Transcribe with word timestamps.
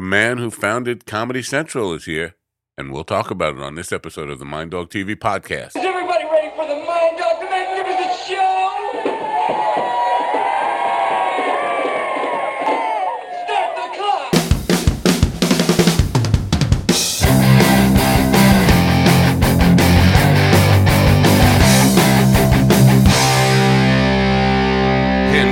The 0.00 0.06
man 0.06 0.38
who 0.38 0.50
founded 0.50 1.04
Comedy 1.04 1.42
Central 1.42 1.92
is 1.92 2.06
here, 2.06 2.34
and 2.78 2.90
we'll 2.90 3.04
talk 3.04 3.30
about 3.30 3.56
it 3.56 3.62
on 3.62 3.74
this 3.74 3.92
episode 3.92 4.30
of 4.30 4.38
the 4.38 4.46
Mind 4.46 4.70
Dog 4.70 4.88
TV 4.88 5.14
podcast. 5.14 5.99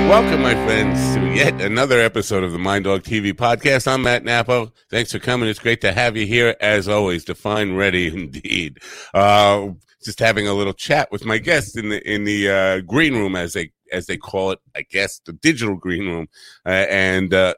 Welcome, 0.09 0.41
my 0.41 0.55
friends, 0.65 1.13
to 1.13 1.21
yet 1.35 1.61
another 1.61 1.99
episode 1.99 2.43
of 2.43 2.51
the 2.51 2.57
Mind 2.57 2.85
Dog 2.85 3.03
TV 3.03 3.31
podcast. 3.31 3.87
I'm 3.87 4.01
Matt 4.01 4.23
Napo. 4.23 4.73
Thanks 4.89 5.11
for 5.11 5.19
coming. 5.19 5.47
It's 5.47 5.59
great 5.59 5.81
to 5.81 5.93
have 5.93 6.17
you 6.17 6.25
here, 6.25 6.55
as 6.59 6.87
always. 6.87 7.23
Define 7.23 7.75
ready 7.75 8.07
indeed. 8.13 8.79
Uh, 9.13 9.67
just 10.03 10.17
having 10.17 10.47
a 10.47 10.53
little 10.55 10.73
chat 10.73 11.11
with 11.11 11.25
my 11.25 11.37
guests 11.37 11.77
in 11.77 11.89
the 11.89 12.11
in 12.11 12.23
the 12.23 12.49
uh, 12.49 12.79
green 12.79 13.13
room, 13.13 13.35
as 13.35 13.53
they 13.53 13.71
as 13.91 14.07
they 14.07 14.17
call 14.17 14.49
it, 14.49 14.59
I 14.75 14.81
guess 14.81 15.19
the 15.19 15.33
digital 15.33 15.75
green 15.75 16.07
room, 16.07 16.27
uh, 16.65 16.87
and 16.89 17.31
uh, 17.31 17.53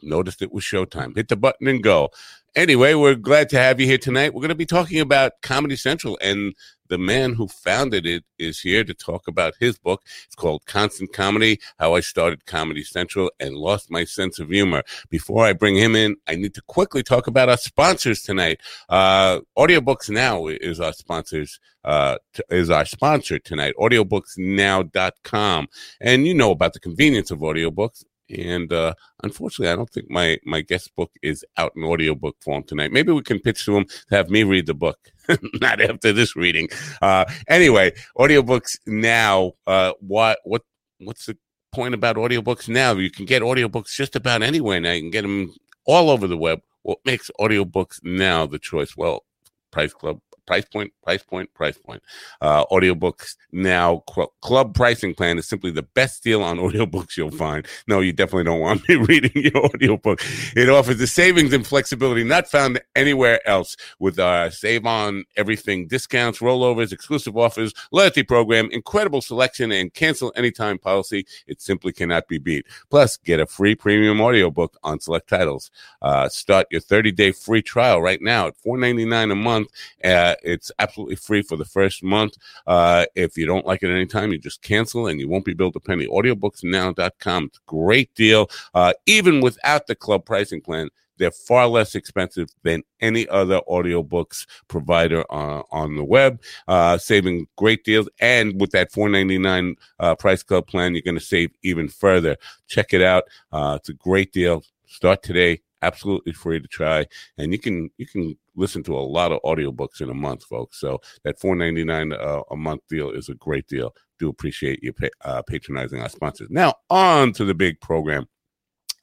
noticed 0.00 0.40
it 0.40 0.52
was 0.52 0.64
showtime. 0.64 1.14
Hit 1.14 1.28
the 1.28 1.36
button 1.36 1.68
and 1.68 1.82
go. 1.82 2.08
Anyway, 2.56 2.94
we're 2.94 3.14
glad 3.14 3.50
to 3.50 3.58
have 3.58 3.78
you 3.78 3.84
here 3.84 3.98
tonight. 3.98 4.32
We're 4.32 4.40
going 4.40 4.48
to 4.48 4.54
be 4.54 4.64
talking 4.64 5.00
about 5.00 5.42
Comedy 5.42 5.76
Central, 5.76 6.18
and 6.22 6.54
the 6.90 6.98
man 6.98 7.32
who 7.32 7.48
founded 7.48 8.04
it 8.04 8.24
is 8.38 8.60
here 8.60 8.84
to 8.84 8.92
talk 8.92 9.28
about 9.28 9.54
his 9.58 9.78
book. 9.78 10.02
It's 10.26 10.34
called 10.34 10.66
Constant 10.66 11.12
Comedy 11.12 11.60
How 11.78 11.94
I 11.94 12.00
Started 12.00 12.44
Comedy 12.44 12.84
Central 12.84 13.30
and 13.40 13.54
Lost 13.54 13.90
My 13.90 14.04
Sense 14.04 14.38
of 14.38 14.50
Humor. 14.50 14.82
Before 15.08 15.46
I 15.46 15.54
bring 15.54 15.76
him 15.76 15.96
in, 15.96 16.16
I 16.26 16.34
need 16.34 16.52
to 16.54 16.62
quickly 16.62 17.02
talk 17.02 17.28
about 17.28 17.48
our 17.48 17.56
sponsors 17.56 18.22
tonight. 18.22 18.60
Uh, 18.88 19.40
Audiobooks 19.56 20.10
Now 20.10 20.48
is 20.48 20.80
our 20.80 20.92
sponsors. 20.92 21.58
Uh, 21.82 22.18
t- 22.34 22.42
is 22.50 22.68
our 22.68 22.84
sponsor 22.84 23.38
tonight, 23.38 23.72
audiobooksnow.com. 23.80 25.66
And 26.02 26.26
you 26.26 26.34
know 26.34 26.50
about 26.50 26.74
the 26.74 26.80
convenience 26.80 27.30
of 27.30 27.38
audiobooks. 27.38 28.04
And 28.30 28.72
uh, 28.72 28.94
unfortunately, 29.22 29.72
I 29.72 29.76
don't 29.76 29.90
think 29.90 30.10
my 30.10 30.38
my 30.44 30.60
guest 30.60 30.94
book 30.96 31.10
is 31.22 31.44
out 31.56 31.72
in 31.76 31.84
audiobook 31.84 32.36
form 32.40 32.62
tonight. 32.62 32.92
Maybe 32.92 33.12
we 33.12 33.22
can 33.22 33.40
pitch 33.40 33.64
to 33.64 33.76
him 33.76 33.86
to 33.86 34.16
have 34.16 34.30
me 34.30 34.44
read 34.44 34.66
the 34.66 34.74
book, 34.74 34.98
not 35.60 35.80
after 35.80 36.12
this 36.12 36.36
reading. 36.36 36.68
Uh, 37.02 37.24
anyway, 37.48 37.92
audiobooks 38.18 38.78
now. 38.86 39.52
Uh, 39.66 39.92
what 40.00 40.38
what 40.44 40.62
what's 40.98 41.26
the 41.26 41.36
point 41.72 41.94
about 41.94 42.16
audiobooks 42.16 42.68
now? 42.68 42.92
You 42.92 43.10
can 43.10 43.24
get 43.24 43.42
audiobooks 43.42 43.94
just 43.94 44.16
about 44.16 44.42
anywhere 44.42 44.80
now. 44.80 44.92
You 44.92 45.02
can 45.02 45.10
get 45.10 45.22
them 45.22 45.54
all 45.86 46.10
over 46.10 46.26
the 46.26 46.36
web. 46.36 46.60
What 46.82 46.98
makes 47.04 47.30
audiobooks 47.40 48.02
now 48.02 48.46
the 48.46 48.58
choice? 48.58 48.96
Well, 48.96 49.24
Price 49.70 49.92
Club. 49.92 50.20
Price 50.46 50.64
point, 50.64 50.92
price 51.02 51.22
point, 51.22 51.52
price 51.54 51.78
point. 51.78 52.02
Uh, 52.40 52.64
audiobooks 52.66 53.36
now 53.52 54.02
cl- 54.12 54.32
club 54.40 54.74
pricing 54.74 55.14
plan 55.14 55.38
is 55.38 55.48
simply 55.48 55.70
the 55.70 55.82
best 55.82 56.22
deal 56.22 56.42
on 56.42 56.58
audiobooks 56.58 57.16
you'll 57.16 57.30
find. 57.30 57.66
No, 57.86 58.00
you 58.00 58.12
definitely 58.12 58.44
don't 58.44 58.60
want 58.60 58.88
me 58.88 58.96
reading 59.08 59.32
your 59.34 59.64
audiobook. 59.66 60.20
It 60.56 60.68
offers 60.68 60.98
the 60.98 61.06
savings 61.06 61.52
and 61.52 61.66
flexibility 61.66 62.24
not 62.24 62.48
found 62.48 62.80
anywhere 62.96 63.46
else 63.48 63.76
with 63.98 64.18
uh, 64.18 64.50
save 64.50 64.86
on 64.86 65.24
everything 65.36 65.86
discounts, 65.86 66.40
rollovers, 66.40 66.92
exclusive 66.92 67.36
offers, 67.36 67.72
loyalty 67.92 68.22
program, 68.22 68.68
incredible 68.72 69.20
selection, 69.20 69.72
and 69.72 69.92
cancel 69.94 70.32
anytime 70.36 70.78
policy. 70.78 71.26
It 71.46 71.60
simply 71.60 71.92
cannot 71.92 72.28
be 72.28 72.38
beat. 72.38 72.66
Plus, 72.90 73.16
get 73.16 73.40
a 73.40 73.46
free 73.46 73.74
premium 73.74 74.20
audiobook 74.20 74.76
on 74.82 75.00
select 75.00 75.28
titles. 75.28 75.70
Uh, 76.02 76.28
start 76.28 76.66
your 76.70 76.80
30 76.80 77.12
day 77.12 77.32
free 77.32 77.62
trial 77.62 78.00
right 78.00 78.20
now 78.20 78.46
at 78.48 78.54
$4.99 78.64 79.32
a 79.32 79.34
month. 79.34 79.68
Uh, 80.02 80.29
it's 80.42 80.72
absolutely 80.78 81.16
free 81.16 81.42
for 81.42 81.56
the 81.56 81.64
first 81.64 82.02
month. 82.02 82.36
Uh, 82.66 83.06
if 83.14 83.36
you 83.36 83.46
don't 83.46 83.66
like 83.66 83.82
it 83.82 83.90
anytime, 83.90 84.32
you 84.32 84.38
just 84.38 84.62
cancel 84.62 85.06
and 85.06 85.20
you 85.20 85.28
won't 85.28 85.44
be 85.44 85.54
billed 85.54 85.76
a 85.76 85.80
penny. 85.80 86.06
Audiobooksnow.com. 86.06 87.44
It's 87.44 87.58
a 87.58 87.60
great 87.66 88.14
deal. 88.14 88.50
Uh, 88.74 88.92
even 89.06 89.40
without 89.40 89.86
the 89.86 89.94
club 89.94 90.24
pricing 90.24 90.60
plan, 90.60 90.90
they're 91.20 91.30
far 91.30 91.68
less 91.68 91.94
expensive 91.94 92.48
than 92.62 92.82
any 93.00 93.28
other 93.28 93.60
audiobooks 93.68 94.46
provider 94.68 95.22
uh, 95.30 95.62
on 95.70 95.94
the 95.94 96.02
web, 96.02 96.40
uh, 96.66 96.96
saving 96.96 97.46
great 97.56 97.84
deals. 97.84 98.08
And 98.20 98.58
with 98.58 98.70
that 98.70 98.90
$4.99 98.90 99.76
uh, 100.00 100.14
price 100.14 100.42
club 100.42 100.66
plan, 100.66 100.94
you're 100.94 101.02
going 101.02 101.18
to 101.18 101.24
save 101.24 101.50
even 101.62 101.88
further. 101.88 102.36
Check 102.68 102.94
it 102.94 103.02
out. 103.02 103.24
Uh, 103.52 103.76
it's 103.78 103.90
a 103.90 103.94
great 103.94 104.32
deal. 104.32 104.64
Start 104.86 105.22
today. 105.22 105.60
Absolutely 105.82 106.32
free 106.32 106.60
to 106.60 106.68
try, 106.68 107.06
and 107.38 107.52
you 107.52 107.58
can 107.58 107.90
you 107.96 108.06
can 108.06 108.36
listen 108.60 108.82
to 108.84 108.96
a 108.96 109.00
lot 109.00 109.32
of 109.32 109.40
audiobooks 109.42 110.00
in 110.00 110.10
a 110.10 110.14
month, 110.14 110.44
folks. 110.44 110.78
So 110.78 111.00
that 111.24 111.40
four 111.40 111.56
ninety 111.56 111.84
nine 111.84 112.12
uh, 112.12 112.42
a 112.50 112.56
month 112.56 112.82
deal 112.88 113.10
is 113.10 113.28
a 113.28 113.34
great 113.34 113.66
deal. 113.66 113.94
Do 114.18 114.28
appreciate 114.28 114.82
you 114.82 114.92
uh, 115.24 115.42
patronizing 115.42 116.00
our 116.00 116.08
sponsors. 116.08 116.48
Now 116.50 116.74
on 116.90 117.32
to 117.32 117.44
the 117.44 117.54
big 117.54 117.80
program 117.80 118.26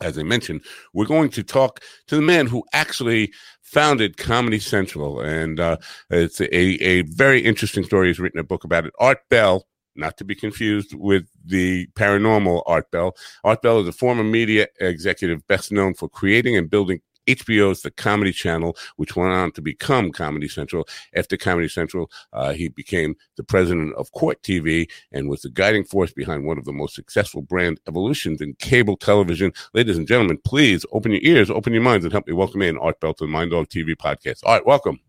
as 0.02 0.18
I 0.18 0.24
mentioned, 0.24 0.62
we're 0.94 1.06
going 1.06 1.30
to 1.32 1.44
talk 1.44 1.82
to 2.08 2.16
the 2.16 2.22
man 2.22 2.46
who 2.46 2.64
actually 2.74 3.34
founded 3.62 4.18
Comedy 4.18 4.60
Central. 4.60 5.20
And 5.22 5.60
uh, 5.60 5.78
it's 6.10 6.40
a, 6.40 6.56
a 6.56 7.02
very 7.04 7.42
interesting 7.42 7.84
story. 7.84 8.08
He's 8.08 8.20
written 8.20 8.40
a 8.40 8.44
book 8.44 8.64
about 8.64 8.86
it. 8.86 8.94
Art 9.00 9.20
Bell, 9.30 9.66
not 9.96 10.18
to 10.18 10.24
be 10.24 10.36
confused 10.36 10.94
with 10.94 11.26
the 11.44 11.88
paranormal 11.96 12.62
Art 12.68 12.92
Bell. 12.92 13.16
Art 13.44 13.62
Bell 13.64 13.80
is 13.80 13.88
a 13.88 13.92
former 13.92 14.24
media 14.24 14.68
executive 14.80 15.46
best 15.48 15.72
known 15.72 15.96
for 15.96 16.08
creating 16.08 16.56
and 16.56 16.70
building 16.70 17.02
HBO's 17.28 17.82
The 17.82 17.92
Comedy 17.92 18.32
Channel, 18.32 18.76
which 18.96 19.16
went 19.16 19.34
on 19.34 19.52
to 19.54 19.62
become 19.62 20.12
Comedy 20.12 20.48
Central. 20.48 20.88
After 21.16 21.38
Comedy 21.38 21.68
Central, 21.68 22.10
uh, 22.34 22.54
he 22.54 22.70
became 22.70 23.16
the 23.36 23.44
president 23.44 23.94
of 23.96 24.12
Court 24.12 24.42
TV 24.42 24.90
and 25.12 25.30
was 25.30 25.42
the 25.42 25.50
guiding 25.50 25.84
force 25.84 26.12
behind 26.12 26.46
one 26.46 26.58
of 26.58 26.66
the 26.66 26.74
most 26.74 26.96
successful 26.96 27.42
brand 27.42 27.80
evolutions 27.88 28.42
in 28.42 28.54
cable 28.56 28.98
television. 28.98 29.52
Ladies 29.74 29.98
and 29.98 30.08
gentlemen, 30.08 30.40
please 30.44 30.86
open 30.92 31.12
your 31.12 31.22
ears, 31.24 31.50
open 31.50 31.74
your 31.74 31.84
minds, 31.84 32.06
and 32.06 32.12
help 32.12 32.28
me 32.28 32.34
welcome 32.34 32.62
in 32.62 32.78
Art 32.78 33.00
Bell 33.00 33.14
to 33.16 33.26
the 33.26 33.32
Mind 33.32 33.52
Dog 33.52 33.68
TV 33.68 33.96
podcast. 33.96 34.42
All 34.44 34.54
right, 34.54 34.66
welcome. 34.66 35.00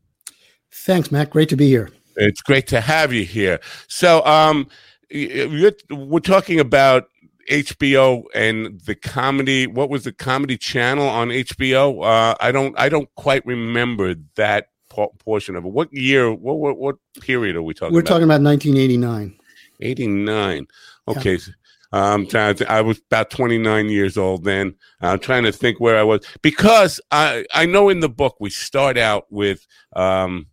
Thanks, 0.70 1.10
Matt. 1.10 1.30
Great 1.30 1.48
to 1.48 1.56
be 1.56 1.68
here. 1.68 1.90
It's 2.16 2.42
great 2.42 2.66
to 2.68 2.80
have 2.80 3.12
you 3.12 3.24
here. 3.24 3.60
So, 3.86 4.24
um, 4.24 4.68
we're 5.10 6.20
talking 6.20 6.60
about 6.60 7.08
HBO 7.50 8.24
and 8.34 8.80
the 8.82 8.94
comedy. 8.94 9.66
What 9.66 9.90
was 9.90 10.04
the 10.04 10.12
comedy 10.12 10.56
channel 10.56 11.08
on 11.08 11.28
HBO? 11.28 12.04
Uh, 12.04 12.34
I 12.40 12.52
don't. 12.52 12.78
I 12.78 12.88
don't 12.88 13.12
quite 13.14 13.44
remember 13.46 14.14
that 14.36 14.68
por- 14.88 15.12
portion 15.18 15.56
of 15.56 15.64
it. 15.64 15.68
What 15.68 15.92
year? 15.92 16.32
What 16.32 16.58
what, 16.58 16.78
what 16.78 16.96
period 17.20 17.56
are 17.56 17.62
we 17.62 17.74
talking? 17.74 17.94
We're 17.94 18.00
about? 18.00 18.08
talking 18.08 18.24
about 18.24 18.42
1989. 18.42 19.38
eighty 19.80 20.06
nine. 20.06 20.66
Okay. 21.06 21.38
so 21.38 21.52
I'm 21.92 22.26
trying 22.26 22.54
to. 22.56 22.70
I 22.70 22.82
was 22.82 22.98
about 22.98 23.30
29 23.30 23.88
years 23.88 24.18
old 24.18 24.44
then. 24.44 24.74
I'm 25.00 25.18
trying 25.18 25.44
to 25.44 25.52
think 25.52 25.80
where 25.80 25.98
I 25.98 26.02
was 26.02 26.20
because 26.42 27.00
I 27.10 27.46
I 27.54 27.66
know 27.66 27.88
in 27.88 28.00
the 28.00 28.08
book 28.08 28.36
we 28.40 28.50
start 28.50 28.98
out 28.98 29.26
with 29.30 29.66
um 29.94 30.46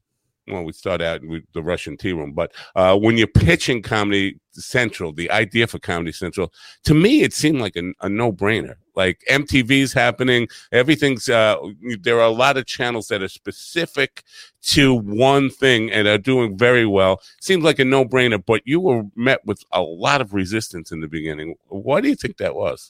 well 0.47 0.63
we 0.63 0.73
start 0.73 1.01
out 1.01 1.23
with 1.25 1.43
the 1.53 1.63
Russian 1.63 1.97
tea 1.97 2.13
room, 2.13 2.33
but 2.33 2.53
uh, 2.75 2.97
when 2.97 3.17
you're 3.17 3.27
pitching 3.27 3.81
Comedy 3.81 4.39
Central, 4.51 5.11
the 5.11 5.29
idea 5.31 5.67
for 5.67 5.79
Comedy 5.79 6.11
Central, 6.11 6.53
to 6.83 6.93
me 6.93 7.21
it 7.21 7.33
seemed 7.33 7.59
like 7.59 7.75
a, 7.75 7.91
a 8.01 8.09
no 8.09 8.31
brainer. 8.31 8.75
Like 8.95 9.21
MTV's 9.29 9.91
happening, 9.91 10.47
everything's. 10.71 11.27
Uh, 11.27 11.57
there 12.01 12.17
are 12.17 12.27
a 12.27 12.29
lot 12.29 12.57
of 12.57 12.65
channels 12.65 13.09
that 13.09 13.21
are 13.21 13.27
specific 13.27 14.23
to 14.63 14.93
one 14.93 15.49
thing 15.49 15.91
and 15.91 16.07
are 16.07 16.17
doing 16.17 16.57
very 16.57 16.85
well. 16.85 17.21
Seems 17.41 17.63
like 17.63 17.79
a 17.79 17.85
no 17.85 18.05
brainer, 18.05 18.43
but 18.43 18.61
you 18.65 18.79
were 18.79 19.03
met 19.15 19.45
with 19.45 19.63
a 19.73 19.81
lot 19.81 20.21
of 20.21 20.33
resistance 20.33 20.91
in 20.91 21.01
the 21.01 21.07
beginning. 21.07 21.55
Why 21.67 21.99
do 21.99 22.07
you 22.07 22.15
think 22.15 22.37
that 22.37 22.55
was? 22.55 22.89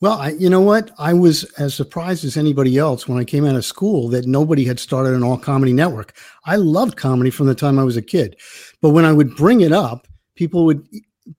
Well, 0.00 0.18
I, 0.18 0.30
you 0.30 0.50
know 0.50 0.60
what? 0.60 0.90
I 0.98 1.14
was 1.14 1.44
as 1.54 1.74
surprised 1.74 2.24
as 2.24 2.36
anybody 2.36 2.76
else 2.76 3.08
when 3.08 3.18
I 3.18 3.24
came 3.24 3.46
out 3.46 3.54
of 3.56 3.64
school 3.64 4.08
that 4.08 4.26
nobody 4.26 4.64
had 4.64 4.78
started 4.78 5.14
an 5.14 5.22
all 5.22 5.38
comedy 5.38 5.72
network. 5.72 6.14
I 6.44 6.56
loved 6.56 6.96
comedy 6.96 7.30
from 7.30 7.46
the 7.46 7.54
time 7.54 7.78
I 7.78 7.84
was 7.84 7.96
a 7.96 8.02
kid, 8.02 8.36
but 8.82 8.90
when 8.90 9.04
I 9.04 9.12
would 9.12 9.36
bring 9.36 9.60
it 9.60 9.72
up, 9.72 10.06
people 10.34 10.64
would 10.66 10.86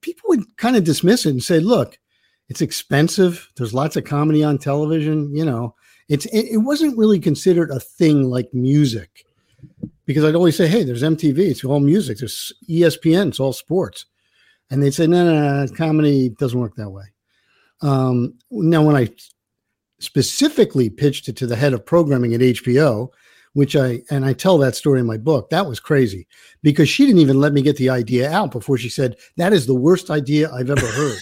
people 0.01 0.30
would 0.30 0.57
kind 0.57 0.75
of 0.75 0.83
dismiss 0.83 1.25
it 1.25 1.31
and 1.31 1.44
say, 1.44 1.59
"Look, 1.59 2.00
it's 2.50 2.62
expensive. 2.62 3.47
There's 3.57 3.74
lots 3.74 3.97
of 3.97 4.06
comedy 4.06 4.44
on 4.44 4.57
television. 4.57 5.35
You 5.35 5.45
know, 5.45 5.75
it's 6.07 6.25
it, 6.27 6.45
it 6.53 6.57
wasn't 6.57 6.97
really 6.97 7.19
considered 7.19 7.71
a 7.71 7.80
thing 7.80 8.24
like 8.30 8.53
music." 8.53 9.25
Because 10.06 10.24
I'd 10.24 10.35
always 10.35 10.56
say, 10.56 10.68
"Hey, 10.68 10.83
there's 10.83 11.03
MTV. 11.03 11.39
It's 11.39 11.63
all 11.63 11.81
music. 11.81 12.19
There's 12.19 12.53
ESPN. 12.69 13.27
It's 13.27 13.39
all 13.39 13.53
sports," 13.53 14.06
and 14.71 14.81
they'd 14.81 14.94
say, 14.94 15.07
"No, 15.07 15.25
no, 15.25 15.65
no. 15.65 15.74
Comedy 15.75 16.30
doesn't 16.30 16.59
work 16.59 16.75
that 16.77 16.89
way." 16.89 17.06
Um, 17.85 18.33
now, 18.51 18.83
when 18.83 18.95
I 18.95 19.09
specifically 19.99 20.89
pitched 20.89 21.29
it 21.29 21.35
to 21.37 21.47
the 21.47 21.55
head 21.55 21.73
of 21.73 21.85
programming 21.85 22.33
at 22.33 22.41
HBO, 22.41 23.09
which 23.53 23.75
I 23.75 24.01
and 24.09 24.25
I 24.25 24.33
tell 24.33 24.57
that 24.57 24.75
story 24.75 24.99
in 24.99 25.05
my 25.05 25.17
book, 25.17 25.49
that 25.49 25.65
was 25.65 25.79
crazy 25.79 26.27
because 26.61 26.89
she 26.89 27.05
didn't 27.05 27.21
even 27.21 27.39
let 27.39 27.53
me 27.53 27.61
get 27.61 27.77
the 27.77 27.89
idea 27.89 28.29
out 28.29 28.51
before 28.51 28.77
she 28.77 28.89
said 28.89 29.15
that 29.37 29.53
is 29.53 29.65
the 29.65 29.75
worst 29.75 30.09
idea 30.09 30.51
I've 30.51 30.69
ever 30.69 30.85
heard. 30.85 31.19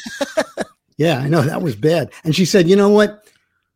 yeah, 0.97 1.19
I 1.19 1.27
know 1.27 1.41
that 1.41 1.61
was 1.61 1.75
bad. 1.75 2.11
And 2.23 2.35
she 2.35 2.45
said, 2.45 2.67
"You 2.67 2.75
know 2.75 2.89
what? 2.89 3.23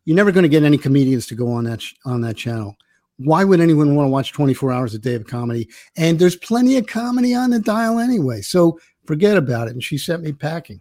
you're 0.08 0.16
never 0.16 0.32
going 0.32 0.42
to 0.42 0.48
get 0.48 0.62
any 0.62 0.78
comedians 0.78 1.26
to 1.26 1.34
go 1.34 1.52
on 1.52 1.64
that 1.64 1.82
sh- 1.82 1.92
on 2.06 2.22
that 2.22 2.34
channel. 2.34 2.74
Why 3.18 3.44
would 3.44 3.60
anyone 3.60 3.94
want 3.94 4.06
to 4.06 4.10
watch 4.10 4.32
24 4.32 4.72
hours 4.72 4.94
a 4.94 4.98
day 4.98 5.14
of 5.14 5.26
comedy? 5.26 5.68
And 5.98 6.18
there's 6.18 6.34
plenty 6.34 6.78
of 6.78 6.86
comedy 6.86 7.34
on 7.34 7.50
the 7.50 7.58
dial 7.58 7.98
anyway. 7.98 8.40
So 8.40 8.80
forget 9.04 9.36
about 9.36 9.68
it. 9.68 9.72
And 9.72 9.84
she 9.84 9.98
sent 9.98 10.22
me 10.22 10.32
packing. 10.32 10.80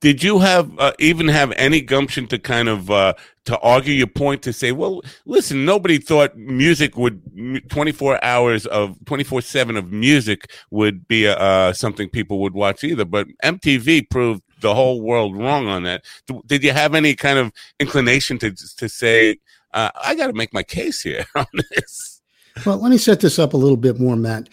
Did 0.00 0.22
you 0.22 0.40
have 0.40 0.70
uh, 0.78 0.92
even 0.98 1.28
have 1.28 1.52
any 1.56 1.80
gumption 1.80 2.26
to 2.28 2.38
kind 2.38 2.68
of 2.68 2.90
uh, 2.90 3.14
to 3.46 3.58
argue 3.60 3.94
your 3.94 4.06
point 4.06 4.42
to 4.42 4.52
say, 4.52 4.70
well, 4.70 5.00
listen, 5.24 5.64
nobody 5.64 5.98
thought 5.98 6.36
music 6.36 6.98
would 6.98 7.22
24 7.70 8.22
hours 8.22 8.66
of 8.66 9.02
24 9.06 9.40
seven 9.40 9.76
of 9.76 9.92
music 9.92 10.50
would 10.70 11.08
be 11.08 11.26
uh, 11.26 11.72
something 11.72 12.10
people 12.10 12.40
would 12.40 12.52
watch 12.52 12.84
either, 12.84 13.06
but 13.06 13.26
MTV 13.42 14.10
proved 14.10 14.42
the 14.60 14.74
whole 14.74 15.00
world 15.00 15.34
wrong 15.34 15.66
on 15.66 15.84
that. 15.84 16.04
Did 16.46 16.62
you 16.62 16.72
have 16.72 16.94
any 16.94 17.14
kind 17.14 17.38
of 17.38 17.50
inclination 17.80 18.38
to 18.40 18.52
to 18.52 18.88
say, 18.90 19.38
uh, 19.72 19.90
I 19.94 20.14
got 20.14 20.26
to 20.26 20.34
make 20.34 20.52
my 20.52 20.62
case 20.62 21.00
here 21.00 21.24
on 21.34 21.46
this? 21.70 22.20
Well, 22.66 22.76
let 22.78 22.90
me 22.90 22.98
set 22.98 23.20
this 23.20 23.38
up 23.38 23.54
a 23.54 23.58
little 23.58 23.76
bit 23.78 23.98
more, 23.98 24.16
Matt. 24.16 24.50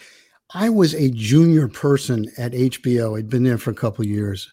I 0.54 0.70
was 0.70 0.94
a 0.94 1.10
junior 1.10 1.68
person 1.68 2.30
at 2.38 2.52
HBO. 2.52 3.18
I'd 3.18 3.28
been 3.28 3.44
there 3.44 3.58
for 3.58 3.70
a 3.70 3.74
couple 3.74 4.06
years 4.06 4.50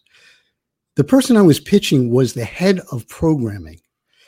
the 0.95 1.03
person 1.03 1.37
I 1.37 1.41
was 1.41 1.59
pitching 1.59 2.09
was 2.09 2.33
the 2.33 2.45
head 2.45 2.81
of 2.91 3.07
programming. 3.07 3.79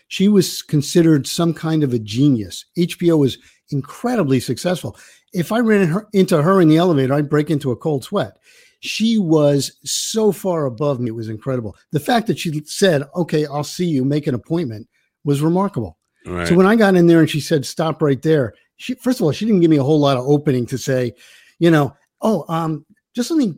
She 0.07 0.27
was 0.27 0.61
considered 0.61 1.27
some 1.27 1.53
kind 1.53 1.83
of 1.83 1.93
a 1.93 1.99
genius. 1.99 2.65
HBO 2.77 3.17
was 3.17 3.37
incredibly 3.69 4.39
successful. 4.39 4.97
If 5.33 5.51
I 5.51 5.59
ran 5.59 5.87
her, 5.87 6.07
into 6.13 6.41
her 6.41 6.61
in 6.61 6.67
the 6.67 6.77
elevator, 6.77 7.13
I'd 7.13 7.29
break 7.29 7.49
into 7.49 7.71
a 7.71 7.75
cold 7.75 8.03
sweat. 8.03 8.37
She 8.81 9.17
was 9.17 9.77
so 9.83 10.31
far 10.31 10.65
above 10.65 10.99
me, 10.99 11.07
it 11.07 11.15
was 11.15 11.29
incredible. 11.29 11.75
The 11.91 11.99
fact 11.99 12.27
that 12.27 12.37
she 12.37 12.61
said, 12.65 13.03
Okay, 13.15 13.45
I'll 13.45 13.63
see 13.63 13.85
you, 13.85 14.03
make 14.03 14.27
an 14.27 14.35
appointment 14.35 14.87
was 15.23 15.41
remarkable. 15.41 15.97
Right. 16.25 16.47
So 16.47 16.55
when 16.55 16.65
I 16.67 16.75
got 16.75 16.95
in 16.95 17.07
there 17.07 17.19
and 17.19 17.29
she 17.29 17.39
said, 17.39 17.65
Stop 17.65 18.01
right 18.01 18.21
there, 18.21 18.53
she, 18.75 18.95
first 18.95 19.19
of 19.19 19.25
all, 19.25 19.31
she 19.31 19.45
didn't 19.45 19.61
give 19.61 19.71
me 19.71 19.77
a 19.77 19.83
whole 19.83 19.99
lot 19.99 20.17
of 20.17 20.27
opening 20.27 20.65
to 20.67 20.77
say, 20.77 21.13
you 21.59 21.71
know, 21.71 21.95
oh, 22.21 22.45
um, 22.49 22.85
just 23.15 23.31
let 23.31 23.37
me 23.37 23.55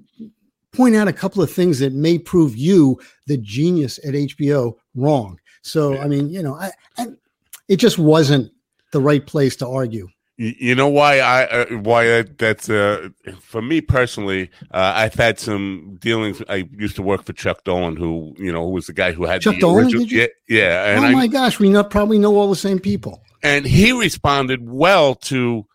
point 0.76 0.96
out 0.96 1.08
a 1.08 1.14
couple 1.14 1.42
of 1.42 1.52
things 1.52 1.80
that 1.80 1.94
may 1.94 2.18
prove 2.18 2.56
you, 2.56 3.00
the 3.28 3.38
genius 3.38 4.00
at 4.06 4.14
HBO, 4.14 4.76
wrong. 4.96 5.40
So, 5.62 5.98
I 5.98 6.08
mean, 6.08 6.30
you 6.30 6.44
know, 6.44 6.56
I, 6.56 6.72
I, 6.98 7.08
it 7.68 7.78
just 7.78 7.98
wasn't 7.98 8.52
the 8.92 9.02
right 9.02 9.26
place 9.26 9.56
to 9.58 9.68
argue. 9.68 10.08
You 10.38 10.76
know 10.76 10.90
why 10.90 11.20
I 11.20 11.46
uh, 11.46 11.66
why 11.78 12.24
that's 12.24 12.70
uh, 12.70 13.08
for 13.40 13.62
me 13.62 13.80
personally. 13.80 14.50
Uh, 14.70 14.92
I've 14.94 15.14
had 15.14 15.40
some 15.40 15.96
dealings. 16.02 16.42
I 16.50 16.68
used 16.74 16.98
to 16.98 17.02
work 17.02 17.24
for 17.24 17.32
Chuck 17.32 17.64
Dolan, 17.64 17.96
who 17.96 18.36
you 18.38 18.52
know 18.52 18.66
who 18.66 18.72
was 18.72 18.88
the 18.88 18.94
guy 18.94 19.14
who 19.14 19.24
had 19.24 19.42
Chuck 19.42 19.56
the 19.56 19.62
Dolan. 19.62 19.86
Original, 19.86 20.04
yeah, 20.08 20.28
yeah. 20.50 20.96
oh 20.98 21.12
my 21.14 21.22
I, 21.22 21.28
gosh, 21.28 21.58
we 21.58 21.70
not, 21.70 21.90
probably 21.90 22.20
know 22.20 22.36
all 22.36 22.50
the 22.50 22.58
same 22.58 22.80
people. 22.80 23.22
And 23.44 23.66
he 23.66 23.94
responded 23.94 24.70
well 24.70 25.16
to 25.16 25.68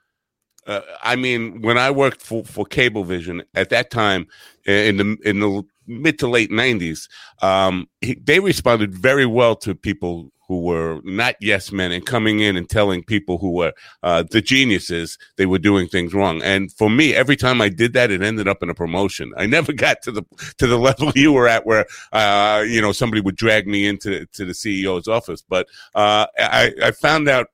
uh, 0.71 0.83
I 1.03 1.17
mean, 1.17 1.63
when 1.63 1.77
I 1.77 1.91
worked 1.91 2.23
for, 2.23 2.45
for 2.45 2.65
Cablevision 2.65 3.43
at 3.55 3.71
that 3.71 3.91
time 3.91 4.29
in 4.67 4.99
the 4.99 5.17
in 5.25 5.41
the 5.41 5.65
mid 5.89 6.19
to 6.21 6.29
late 6.29 6.51
'90s, 6.51 7.09
um, 7.43 7.89
he, 8.01 8.15
they 8.15 8.39
responded 8.39 8.95
very 8.95 9.27
well 9.27 9.57
to 9.57 9.75
people 9.75 10.31
who 10.47 10.63
were 10.63 11.01
not 11.03 11.35
yes 11.41 11.73
men 11.73 11.91
and 11.91 12.07
coming 12.07 12.41
in 12.41 12.57
and 12.57 12.69
telling 12.69 13.03
people 13.03 13.39
who 13.39 13.51
were 13.51 13.73
uh, 14.05 14.23
the 14.31 14.41
geniuses 14.41 15.19
they 15.37 15.47
were 15.47 15.59
doing 15.59 15.89
things 15.89 16.15
wrong. 16.15 16.41
And 16.43 16.73
for 16.73 16.89
me, 16.89 17.15
every 17.15 17.37
time 17.37 17.61
I 17.61 17.69
did 17.69 17.93
that, 17.95 18.13
it 18.13 18.23
ended 18.23 18.47
up 18.47 18.63
in 18.63 18.71
a 18.71 18.75
promotion. 18.75 19.33
I 19.37 19.47
never 19.47 19.73
got 19.87 20.03
to 20.03 20.13
the 20.13 20.23
to 20.59 20.69
the 20.69 20.79
level 20.89 21.11
you 21.17 21.33
were 21.33 21.49
at, 21.49 21.67
where 21.67 21.85
uh, 22.13 22.65
you 22.65 22.81
know 22.81 22.93
somebody 22.93 23.21
would 23.23 23.37
drag 23.37 23.67
me 23.67 23.89
into 23.89 24.25
to 24.25 24.45
the 24.45 24.53
CEO's 24.53 25.09
office. 25.09 25.43
But 25.43 25.67
uh, 25.97 26.27
I, 26.39 26.73
I 26.81 26.91
found 26.93 27.29
out 27.29 27.49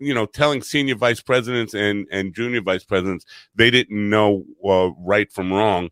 you 0.00 0.14
know, 0.14 0.26
telling 0.26 0.62
senior 0.62 0.96
vice 0.96 1.20
presidents 1.20 1.74
and 1.74 2.06
and 2.10 2.34
junior 2.34 2.62
vice 2.62 2.84
presidents 2.84 3.24
they 3.54 3.70
didn't 3.70 4.10
know 4.10 4.44
uh, 4.66 4.90
right 4.98 5.30
from 5.30 5.52
wrong. 5.52 5.90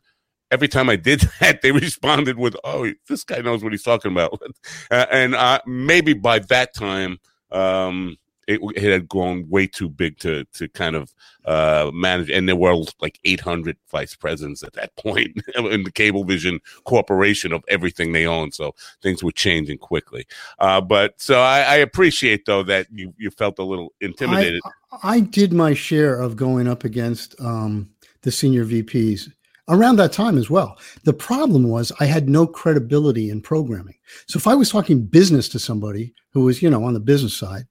Every 0.51 0.69
time 0.69 0.89
I 0.89 0.97
did 0.97 1.21
that, 1.41 1.63
they 1.63 1.73
responded 1.73 2.39
with, 2.39 2.57
"Oh, 2.65 2.91
this 3.09 3.25
guy 3.25 3.39
knows 3.39 3.63
what 3.63 3.73
he's 3.73 3.83
talking 3.83 4.11
about," 4.13 4.41
uh, 4.91 5.07
and 5.11 5.35
uh, 5.35 5.61
maybe 5.67 6.15
by 6.15 6.41
that 6.41 6.75
time, 6.75 7.19
um, 7.53 8.17
it, 8.49 8.61
it, 8.75 8.83
had 8.83 9.09
grown 9.09 9.49
way 9.49 9.67
too 9.67 9.89
big 9.89 10.19
to 10.21 10.45
to 10.55 10.69
kind 10.71 10.97
of 10.97 11.15
uh, 11.45 11.91
manage. 11.93 12.31
And 12.31 12.49
there 12.49 12.57
were 12.57 12.75
like 13.01 13.21
800 13.25 13.77
vice 13.91 14.17
presidents 14.17 14.63
at 14.63 14.73
that 14.73 14.97
point 14.97 15.37
in 15.55 15.85
the 15.85 15.93
Cablevision 15.93 16.59
Corporation 16.85 17.53
of 17.53 17.63
everything 17.69 18.13
they 18.13 18.27
own. 18.27 18.51
So 18.51 18.75
things 19.03 19.23
were 19.23 19.33
changing 19.33 19.79
quickly. 19.79 20.27
Uh, 20.59 20.81
but 20.81 21.21
so 21.21 21.41
I, 21.41 21.61
I, 21.61 21.77
appreciate 21.77 22.47
though 22.47 22.63
that 22.65 22.87
you 22.91 23.15
you 23.19 23.31
felt 23.31 23.59
a 23.59 23.65
little 23.65 23.93
intimidated. 24.01 24.63
I, 25.03 25.17
I 25.17 25.21
did 25.21 25.53
my 25.53 25.75
share 25.75 26.19
of 26.19 26.37
going 26.37 26.67
up 26.67 26.85
against 26.85 27.39
um, 27.41 27.91
the 28.23 28.33
senior 28.33 28.65
VPs 28.65 29.31
around 29.69 29.97
that 29.97 30.13
time 30.13 30.39
as 30.39 30.49
well. 30.49 30.79
The 31.05 31.13
problem 31.13 31.69
was 31.69 31.93
I 32.01 32.07
had 32.07 32.29
no 32.29 32.47
credibility 32.47 33.29
in 33.29 33.43
programming. 33.43 33.97
So 34.27 34.39
if 34.39 34.47
I 34.47 34.55
was 34.55 34.71
talking 34.71 35.05
business 35.05 35.49
to 35.51 35.59
somebody 35.59 36.15
who 36.33 36.45
was, 36.45 36.63
you 36.63 36.71
know, 36.71 36.85
on 36.85 36.95
the 36.95 37.01
business 37.01 37.35
side, 37.35 37.67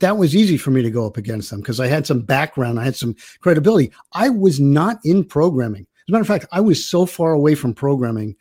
that 0.00 0.16
was 0.16 0.34
easy 0.34 0.56
for 0.56 0.70
me 0.70 0.82
to 0.82 0.90
go 0.90 1.06
up 1.06 1.16
against 1.16 1.50
them 1.50 1.60
because 1.60 1.80
I 1.80 1.86
had 1.86 2.06
some 2.06 2.20
background, 2.20 2.80
I 2.80 2.84
had 2.84 2.96
some 2.96 3.14
credibility. 3.40 3.92
I 4.12 4.28
was 4.28 4.58
not 4.58 4.98
in 5.04 5.24
programming. 5.24 5.82
As 5.82 6.08
a 6.08 6.12
matter 6.12 6.22
of 6.22 6.28
fact, 6.28 6.46
I 6.52 6.60
was 6.60 6.88
so 6.88 7.06
far 7.06 7.32
away 7.32 7.54
from 7.54 7.74
programming, 7.74 8.36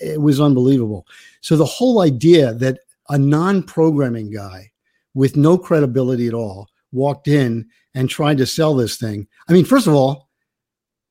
it 0.00 0.20
was 0.20 0.40
unbelievable. 0.40 1.06
So 1.40 1.56
the 1.56 1.64
whole 1.64 2.00
idea 2.00 2.54
that 2.54 2.80
a 3.08 3.18
non-programming 3.18 4.32
guy 4.32 4.70
with 5.14 5.36
no 5.36 5.58
credibility 5.58 6.28
at 6.28 6.34
all 6.34 6.68
walked 6.92 7.28
in 7.28 7.68
and 7.94 8.08
tried 8.08 8.38
to 8.38 8.46
sell 8.46 8.74
this 8.74 8.96
thing. 8.96 9.26
I 9.48 9.52
mean, 9.52 9.64
first 9.64 9.86
of 9.86 9.94
all, 9.94 10.28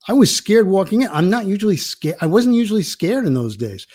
I 0.07 0.13
was 0.13 0.33
scared 0.33 0.67
walking 0.67 1.01
in. 1.01 1.09
I'm 1.09 1.29
not 1.29 1.45
usually 1.45 1.77
scared. 1.77 2.15
I 2.21 2.25
wasn't 2.25 2.55
usually 2.55 2.83
scared 2.83 3.25
in 3.25 3.33
those 3.33 3.57
days. 3.57 3.85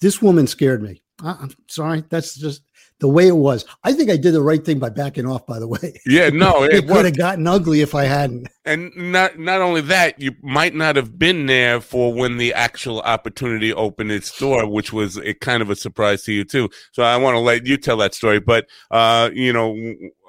This 0.00 0.20
woman 0.20 0.46
scared 0.46 0.82
me. 0.82 1.02
I'm 1.20 1.54
sorry. 1.68 2.04
That's 2.10 2.34
just 2.34 2.62
the 3.00 3.08
way 3.08 3.28
it 3.28 3.36
was. 3.36 3.64
I 3.82 3.92
think 3.92 4.10
I 4.10 4.16
did 4.16 4.32
the 4.32 4.42
right 4.42 4.64
thing 4.64 4.78
by 4.78 4.90
backing 4.90 5.26
off. 5.26 5.46
By 5.46 5.58
the 5.58 5.68
way, 5.68 6.00
yeah, 6.06 6.30
no, 6.30 6.62
it, 6.64 6.74
it 6.74 6.88
could 6.88 7.04
have 7.04 7.16
gotten 7.16 7.46
ugly 7.46 7.80
if 7.80 7.94
I 7.94 8.04
hadn't. 8.04 8.48
And 8.66 8.92
not 8.96 9.38
not 9.38 9.60
only 9.60 9.82
that, 9.82 10.18
you 10.18 10.34
might 10.42 10.74
not 10.74 10.96
have 10.96 11.18
been 11.18 11.44
there 11.46 11.82
for 11.82 12.14
when 12.14 12.38
the 12.38 12.54
actual 12.54 13.00
opportunity 13.02 13.74
opened 13.74 14.10
its 14.10 14.36
door, 14.38 14.66
which 14.66 14.90
was 14.90 15.18
a 15.18 15.34
kind 15.34 15.62
of 15.62 15.68
a 15.68 15.76
surprise 15.76 16.22
to 16.22 16.32
you 16.32 16.44
too. 16.44 16.70
So 16.92 17.02
I 17.02 17.18
want 17.18 17.34
to 17.34 17.40
let 17.40 17.66
you 17.66 17.76
tell 17.76 17.98
that 17.98 18.14
story. 18.14 18.40
But 18.40 18.66
uh, 18.90 19.28
you 19.34 19.52
know, 19.52 19.76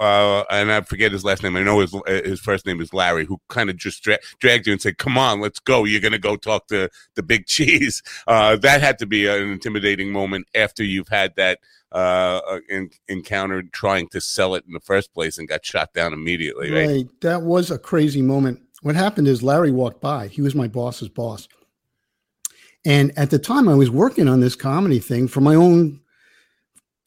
uh, 0.01 0.43
and 0.49 0.69
I 0.69 0.81
forget 0.81 1.13
his 1.13 1.23
last 1.23 1.43
name. 1.43 1.55
I 1.55 1.63
know 1.63 1.79
his 1.79 1.95
his 2.07 2.41
first 2.41 2.65
name 2.65 2.81
is 2.81 2.93
Larry, 2.93 3.25
who 3.25 3.39
kind 3.47 3.69
of 3.69 3.77
just 3.77 4.03
dra- 4.03 4.19
dragged 4.39 4.67
you 4.67 4.73
and 4.73 4.81
said, 4.81 4.97
"Come 4.97 5.17
on, 5.17 5.39
let's 5.39 5.59
go. 5.59 5.85
You're 5.85 6.01
gonna 6.01 6.17
go 6.17 6.35
talk 6.35 6.67
to 6.67 6.89
the 7.15 7.23
big 7.23 7.45
cheese." 7.47 8.03
Uh, 8.27 8.57
that 8.57 8.81
had 8.81 8.99
to 8.99 9.05
be 9.05 9.27
an 9.27 9.49
intimidating 9.49 10.11
moment 10.11 10.47
after 10.53 10.83
you've 10.83 11.07
had 11.07 11.35
that 11.37 11.59
uh, 11.95 12.41
uh, 12.45 12.59
in, 12.67 12.89
encountered 13.07 13.71
trying 13.71 14.05
to 14.09 14.19
sell 14.19 14.53
it 14.55 14.65
in 14.67 14.73
the 14.73 14.81
first 14.81 15.13
place 15.13 15.37
and 15.37 15.47
got 15.47 15.65
shot 15.65 15.93
down 15.93 16.11
immediately. 16.11 16.69
Right? 16.69 16.87
right. 16.87 17.21
That 17.21 17.43
was 17.43 17.71
a 17.71 17.79
crazy 17.79 18.21
moment. 18.25 18.61
What 18.81 18.95
happened 18.95 19.27
is 19.27 19.41
Larry 19.41 19.71
walked 19.71 20.01
by. 20.01 20.27
He 20.27 20.41
was 20.41 20.55
my 20.55 20.67
boss's 20.67 21.09
boss. 21.09 21.47
And 22.85 23.17
at 23.17 23.31
the 23.31 23.39
time, 23.39 23.67
I 23.67 23.73
was 23.73 23.89
working 23.89 24.27
on 24.27 24.41
this 24.41 24.55
comedy 24.55 24.99
thing 24.99 25.27
for 25.27 25.41
my 25.41 25.55
own, 25.55 26.01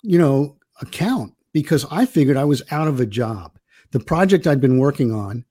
you 0.02 0.18
know, 0.18 0.56
account 0.80 1.34
because 1.52 1.86
I 1.90 2.04
figured 2.04 2.36
I 2.36 2.44
was 2.44 2.62
out 2.70 2.88
of 2.88 3.00
a 3.00 3.06
job. 3.06 3.58
The 3.92 4.00
project 4.00 4.46
I'd 4.46 4.60
been 4.60 4.78
working 4.78 5.12
on 5.12 5.44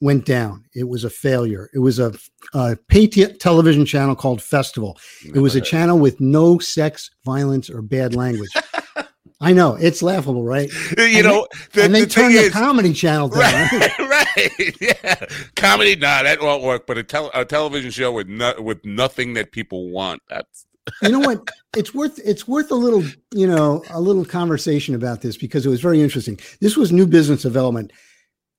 went 0.00 0.24
down. 0.24 0.64
It 0.74 0.88
was 0.88 1.04
a 1.04 1.10
failure. 1.10 1.70
It 1.72 1.78
was 1.78 1.98
a, 1.98 2.14
a 2.54 2.76
pay 2.88 3.06
t- 3.06 3.32
television 3.34 3.84
channel 3.84 4.14
called 4.14 4.42
Festival. 4.42 4.98
It 5.24 5.40
was 5.40 5.54
a 5.54 5.60
channel 5.60 5.98
with 5.98 6.20
no 6.20 6.58
sex, 6.58 7.10
violence, 7.24 7.70
or 7.70 7.82
bad 7.82 8.14
language. 8.14 8.50
I 9.40 9.52
know 9.52 9.76
it's 9.76 10.02
laughable, 10.02 10.42
right? 10.42 10.68
You 10.96 11.04
and 11.04 11.24
know, 11.24 11.46
they, 11.72 11.80
the, 11.80 11.84
and 11.84 11.94
they 11.94 12.00
the 12.00 12.10
turned 12.10 12.34
the 12.34 12.40
is, 12.40 12.52
comedy 12.52 12.92
channel 12.92 13.28
down. 13.28 13.68
Right, 13.72 13.98
right, 13.98 14.07
yeah, 14.80 15.26
comedy. 15.56 15.96
Nah, 15.96 16.22
that 16.22 16.40
won't 16.40 16.62
work. 16.62 16.86
But 16.86 16.98
a, 16.98 17.02
tel- 17.02 17.30
a 17.34 17.44
television 17.44 17.90
show 17.90 18.12
with 18.12 18.28
no- 18.28 18.60
with 18.60 18.84
nothing 18.84 19.34
that 19.34 19.52
people 19.52 19.90
want. 19.90 20.22
That's 20.28 20.66
you 21.02 21.10
know 21.10 21.20
what? 21.20 21.48
It's 21.76 21.94
worth 21.94 22.18
it's 22.24 22.48
worth 22.48 22.70
a 22.70 22.74
little 22.74 23.04
you 23.32 23.46
know 23.46 23.82
a 23.90 24.00
little 24.00 24.24
conversation 24.24 24.94
about 24.94 25.20
this 25.20 25.36
because 25.36 25.66
it 25.66 25.70
was 25.70 25.80
very 25.80 26.02
interesting. 26.02 26.38
This 26.60 26.76
was 26.76 26.92
new 26.92 27.06
business 27.06 27.42
development 27.42 27.92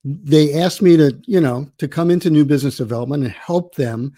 they 0.03 0.53
asked 0.59 0.81
me 0.81 0.97
to, 0.97 1.19
you 1.25 1.41
know, 1.41 1.69
to 1.77 1.88
come 1.88 2.09
into 2.09 2.29
new 2.29 2.45
business 2.45 2.77
development 2.77 3.23
and 3.23 3.33
help 3.33 3.75
them 3.75 4.13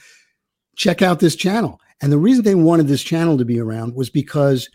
check 0.76 1.02
out 1.02 1.20
this 1.20 1.36
channel. 1.36 1.80
And 2.02 2.12
the 2.12 2.18
reason 2.18 2.44
they 2.44 2.56
wanted 2.56 2.88
this 2.88 3.04
channel 3.04 3.38
to 3.38 3.46
be 3.46 3.60
around 3.60 3.96
was 3.96 4.10
because 4.10 4.70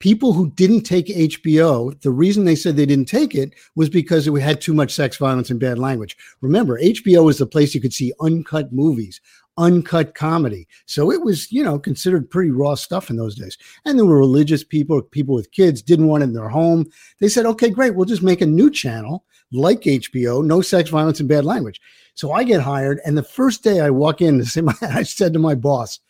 people 0.00 0.32
who 0.32 0.50
didn't 0.52 0.82
take 0.82 1.06
HBO, 1.06 1.98
the 2.00 2.10
reason 2.10 2.44
they 2.44 2.56
said 2.56 2.74
they 2.74 2.86
didn't 2.86 3.08
take 3.08 3.34
it 3.34 3.54
was 3.76 3.88
because 3.88 4.26
it 4.26 4.32
had 4.40 4.60
too 4.60 4.74
much 4.74 4.92
sex, 4.92 5.16
violence, 5.16 5.50
and 5.50 5.60
bad 5.60 5.78
language. 5.78 6.16
Remember, 6.40 6.80
HBO 6.80 7.24
was 7.24 7.38
the 7.38 7.46
place 7.46 7.74
you 7.74 7.80
could 7.80 7.92
see 7.92 8.12
uncut 8.20 8.72
movies, 8.72 9.20
uncut 9.58 10.14
comedy. 10.14 10.66
So 10.86 11.12
it 11.12 11.22
was, 11.22 11.52
you 11.52 11.62
know, 11.62 11.78
considered 11.78 12.30
pretty 12.30 12.50
raw 12.50 12.74
stuff 12.74 13.10
in 13.10 13.16
those 13.16 13.36
days. 13.36 13.58
And 13.84 13.98
there 13.98 14.06
were 14.06 14.18
religious 14.18 14.64
people, 14.64 15.00
people 15.02 15.34
with 15.34 15.52
kids 15.52 15.82
didn't 15.82 16.08
want 16.08 16.22
it 16.22 16.28
in 16.28 16.32
their 16.32 16.48
home. 16.48 16.86
They 17.20 17.28
said, 17.28 17.46
okay, 17.46 17.68
great, 17.68 17.94
we'll 17.94 18.06
just 18.06 18.22
make 18.22 18.40
a 18.40 18.46
new 18.46 18.70
channel 18.70 19.24
like 19.52 19.82
HBO, 19.82 20.44
no 20.44 20.62
sex, 20.62 20.88
violence, 20.88 21.20
and 21.20 21.28
bad 21.28 21.44
language. 21.44 21.80
So 22.14 22.32
I 22.32 22.44
get 22.44 22.62
hired. 22.62 23.00
And 23.04 23.18
the 23.18 23.22
first 23.22 23.62
day 23.62 23.80
I 23.80 23.90
walk 23.90 24.22
in, 24.22 24.40
I 24.82 25.02
said 25.02 25.34
to 25.34 25.38
my 25.38 25.54
boss, 25.54 26.00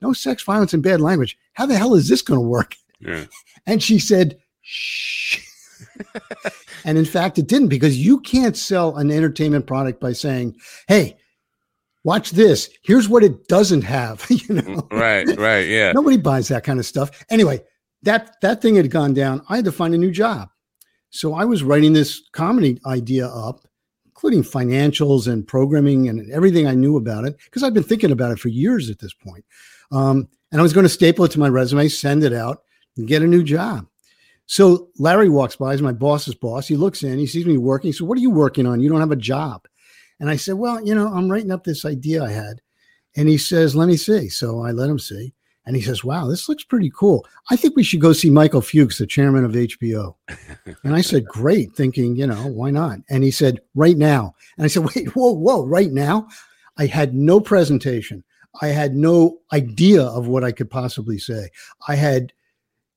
no 0.00 0.14
sex, 0.14 0.42
violence, 0.42 0.72
and 0.72 0.82
bad 0.82 1.00
language. 1.00 1.36
How 1.52 1.66
the 1.66 1.76
hell 1.76 1.94
is 1.94 2.08
this 2.08 2.22
going 2.22 2.40
to 2.40 2.46
work? 2.46 2.76
Yeah. 3.04 3.24
And 3.66 3.82
she 3.82 3.98
said, 3.98 4.38
shh. 4.62 5.40
and 6.84 6.98
in 6.98 7.04
fact, 7.04 7.38
it 7.38 7.46
didn't 7.46 7.68
because 7.68 7.98
you 7.98 8.20
can't 8.20 8.56
sell 8.56 8.96
an 8.96 9.10
entertainment 9.10 9.66
product 9.66 10.00
by 10.00 10.12
saying, 10.12 10.56
hey, 10.88 11.16
watch 12.04 12.30
this. 12.32 12.70
Here's 12.82 13.08
what 13.08 13.24
it 13.24 13.48
doesn't 13.48 13.82
have. 13.82 14.24
you 14.30 14.54
know? 14.54 14.86
Right, 14.90 15.26
right. 15.38 15.66
Yeah. 15.66 15.92
Nobody 15.92 16.16
buys 16.16 16.48
that 16.48 16.64
kind 16.64 16.78
of 16.78 16.86
stuff. 16.86 17.24
Anyway, 17.30 17.62
that 18.02 18.36
that 18.42 18.60
thing 18.60 18.76
had 18.76 18.90
gone 18.90 19.14
down. 19.14 19.42
I 19.48 19.56
had 19.56 19.64
to 19.64 19.72
find 19.72 19.94
a 19.94 19.98
new 19.98 20.10
job. 20.10 20.48
So 21.10 21.34
I 21.34 21.44
was 21.44 21.62
writing 21.62 21.92
this 21.92 22.22
comedy 22.32 22.80
idea 22.86 23.28
up, 23.28 23.60
including 24.04 24.42
financials 24.42 25.26
and 25.26 25.46
programming 25.46 26.08
and 26.08 26.30
everything 26.32 26.66
I 26.66 26.74
knew 26.74 26.96
about 26.96 27.24
it, 27.24 27.36
because 27.44 27.62
I've 27.62 27.74
been 27.74 27.84
thinking 27.84 28.10
about 28.10 28.32
it 28.32 28.38
for 28.38 28.48
years 28.48 28.90
at 28.90 28.98
this 28.98 29.14
point. 29.14 29.44
Um, 29.92 30.28
and 30.50 30.60
I 30.60 30.62
was 30.62 30.72
going 30.72 30.84
to 30.84 30.90
staple 30.90 31.24
it 31.24 31.30
to 31.32 31.38
my 31.38 31.48
resume, 31.48 31.88
send 31.88 32.24
it 32.24 32.32
out 32.32 32.62
get 33.04 33.22
a 33.22 33.26
new 33.26 33.42
job. 33.42 33.86
So 34.46 34.88
Larry 34.98 35.28
walks 35.28 35.56
by, 35.56 35.72
he's 35.72 35.82
my 35.82 35.92
boss's 35.92 36.34
boss. 36.34 36.68
He 36.68 36.76
looks 36.76 37.02
in, 37.02 37.18
he 37.18 37.26
sees 37.26 37.46
me 37.46 37.56
working. 37.56 37.92
So 37.92 38.04
what 38.04 38.18
are 38.18 38.20
you 38.20 38.30
working 38.30 38.66
on? 38.66 38.80
You 38.80 38.90
don't 38.90 39.00
have 39.00 39.10
a 39.10 39.16
job. 39.16 39.66
And 40.20 40.30
I 40.30 40.36
said, 40.36 40.54
Well, 40.54 40.84
you 40.84 40.94
know, 40.94 41.08
I'm 41.08 41.30
writing 41.30 41.50
up 41.50 41.64
this 41.64 41.84
idea 41.84 42.22
I 42.22 42.30
had. 42.30 42.60
And 43.16 43.28
he 43.28 43.38
says, 43.38 43.74
Let 43.74 43.88
me 43.88 43.96
see. 43.96 44.28
So 44.28 44.62
I 44.62 44.70
let 44.70 44.90
him 44.90 44.98
see. 44.98 45.34
And 45.66 45.74
he 45.74 45.82
says, 45.82 46.04
Wow, 46.04 46.26
this 46.26 46.48
looks 46.48 46.62
pretty 46.62 46.90
cool. 46.94 47.26
I 47.50 47.56
think 47.56 47.74
we 47.74 47.82
should 47.82 48.00
go 48.00 48.12
see 48.12 48.30
Michael 48.30 48.60
Fuchs, 48.60 48.98
the 48.98 49.06
chairman 49.06 49.44
of 49.44 49.52
HBO. 49.52 50.14
and 50.84 50.94
I 50.94 51.00
said, 51.00 51.24
Great, 51.24 51.74
thinking, 51.74 52.16
you 52.16 52.26
know, 52.26 52.46
why 52.46 52.70
not? 52.70 52.98
And 53.08 53.24
he 53.24 53.30
said, 53.30 53.60
Right 53.74 53.96
now. 53.96 54.34
And 54.56 54.64
I 54.64 54.68
said, 54.68 54.84
Wait, 54.94 55.14
whoa, 55.16 55.32
whoa, 55.32 55.64
right 55.64 55.90
now? 55.90 56.28
I 56.76 56.86
had 56.86 57.14
no 57.14 57.40
presentation. 57.40 58.24
I 58.60 58.68
had 58.68 58.94
no 58.94 59.38
idea 59.52 60.02
of 60.02 60.28
what 60.28 60.44
I 60.44 60.52
could 60.52 60.70
possibly 60.70 61.18
say. 61.18 61.48
I 61.88 61.96
had 61.96 62.32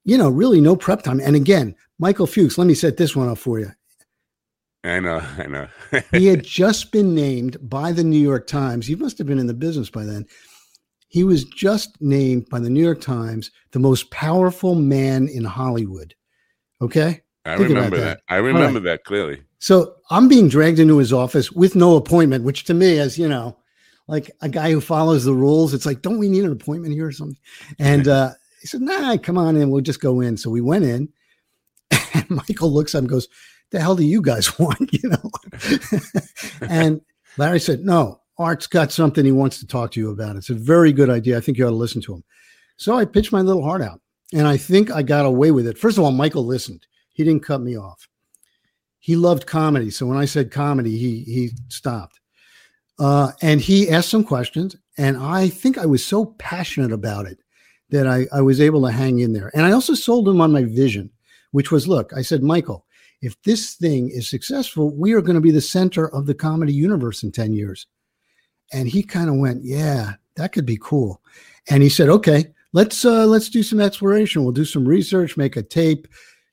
you 0.07 0.17
know, 0.17 0.29
really 0.29 0.61
no 0.61 0.75
prep 0.75 1.03
time. 1.03 1.19
And 1.19 1.35
again, 1.35 1.75
Michael 1.99 2.27
Fuchs, 2.27 2.57
let 2.57 2.65
me 2.65 2.73
set 2.73 2.95
this 2.95 3.13
one 3.13 3.27
up 3.27 3.37
for 3.37 3.59
you. 3.59 3.69
I 4.85 5.01
know, 5.01 5.21
I 5.37 5.47
know. 5.47 5.67
he 6.13 6.27
had 6.27 6.45
just 6.45 6.93
been 6.93 7.13
named 7.13 7.57
by 7.69 7.91
the 7.91 8.05
New 8.05 8.19
York 8.19 8.47
Times. 8.47 8.87
He 8.87 8.95
must 8.95 9.17
have 9.17 9.27
been 9.27 9.37
in 9.37 9.47
the 9.47 9.53
business 9.53 9.89
by 9.89 10.05
then. 10.05 10.25
He 11.09 11.25
was 11.25 11.43
just 11.43 12.01
named 12.01 12.47
by 12.47 12.59
the 12.59 12.69
New 12.69 12.81
York 12.81 13.01
Times 13.01 13.51
the 13.71 13.79
most 13.79 14.09
powerful 14.09 14.75
man 14.75 15.27
in 15.27 15.43
Hollywood. 15.43 16.15
Okay? 16.81 17.21
I 17.43 17.57
Think 17.57 17.69
remember 17.69 17.97
that. 17.97 18.03
that. 18.03 18.33
I 18.33 18.37
remember 18.37 18.79
right. 18.79 18.83
that 18.85 19.03
clearly. 19.03 19.41
So 19.59 19.95
I'm 20.09 20.29
being 20.29 20.47
dragged 20.47 20.79
into 20.79 20.99
his 20.99 21.11
office 21.11 21.51
with 21.51 21.75
no 21.75 21.97
appointment, 21.97 22.45
which 22.45 22.63
to 22.65 22.73
me 22.73 22.97
is, 22.97 23.19
you 23.19 23.27
know, 23.27 23.57
like 24.07 24.31
a 24.41 24.47
guy 24.47 24.71
who 24.71 24.79
follows 24.79 25.25
the 25.25 25.33
rules. 25.33 25.73
It's 25.73 25.85
like, 25.85 26.01
don't 26.01 26.17
we 26.19 26.29
need 26.29 26.45
an 26.45 26.51
appointment 26.53 26.93
here 26.93 27.07
or 27.07 27.11
something? 27.11 27.37
And 27.77 28.07
uh, 28.07 28.31
he 28.61 28.67
said, 28.67 28.81
nah, 28.81 29.17
come 29.17 29.37
on 29.37 29.55
in. 29.55 29.69
We'll 29.69 29.81
just 29.81 30.01
go 30.01 30.21
in. 30.21 30.37
So 30.37 30.49
we 30.49 30.61
went 30.61 30.85
in. 30.85 31.09
And 32.13 32.29
Michael 32.29 32.73
looks 32.73 32.95
up 32.95 32.99
and 32.99 33.09
goes, 33.09 33.27
the 33.71 33.79
hell 33.79 33.95
do 33.95 34.03
you 34.03 34.21
guys 34.21 34.57
want? 34.59 34.91
You 34.91 35.09
know? 35.09 35.31
and 36.69 37.01
Larry 37.37 37.59
said, 37.59 37.81
no, 37.81 38.21
Art's 38.37 38.67
got 38.67 38.91
something 38.91 39.25
he 39.25 39.31
wants 39.31 39.59
to 39.59 39.67
talk 39.67 39.91
to 39.91 39.99
you 39.99 40.09
about. 40.09 40.35
It's 40.35 40.49
a 40.49 40.55
very 40.55 40.91
good 40.91 41.09
idea. 41.09 41.37
I 41.37 41.41
think 41.41 41.57
you 41.57 41.65
ought 41.67 41.71
to 41.71 41.75
listen 41.75 42.01
to 42.03 42.15
him. 42.15 42.23
So 42.77 42.95
I 42.95 43.05
pitched 43.05 43.31
my 43.31 43.41
little 43.41 43.63
heart 43.63 43.81
out. 43.81 44.01
And 44.33 44.47
I 44.47 44.57
think 44.57 44.91
I 44.91 45.03
got 45.03 45.25
away 45.25 45.51
with 45.51 45.67
it. 45.67 45.77
First 45.77 45.97
of 45.97 46.03
all, 46.03 46.11
Michael 46.11 46.45
listened. 46.45 46.85
He 47.13 47.23
didn't 47.23 47.43
cut 47.43 47.61
me 47.61 47.77
off. 47.77 48.07
He 48.99 49.15
loved 49.15 49.47
comedy. 49.47 49.89
So 49.89 50.05
when 50.05 50.17
I 50.17 50.25
said 50.25 50.51
comedy, 50.51 50.97
he 50.97 51.21
he 51.21 51.51
stopped. 51.69 52.19
Uh, 52.99 53.31
and 53.41 53.61
he 53.61 53.89
asked 53.89 54.09
some 54.09 54.23
questions. 54.23 54.75
And 54.97 55.15
I 55.17 55.47
think 55.47 55.77
I 55.77 55.85
was 55.85 56.03
so 56.03 56.25
passionate 56.39 56.91
about 56.91 57.25
it 57.25 57.39
that 57.89 58.07
I, 58.07 58.27
I 58.33 58.41
was 58.41 58.59
able 58.59 58.81
to 58.83 58.91
hang 58.91 59.19
in 59.19 59.33
there. 59.33 59.51
And 59.53 59.65
I 59.65 59.71
also 59.71 59.93
sold 59.93 60.27
him 60.27 60.41
on 60.41 60.51
my 60.51 60.63
vision, 60.63 61.09
which 61.51 61.71
was 61.71 61.87
look, 61.87 62.11
I 62.15 62.21
said, 62.21 62.43
Michael, 62.43 62.85
if 63.21 63.41
this 63.43 63.75
thing 63.75 64.09
is 64.09 64.29
successful, 64.29 64.95
we 64.95 65.13
are 65.13 65.21
going 65.21 65.35
to 65.35 65.41
be 65.41 65.51
the 65.51 65.61
center 65.61 66.13
of 66.13 66.25
the 66.25 66.35
comedy 66.35 66.73
universe 66.73 67.23
in 67.23 67.31
10 67.31 67.53
years. 67.53 67.87
And 68.73 68.87
he 68.87 69.01
kind 69.01 69.29
of 69.29 69.35
went, 69.35 69.63
Yeah, 69.63 70.13
that 70.35 70.51
could 70.51 70.65
be 70.65 70.77
cool. 70.81 71.21
And 71.69 71.81
he 71.81 71.89
said, 71.89 72.09
Okay, 72.09 72.47
let's 72.73 73.05
uh, 73.05 73.25
let's 73.25 73.49
do 73.49 73.63
some 73.63 73.79
exploration. 73.79 74.43
We'll 74.43 74.51
do 74.51 74.65
some 74.65 74.85
research, 74.85 75.37
make 75.37 75.55
a 75.55 75.63
tape, 75.63 76.07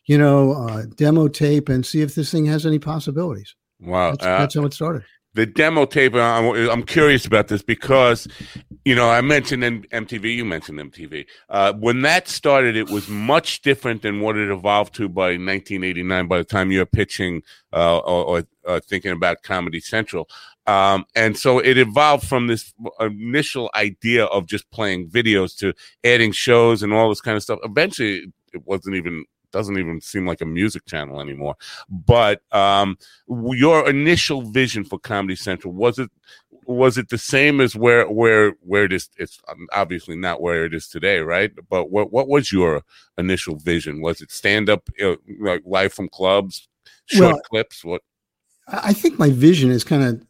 you 0.07 0.17
know, 0.17 0.53
uh, 0.53 0.85
demo 0.95 1.29
tape, 1.29 1.69
and 1.69 1.85
see 1.85 2.03
if 2.03 2.15
this 2.15 2.31
thing 2.31 2.47
has 2.47 2.67
any 2.67 2.79
possibilities. 2.79 3.55
Wow, 3.81 4.13
that's, 4.13 4.25
uh, 4.25 4.39
that's 4.39 4.55
how 4.55 4.65
it 4.65 4.73
started 4.73 5.03
the 5.35 5.47
demo 5.47 5.85
tape. 5.85 6.15
I'm, 6.15 6.55
I'm, 6.71 6.83
curious 6.85 7.27
about 7.27 7.49
this 7.49 7.63
because, 7.63 8.27
you 8.85 8.95
know, 8.95 9.11
I 9.11 9.21
mentioned 9.21 9.63
MTV. 9.63 10.35
You 10.37 10.45
mentioned 10.45 10.79
MTV. 10.79 11.27
Uh, 11.49 11.73
when 11.75 12.03
that 12.03 12.29
started, 12.29 12.77
it 12.77 12.89
was 12.89 13.09
much 13.09 13.63
different 13.63 14.03
than 14.03 14.21
what 14.21 14.37
it 14.37 14.51
evolved 14.51 14.95
to 14.95 15.09
by 15.09 15.31
1989. 15.31 16.29
By 16.29 16.39
the 16.39 16.45
time 16.45 16.71
you're 16.71 16.87
pitching 16.87 17.43
uh, 17.73 17.99
or, 17.99 18.25
or 18.25 18.45
uh, 18.67 18.81
thinking 18.81 19.11
about 19.11 19.43
Comedy 19.43 19.81
Central, 19.81 20.29
um, 20.67 21.05
and 21.15 21.37
so 21.37 21.59
it 21.59 21.77
evolved 21.77 22.27
from 22.27 22.47
this 22.47 22.73
initial 23.01 23.71
idea 23.75 24.25
of 24.25 24.47
just 24.47 24.71
playing 24.71 25.11
videos 25.11 25.57
to 25.59 25.75
adding 26.05 26.33
shows 26.33 26.83
and 26.83 26.93
all 26.93 27.09
this 27.09 27.21
kind 27.21 27.37
of 27.37 27.43
stuff. 27.43 27.59
Eventually, 27.63 28.33
it 28.55 28.63
wasn't 28.65 28.97
even 28.97 29.25
doesn't 29.55 29.79
even 29.79 30.01
seem 30.01 30.27
like 30.27 30.41
a 30.41 30.47
music 30.47 30.85
channel 30.85 31.21
anymore. 31.21 31.55
But 31.89 32.43
um, 32.53 32.99
your 33.29 33.89
initial 33.89 34.43
vision 34.43 34.85
for 34.85 34.99
Comedy 34.99 35.37
Central 35.37 35.73
was 35.73 35.99
it 35.99 36.11
was 36.67 36.99
it 36.99 37.09
the 37.09 37.19
same 37.19 37.61
as 37.61 37.77
where 37.77 38.11
where 38.11 38.55
where 38.61 38.85
it 38.85 38.93
is? 38.93 39.09
It's 39.17 39.41
obviously 39.73 40.17
not 40.17 40.43
where 40.43 40.65
it 40.65 40.75
is 40.75 40.89
today, 40.89 41.21
right? 41.21 41.53
But 41.71 41.91
what 41.91 42.13
what 42.13 42.29
was 42.29 42.53
your 42.53 42.83
initial 43.17 43.57
vision? 43.57 44.03
Was 44.03 44.21
it 44.21 44.33
stand 44.33 44.69
up 44.69 44.89
uh, 45.03 45.17
like 45.41 45.63
live 45.65 45.93
from 45.93 46.09
clubs, 46.09 46.69
short 47.07 47.35
well, 47.35 47.43
clips? 47.43 47.85
What 47.85 48.03
I 48.67 48.93
think 48.93 49.19
my 49.19 49.31
vision 49.31 49.71
is 49.71 49.85
kind 49.85 50.03
of 50.03 50.27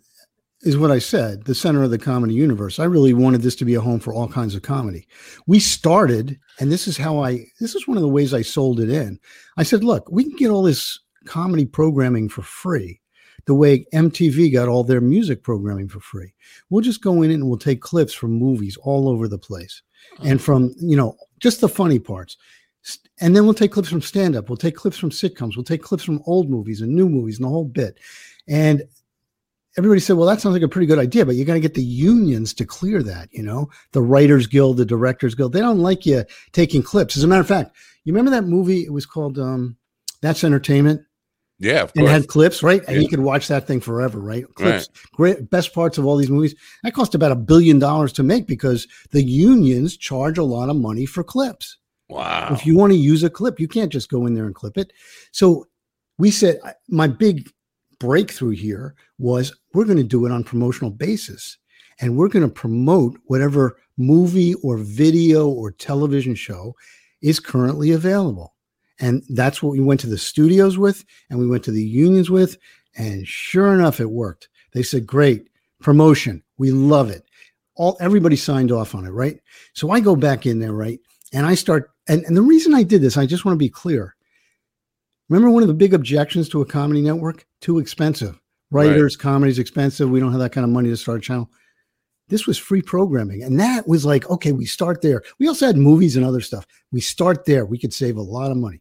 is 0.64 0.78
what 0.78 0.90
I 0.90 0.98
said, 0.98 1.44
the 1.44 1.54
center 1.54 1.82
of 1.82 1.90
the 1.90 1.98
comedy 1.98 2.34
universe. 2.34 2.78
I 2.78 2.84
really 2.84 3.12
wanted 3.12 3.42
this 3.42 3.54
to 3.56 3.64
be 3.64 3.74
a 3.74 3.80
home 3.80 4.00
for 4.00 4.14
all 4.14 4.26
kinds 4.26 4.54
of 4.54 4.62
comedy. 4.62 5.06
We 5.46 5.60
started, 5.60 6.38
and 6.58 6.72
this 6.72 6.88
is 6.88 6.96
how 6.96 7.22
I, 7.22 7.44
this 7.60 7.74
is 7.74 7.86
one 7.86 7.98
of 7.98 8.02
the 8.02 8.08
ways 8.08 8.32
I 8.32 8.42
sold 8.42 8.80
it 8.80 8.88
in. 8.88 9.20
I 9.58 9.62
said, 9.62 9.84
look, 9.84 10.10
we 10.10 10.24
can 10.24 10.36
get 10.36 10.50
all 10.50 10.62
this 10.62 10.98
comedy 11.26 11.66
programming 11.66 12.30
for 12.30 12.42
free, 12.42 13.00
the 13.44 13.54
way 13.54 13.84
MTV 13.92 14.52
got 14.52 14.68
all 14.68 14.84
their 14.84 15.02
music 15.02 15.42
programming 15.42 15.88
for 15.88 16.00
free. 16.00 16.32
We'll 16.70 16.82
just 16.82 17.02
go 17.02 17.22
in 17.22 17.30
and 17.30 17.46
we'll 17.46 17.58
take 17.58 17.82
clips 17.82 18.14
from 18.14 18.32
movies 18.32 18.78
all 18.78 19.08
over 19.08 19.28
the 19.28 19.38
place 19.38 19.82
uh-huh. 20.18 20.28
and 20.30 20.42
from, 20.42 20.74
you 20.78 20.96
know, 20.96 21.16
just 21.40 21.60
the 21.60 21.68
funny 21.68 21.98
parts. 21.98 22.38
And 23.20 23.36
then 23.36 23.44
we'll 23.44 23.54
take 23.54 23.72
clips 23.72 23.88
from 23.88 24.02
stand 24.02 24.34
up. 24.34 24.48
We'll 24.48 24.56
take 24.56 24.76
clips 24.76 24.98
from 24.98 25.10
sitcoms. 25.10 25.56
We'll 25.56 25.64
take 25.64 25.82
clips 25.82 26.04
from 26.04 26.22
old 26.26 26.50
movies 26.50 26.80
and 26.80 26.94
new 26.94 27.08
movies 27.08 27.38
and 27.38 27.44
the 27.44 27.50
whole 27.50 27.64
bit. 27.64 27.98
And 28.48 28.82
everybody 29.76 30.00
said, 30.00 30.16
well, 30.16 30.26
that 30.26 30.40
sounds 30.40 30.52
like 30.52 30.62
a 30.62 30.68
pretty 30.68 30.86
good 30.86 30.98
idea, 30.98 31.26
but 31.26 31.34
you 31.34 31.44
got 31.44 31.54
to 31.54 31.60
get 31.60 31.74
the 31.74 31.82
unions 31.82 32.54
to 32.54 32.64
clear 32.64 33.02
that, 33.02 33.28
you 33.32 33.42
know, 33.42 33.70
the 33.92 34.02
Writers 34.02 34.46
Guild, 34.46 34.76
the 34.76 34.84
Directors 34.84 35.34
Guild. 35.34 35.52
They 35.52 35.60
don't 35.60 35.80
like 35.80 36.06
you 36.06 36.24
taking 36.52 36.82
clips. 36.82 37.16
As 37.16 37.24
a 37.24 37.26
matter 37.26 37.40
of 37.40 37.48
fact, 37.48 37.76
you 38.04 38.12
remember 38.12 38.30
that 38.30 38.44
movie? 38.44 38.84
It 38.84 38.92
was 38.92 39.06
called 39.06 39.38
um, 39.38 39.76
That's 40.22 40.44
Entertainment. 40.44 41.02
Yeah, 41.60 41.86
and 41.94 42.08
had 42.08 42.26
clips, 42.26 42.64
right? 42.64 42.82
And 42.88 42.96
yeah. 42.96 43.02
you 43.02 43.08
could 43.08 43.20
watch 43.20 43.46
that 43.46 43.66
thing 43.66 43.80
forever, 43.80 44.18
right? 44.18 44.44
Clips, 44.54 44.88
right. 44.88 45.12
great, 45.12 45.50
best 45.50 45.72
parts 45.72 45.98
of 45.98 46.04
all 46.04 46.16
these 46.16 46.28
movies. 46.28 46.54
That 46.82 46.94
cost 46.94 47.14
about 47.14 47.30
a 47.30 47.36
billion 47.36 47.78
dollars 47.78 48.12
to 48.14 48.24
make 48.24 48.48
because 48.48 48.88
the 49.12 49.22
unions 49.22 49.96
charge 49.96 50.36
a 50.36 50.42
lot 50.42 50.68
of 50.68 50.76
money 50.76 51.06
for 51.06 51.22
clips. 51.22 51.78
Wow! 52.08 52.48
If 52.50 52.66
you 52.66 52.76
want 52.76 52.92
to 52.92 52.98
use 52.98 53.22
a 53.22 53.30
clip, 53.30 53.60
you 53.60 53.68
can't 53.68 53.92
just 53.92 54.10
go 54.10 54.26
in 54.26 54.34
there 54.34 54.46
and 54.46 54.54
clip 54.54 54.76
it. 54.76 54.92
So 55.30 55.68
we 56.18 56.32
said, 56.32 56.58
my 56.88 57.06
big 57.06 57.48
breakthrough 58.00 58.50
here 58.50 58.96
was 59.18 59.54
we're 59.74 59.84
going 59.84 59.98
to 59.98 60.04
do 60.04 60.24
it 60.24 60.32
on 60.32 60.44
promotional 60.44 60.90
basis. 60.90 61.58
And 62.00 62.16
we're 62.16 62.28
going 62.28 62.46
to 62.46 62.52
promote 62.52 63.18
whatever 63.26 63.76
movie 63.98 64.54
or 64.54 64.78
video 64.78 65.48
or 65.48 65.70
television 65.70 66.34
show 66.34 66.74
is 67.22 67.38
currently 67.38 67.92
available. 67.92 68.54
And 69.00 69.22
that's 69.30 69.62
what 69.62 69.72
we 69.72 69.80
went 69.80 70.00
to 70.00 70.06
the 70.06 70.18
studios 70.18 70.78
with 70.78 71.04
and 71.28 71.38
we 71.38 71.46
went 71.46 71.64
to 71.64 71.72
the 71.72 71.82
unions 71.82 72.30
with 72.30 72.56
and 72.96 73.26
sure 73.26 73.74
enough 73.74 74.00
it 74.00 74.10
worked. 74.10 74.48
They 74.72 74.82
said 74.82 75.06
great 75.06 75.48
promotion. 75.80 76.42
We 76.58 76.70
love 76.70 77.10
it. 77.10 77.24
All 77.76 77.96
everybody 78.00 78.36
signed 78.36 78.70
off 78.70 78.94
on 78.94 79.04
it 79.04 79.10
right? 79.10 79.40
So 79.72 79.90
i 79.90 79.98
go 79.98 80.14
back 80.14 80.46
in 80.46 80.60
there 80.60 80.72
right? 80.72 81.00
And 81.32 81.44
i 81.44 81.54
start 81.54 81.90
and, 82.06 82.22
and 82.24 82.36
the 82.36 82.42
reason 82.42 82.74
I 82.74 82.82
did 82.82 83.02
this, 83.02 83.16
I 83.16 83.26
just 83.26 83.44
want 83.44 83.54
to 83.54 83.64
be 83.64 83.70
clear. 83.70 84.14
Remember 85.28 85.50
one 85.50 85.62
of 85.62 85.68
the 85.68 85.74
big 85.74 85.94
objections 85.94 86.48
to 86.50 86.60
a 86.60 86.66
comedy 86.66 87.00
network? 87.00 87.46
Too 87.60 87.78
expensive. 87.78 88.38
Writers, 88.74 89.16
right. 89.16 89.22
comedy's 89.22 89.58
expensive. 89.58 90.10
We 90.10 90.20
don't 90.20 90.32
have 90.32 90.40
that 90.40 90.52
kind 90.52 90.64
of 90.64 90.70
money 90.70 90.88
to 90.90 90.96
start 90.96 91.18
a 91.18 91.20
channel. 91.20 91.50
This 92.28 92.46
was 92.46 92.58
free 92.58 92.82
programming. 92.82 93.42
And 93.42 93.60
that 93.60 93.86
was 93.86 94.04
like, 94.04 94.28
okay, 94.30 94.52
we 94.52 94.66
start 94.66 95.02
there. 95.02 95.22
We 95.38 95.46
also 95.46 95.66
had 95.66 95.76
movies 95.76 96.16
and 96.16 96.24
other 96.24 96.40
stuff. 96.40 96.66
We 96.90 97.00
start 97.00 97.44
there. 97.44 97.66
We 97.66 97.78
could 97.78 97.92
save 97.92 98.16
a 98.16 98.22
lot 98.22 98.50
of 98.50 98.56
money. 98.56 98.80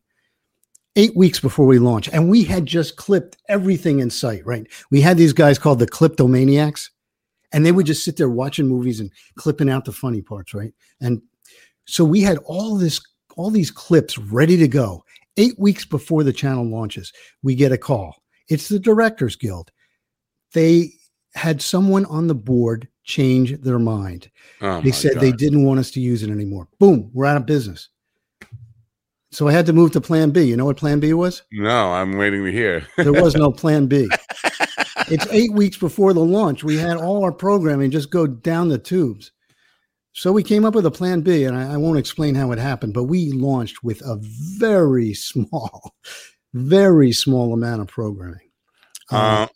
Eight 0.95 1.15
weeks 1.15 1.39
before 1.39 1.65
we 1.65 1.79
launch. 1.79 2.09
And 2.09 2.29
we 2.29 2.43
had 2.43 2.65
just 2.65 2.95
clipped 2.95 3.37
everything 3.49 3.99
in 3.99 4.09
sight, 4.09 4.45
right? 4.45 4.65
We 4.91 5.01
had 5.01 5.17
these 5.17 5.33
guys 5.33 5.59
called 5.59 5.79
the 5.79 5.87
Cliptomaniacs, 5.87 6.89
and 7.51 7.65
they 7.65 7.71
would 7.71 7.85
just 7.85 8.05
sit 8.05 8.17
there 8.17 8.29
watching 8.29 8.67
movies 8.67 8.99
and 8.99 9.11
clipping 9.35 9.69
out 9.69 9.85
the 9.85 9.91
funny 9.91 10.21
parts, 10.21 10.53
right? 10.53 10.73
And 11.01 11.21
so 11.85 12.05
we 12.05 12.21
had 12.21 12.37
all 12.45 12.77
this, 12.77 13.01
all 13.35 13.49
these 13.49 13.71
clips 13.71 14.17
ready 14.17 14.55
to 14.57 14.67
go. 14.67 15.03
Eight 15.37 15.57
weeks 15.59 15.83
before 15.83 16.23
the 16.23 16.33
channel 16.33 16.65
launches, 16.65 17.11
we 17.41 17.55
get 17.55 17.71
a 17.71 17.77
call. 17.77 18.23
It's 18.49 18.69
the 18.69 18.79
Directors 18.79 19.35
Guild. 19.35 19.71
They 20.53 20.93
had 21.35 21.61
someone 21.61 22.05
on 22.05 22.27
the 22.27 22.35
board 22.35 22.87
change 23.03 23.59
their 23.61 23.79
mind. 23.79 24.29
Oh 24.61 24.81
they 24.81 24.91
said 24.91 25.15
God. 25.15 25.23
they 25.23 25.31
didn't 25.31 25.65
want 25.65 25.79
us 25.79 25.91
to 25.91 25.99
use 25.99 26.23
it 26.23 26.29
anymore. 26.29 26.67
Boom, 26.79 27.09
we're 27.13 27.25
out 27.25 27.37
of 27.37 27.45
business. 27.45 27.89
So 29.31 29.47
I 29.47 29.51
had 29.51 29.65
to 29.65 29.73
move 29.73 29.91
to 29.93 30.01
plan 30.01 30.29
B. 30.29 30.43
You 30.43 30.55
know 30.55 30.65
what 30.65 30.77
plan 30.77 30.99
B 30.99 31.11
was? 31.13 31.41
No, 31.51 31.91
I'm 31.91 32.17
waiting 32.17 32.45
to 32.45 32.51
hear. 32.51 32.85
there 32.97 33.11
was 33.11 33.35
no 33.35 33.51
plan 33.51 33.87
B. 33.87 34.07
it's 35.07 35.25
eight 35.31 35.51
weeks 35.53 35.75
before 35.75 36.13
the 36.13 36.23
launch. 36.23 36.63
We 36.63 36.77
had 36.77 36.97
all 36.97 37.23
our 37.23 37.31
programming 37.31 37.89
just 37.89 38.11
go 38.11 38.27
down 38.27 38.69
the 38.69 38.77
tubes. 38.77 39.31
So 40.13 40.31
we 40.31 40.43
came 40.43 40.63
up 40.63 40.75
with 40.75 40.85
a 40.85 40.91
plan 40.91 41.21
B, 41.21 41.45
and 41.45 41.57
I, 41.57 41.73
I 41.73 41.77
won't 41.77 41.97
explain 41.97 42.35
how 42.35 42.51
it 42.51 42.59
happened, 42.59 42.93
but 42.93 43.05
we 43.05 43.31
launched 43.31 43.83
with 43.83 44.01
a 44.01 44.19
very 44.21 45.13
small, 45.15 45.95
very 46.53 47.11
small 47.11 47.53
amount 47.53 47.81
of 47.81 47.87
programming. 47.87 48.51
Uh, 49.09 49.47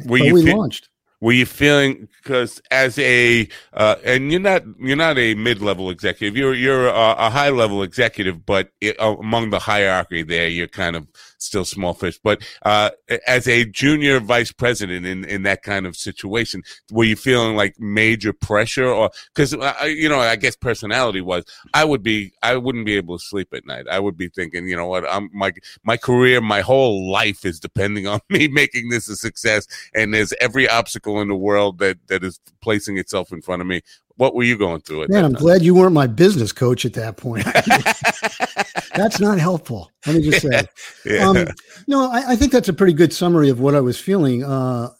um, 0.00 0.06
we 0.08 0.52
launched. 0.52 0.88
were 1.20 1.32
you 1.32 1.46
feeling 1.46 2.08
because 2.22 2.60
as 2.70 2.98
a 2.98 3.48
uh, 3.74 3.96
and 4.04 4.30
you're 4.30 4.40
not 4.40 4.62
you're 4.78 4.96
not 4.96 5.18
a 5.18 5.34
mid-level 5.34 5.90
executive. 5.90 6.36
You're 6.36 6.54
you're 6.54 6.88
a, 6.88 7.14
a 7.18 7.30
high-level 7.30 7.82
executive 7.82 8.44
but 8.46 8.70
it, 8.80 8.96
among 8.98 9.50
the 9.50 9.58
hierarchy 9.58 10.22
there 10.22 10.48
you're 10.48 10.68
kind 10.68 10.96
of 10.96 11.06
still 11.38 11.64
small 11.64 11.94
fish. 11.94 12.18
But 12.22 12.42
uh, 12.64 12.90
as 13.26 13.48
a 13.48 13.64
junior 13.64 14.20
vice 14.20 14.52
president 14.52 15.06
in 15.06 15.24
in 15.24 15.42
that 15.44 15.62
kind 15.62 15.86
of 15.86 15.96
situation 15.96 16.62
were 16.90 17.04
you 17.04 17.16
feeling 17.16 17.56
like 17.56 17.78
major 17.78 18.32
pressure 18.32 18.88
or 18.88 19.10
because 19.34 19.54
uh, 19.54 19.74
you 19.84 20.08
know 20.08 20.18
i 20.18 20.36
guess 20.36 20.56
personality 20.56 21.20
was 21.20 21.44
i 21.74 21.84
would 21.84 22.02
be 22.02 22.32
i 22.42 22.56
wouldn't 22.56 22.86
be 22.86 22.96
able 22.96 23.18
to 23.18 23.24
sleep 23.24 23.48
at 23.54 23.66
night. 23.66 23.86
I 23.90 23.98
would 24.00 24.16
be 24.16 24.28
thinking 24.28 24.68
you 24.68 24.76
know 24.76 24.86
what 24.86 25.04
i'm 25.08 25.30
my 25.32 25.52
my 25.84 25.96
career 25.96 26.40
my 26.40 26.60
whole 26.60 27.10
life 27.10 27.44
is 27.44 27.60
depending 27.60 28.06
on 28.06 28.20
me 28.28 28.48
making 28.48 28.88
this 28.90 29.08
a 29.08 29.16
success. 29.16 29.66
And 29.94 30.12
there's 30.12 30.32
every 30.40 30.68
obstacle 30.68 30.98
obstacle 30.98 31.20
in 31.20 31.28
the 31.28 31.36
world 31.36 31.78
that 31.78 31.98
that 32.08 32.24
is 32.24 32.40
placing 32.60 32.98
itself 32.98 33.32
in 33.32 33.42
front 33.42 33.62
of 33.62 33.68
me. 33.68 33.82
What 34.18 34.34
were 34.34 34.42
you 34.42 34.58
going 34.58 34.80
through? 34.80 35.06
Man, 35.08 35.24
I'm 35.24 35.32
time? 35.32 35.40
glad 35.40 35.62
you 35.62 35.76
weren't 35.76 35.92
my 35.92 36.08
business 36.08 36.50
coach 36.50 36.84
at 36.84 36.92
that 36.94 37.16
point. 37.16 37.44
that's 38.96 39.20
not 39.20 39.38
helpful. 39.38 39.92
Let 40.06 40.16
me 40.16 40.22
just 40.28 40.42
say. 40.42 40.62
Yeah. 41.04 41.28
Um, 41.28 41.46
no, 41.86 42.10
I, 42.10 42.32
I, 42.32 42.36
think 42.36 42.52
that's 42.52 42.68
a 42.68 42.72
pretty 42.72 42.92
good 42.92 43.12
summary 43.12 43.48
of 43.48 43.60
what 43.60 43.74
I 43.74 43.80
was 43.80 43.98
feeling. 43.98 44.44
Uh, 44.44 44.90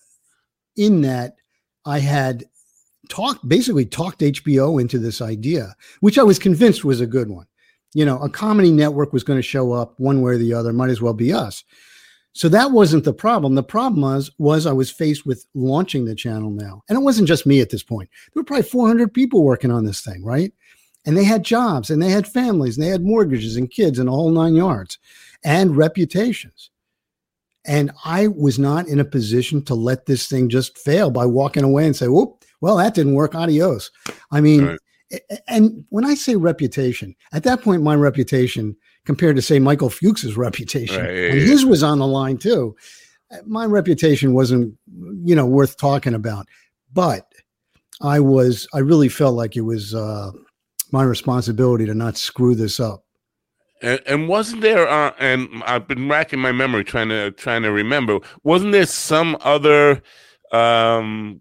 in 0.77 1.03
that, 1.03 1.35
I 1.85 1.99
had 1.99 2.45
talked 3.11 3.47
basically 3.47 3.85
talked 3.85 4.21
HBO 4.21 4.81
into 4.81 4.99
this 4.99 5.21
idea, 5.21 5.75
which 6.01 6.19
I 6.19 6.23
was 6.23 6.39
convinced 6.39 6.85
was 6.85 7.01
a 7.01 7.07
good 7.07 7.29
one. 7.29 7.47
You 7.95 8.07
know, 8.07 8.19
a 8.21 8.31
comedy 8.31 8.71
network 8.71 9.13
was 9.13 9.25
going 9.25 9.39
to 9.39 9.43
show 9.43 9.73
up 9.73 9.99
one 9.99 10.23
way 10.23 10.33
or 10.33 10.39
the 10.39 10.55
other. 10.55 10.73
Might 10.73 10.91
as 10.91 11.03
well 11.03 11.15
be 11.15 11.33
us. 11.33 11.65
So 12.39 12.49
that 12.51 12.71
wasn't 12.71 13.03
the 13.03 13.13
problem. 13.13 13.57
The 13.57 13.65
problem 13.65 14.03
was 14.03 14.31
was 14.39 14.65
I 14.65 14.73
was 14.73 14.93
faced 14.93 15.27
with 15.27 15.45
launching 15.55 16.05
the 16.05 16.15
channel 16.15 16.51
now. 16.51 16.85
And 16.89 16.97
it 16.97 17.03
wasn't 17.03 17.27
just 17.27 17.47
me 17.47 17.61
at 17.61 17.71
this 17.71 17.83
point. 17.83 18.09
There 18.33 18.41
were 18.41 18.45
probably 18.45 18.63
400 18.63 19.13
people 19.13 19.43
working 19.43 19.73
on 19.73 19.85
this 19.85 20.03
thing, 20.03 20.25
right? 20.25 20.53
And 21.05 21.17
they 21.17 21.25
had 21.25 21.43
jobs 21.43 21.91
and 21.91 22.01
they 22.01 22.11
had 22.11 22.29
families 22.29 22.77
and 22.77 22.87
they 22.87 22.91
had 22.91 23.03
mortgages 23.03 23.57
and 23.57 23.69
kids 23.69 23.99
and 23.99 24.09
all 24.09 24.31
nine 24.31 24.55
yards 24.55 24.99
and 25.43 25.77
reputations. 25.77 26.71
And 27.67 27.91
I 28.05 28.29
was 28.29 28.57
not 28.57 28.87
in 28.87 29.01
a 29.01 29.05
position 29.05 29.65
to 29.65 29.75
let 29.75 30.07
this 30.07 30.29
thing 30.29 30.49
just 30.49 30.79
fail 30.79 31.11
by 31.11 31.27
walking 31.27 31.65
away 31.65 31.87
and 31.87 31.97
say, 31.97 32.07
whoop, 32.07 32.45
well, 32.61 32.77
that 32.77 32.95
didn't 32.95 33.15
work. 33.15 33.35
Adios. 33.35 33.91
I 34.31 34.41
mean, 34.41 34.65
right. 34.65 35.21
and 35.49 35.85
when 35.89 36.05
I 36.05 36.15
say 36.15 36.37
reputation, 36.37 37.17
at 37.33 37.43
that 37.43 37.63
point, 37.63 37.83
my 37.83 37.97
reputation 37.97 38.77
compared 39.09 39.35
to 39.35 39.41
say 39.41 39.59
Michael 39.59 39.89
Fuchs's 39.89 40.37
reputation. 40.37 41.03
Right, 41.03 41.31
and 41.31 41.41
his 41.41 41.65
was 41.65 41.83
on 41.83 41.99
the 41.99 42.07
line 42.07 42.37
too. 42.37 42.77
My 43.47 43.65
reputation 43.65 44.35
wasn't, 44.35 44.77
you 45.25 45.35
know, 45.35 45.47
worth 45.47 45.79
talking 45.79 46.13
about, 46.13 46.47
but 46.93 47.27
I 48.03 48.21
was, 48.21 48.69
I 48.75 48.81
really 48.81 49.09
felt 49.09 49.35
like 49.35 49.57
it 49.57 49.63
was 49.63 49.95
uh, 49.95 50.31
my 50.93 51.05
responsibility 51.05 51.87
to 51.87 51.95
not 51.95 52.19
screw 52.19 52.55
this 52.55 52.79
up. 52.81 53.03
And, 53.81 53.99
and 54.05 54.29
wasn't 54.29 54.61
there? 54.61 54.87
Uh, 54.87 55.13
and 55.19 55.63
I've 55.65 55.89
been 55.89 56.07
racking 56.07 56.41
my 56.41 56.53
memory 56.53 56.85
trying 56.85 57.09
to 57.09 57.31
trying 57.31 57.63
to 57.63 57.73
remember. 57.73 58.19
Wasn't 58.43 58.73
there 58.73 58.85
some 58.85 59.39
other 59.41 60.03
um, 60.53 61.41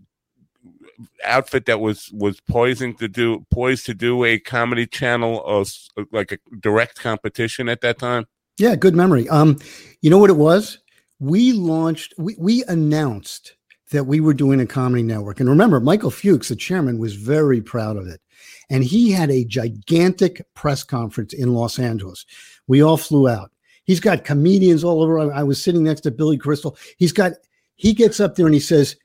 outfit 1.23 1.65
that 1.65 1.79
was 1.79 2.11
was 2.11 2.39
poising 2.41 2.95
to 2.95 3.07
do 3.07 3.45
poised 3.51 3.85
to 3.85 3.93
do 3.93 4.23
a 4.23 4.39
comedy 4.39 4.85
channel 4.85 5.41
or 5.45 5.63
like 6.11 6.31
a 6.31 6.37
direct 6.59 6.99
competition 6.99 7.69
at 7.69 7.81
that 7.81 7.99
time? 7.99 8.25
Yeah, 8.57 8.75
good 8.75 8.95
memory. 8.95 9.29
Um, 9.29 9.57
you 10.01 10.09
know 10.09 10.17
what 10.17 10.29
it 10.29 10.37
was? 10.37 10.79
We 11.19 11.53
launched. 11.53 12.13
We 12.17 12.35
we 12.39 12.63
announced 12.67 13.55
that 13.91 14.05
we 14.05 14.19
were 14.19 14.33
doing 14.33 14.59
a 14.59 14.65
comedy 14.65 15.03
network, 15.03 15.39
and 15.39 15.49
remember, 15.49 15.79
Michael 15.79 16.11
Fuchs, 16.11 16.49
the 16.49 16.55
chairman, 16.55 16.97
was 16.97 17.15
very 17.15 17.61
proud 17.61 17.97
of 17.97 18.07
it, 18.07 18.21
and 18.69 18.83
he 18.83 19.11
had 19.11 19.29
a 19.29 19.45
gigantic 19.45 20.45
press 20.55 20.83
conference 20.83 21.33
in 21.33 21.53
Los 21.53 21.79
Angeles. 21.79 22.25
We 22.67 22.81
all 22.81 22.97
flew 22.97 23.29
out. 23.29 23.51
He's 23.85 23.99
got 23.99 24.25
comedians 24.25 24.83
all 24.83 25.01
over. 25.01 25.19
I, 25.19 25.39
I 25.39 25.43
was 25.43 25.63
sitting 25.63 25.83
next 25.83 26.01
to 26.01 26.11
Billy 26.11 26.37
Crystal. 26.37 26.77
He's 26.97 27.13
got. 27.13 27.33
He 27.79 27.93
gets 27.93 28.19
up 28.19 28.35
there 28.35 28.47
and 28.47 28.55
he 28.55 28.59
says, 28.59 28.95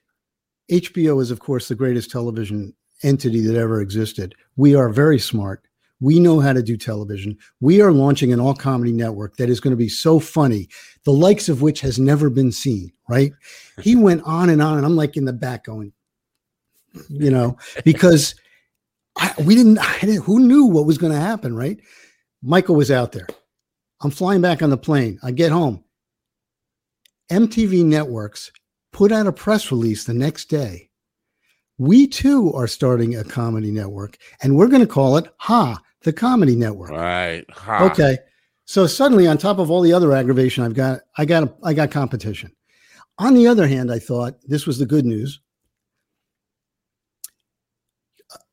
HBO 0.70 1.20
is, 1.20 1.30
of 1.30 1.40
course, 1.40 1.68
the 1.68 1.74
greatest 1.74 2.10
television 2.10 2.74
entity 3.02 3.40
that 3.40 3.56
ever 3.56 3.80
existed. 3.80 4.34
We 4.56 4.74
are 4.74 4.88
very 4.88 5.18
smart. 5.18 5.66
We 6.00 6.18
know 6.18 6.40
how 6.40 6.52
to 6.52 6.62
do 6.62 6.76
television. 6.76 7.38
We 7.60 7.80
are 7.80 7.92
launching 7.92 8.32
an 8.32 8.40
all 8.40 8.54
comedy 8.54 8.92
network 8.92 9.36
that 9.36 9.48
is 9.48 9.60
going 9.60 9.70
to 9.70 9.76
be 9.76 9.88
so 9.88 10.18
funny, 10.18 10.68
the 11.04 11.12
likes 11.12 11.48
of 11.48 11.62
which 11.62 11.80
has 11.80 11.98
never 11.98 12.28
been 12.28 12.50
seen, 12.50 12.92
right? 13.08 13.32
he 13.80 13.96
went 13.96 14.22
on 14.24 14.50
and 14.50 14.60
on, 14.60 14.78
and 14.78 14.86
I'm 14.86 14.96
like 14.96 15.16
in 15.16 15.24
the 15.24 15.32
back 15.32 15.64
going, 15.64 15.92
you 17.08 17.30
know, 17.30 17.56
because 17.84 18.34
I, 19.16 19.32
we 19.44 19.54
didn't, 19.54 19.78
didn't, 20.00 20.24
who 20.24 20.40
knew 20.40 20.64
what 20.64 20.86
was 20.86 20.98
going 20.98 21.12
to 21.12 21.20
happen, 21.20 21.54
right? 21.54 21.78
Michael 22.42 22.74
was 22.74 22.90
out 22.90 23.12
there. 23.12 23.28
I'm 24.00 24.10
flying 24.10 24.40
back 24.40 24.62
on 24.62 24.70
the 24.70 24.76
plane. 24.76 25.20
I 25.22 25.30
get 25.30 25.52
home. 25.52 25.84
MTV 27.30 27.84
Networks 27.84 28.50
put 28.92 29.12
out 29.12 29.26
a 29.26 29.32
press 29.32 29.70
release 29.70 30.04
the 30.04 30.14
next 30.14 30.46
day. 30.46 30.90
We 31.78 32.06
too 32.06 32.52
are 32.52 32.66
starting 32.66 33.16
a 33.16 33.24
comedy 33.24 33.70
network, 33.70 34.18
and 34.42 34.56
we're 34.56 34.68
going 34.68 34.82
to 34.82 34.86
call 34.86 35.16
it 35.16 35.26
Ha, 35.38 35.80
the 36.02 36.12
Comedy 36.12 36.54
Network. 36.54 36.90
Right. 36.90 37.44
Ha. 37.50 37.84
Okay. 37.84 38.18
So 38.64 38.86
suddenly, 38.86 39.26
on 39.26 39.38
top 39.38 39.58
of 39.58 39.70
all 39.70 39.80
the 39.80 39.92
other 39.92 40.12
aggravation 40.12 40.64
I've 40.64 40.74
got, 40.74 41.00
I 41.16 41.24
got 41.24 41.44
a, 41.44 41.54
I 41.62 41.74
got 41.74 41.90
competition. 41.90 42.52
On 43.18 43.34
the 43.34 43.46
other 43.46 43.66
hand, 43.66 43.92
I 43.92 43.98
thought 43.98 44.38
this 44.46 44.66
was 44.66 44.78
the 44.78 44.86
good 44.86 45.04
news. 45.04 45.40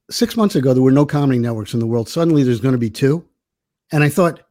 Six 0.09 0.35
months 0.35 0.55
ago, 0.55 0.73
there 0.73 0.83
were 0.83 0.91
no 0.91 1.05
comedy 1.05 1.39
networks 1.39 1.73
in 1.73 1.79
the 1.79 1.85
world. 1.85 2.09
Suddenly, 2.09 2.43
there's 2.43 2.61
going 2.61 2.73
to 2.73 2.79
be 2.79 2.89
two, 2.89 3.25
and 3.91 4.03
I 4.03 4.09
thought 4.09 4.41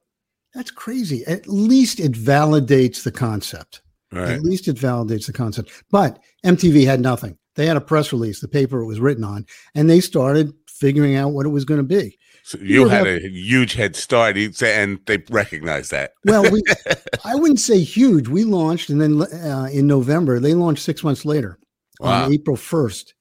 that's 0.55 0.71
crazy. 0.71 1.25
At 1.27 1.49
least 1.49 1.99
it 1.99 2.13
validates 2.13 3.03
the 3.03 3.13
concept. 3.13 3.83
Right. 4.13 4.31
At 4.31 4.43
least 4.43 4.69
it 4.69 4.77
validates 4.77 5.27
the 5.27 5.33
concept. 5.33 5.71
But 5.91 6.19
MTV 6.45 6.87
had 6.87 7.01
nothing. 7.01 7.37
They 7.57 7.67
had 7.67 7.77
a 7.77 7.81
press 7.81 8.13
release, 8.13 8.41
the 8.41 8.49
paper 8.49 8.81
it 8.81 8.87
was 8.87 9.01
written 9.01 9.25
on, 9.25 9.45
and 9.75 9.91
they 9.91 10.01
started 10.01 10.53
figuring 10.69 11.17
out 11.17 11.33
what 11.33 11.45
it 11.45 11.51
was 11.51 11.65
going 11.65 11.79
to 11.79 11.85
be. 11.85 12.17
So 12.45 12.57
you, 12.59 12.83
you 12.83 12.89
had 12.89 13.07
have, 13.07 13.25
a 13.25 13.29
huge 13.29 13.75
head 13.75 13.97
start, 13.97 14.37
and 14.37 15.01
they 15.05 15.23
recognized 15.29 15.91
that. 15.91 16.13
well, 16.25 16.51
we, 16.51 16.63
I 17.25 17.35
wouldn't 17.35 17.61
say 17.61 17.81
huge. 17.81 18.29
We 18.29 18.45
launched, 18.45 18.91
and 18.91 19.01
then 19.01 19.21
uh, 19.23 19.69
in 19.71 19.87
November, 19.87 20.41
they 20.41 20.55
launched 20.55 20.83
six 20.83 21.05
months 21.05 21.25
later 21.25 21.59
wow. 22.01 22.25
on 22.25 22.33
April 22.33 22.57
1st. 22.57 23.13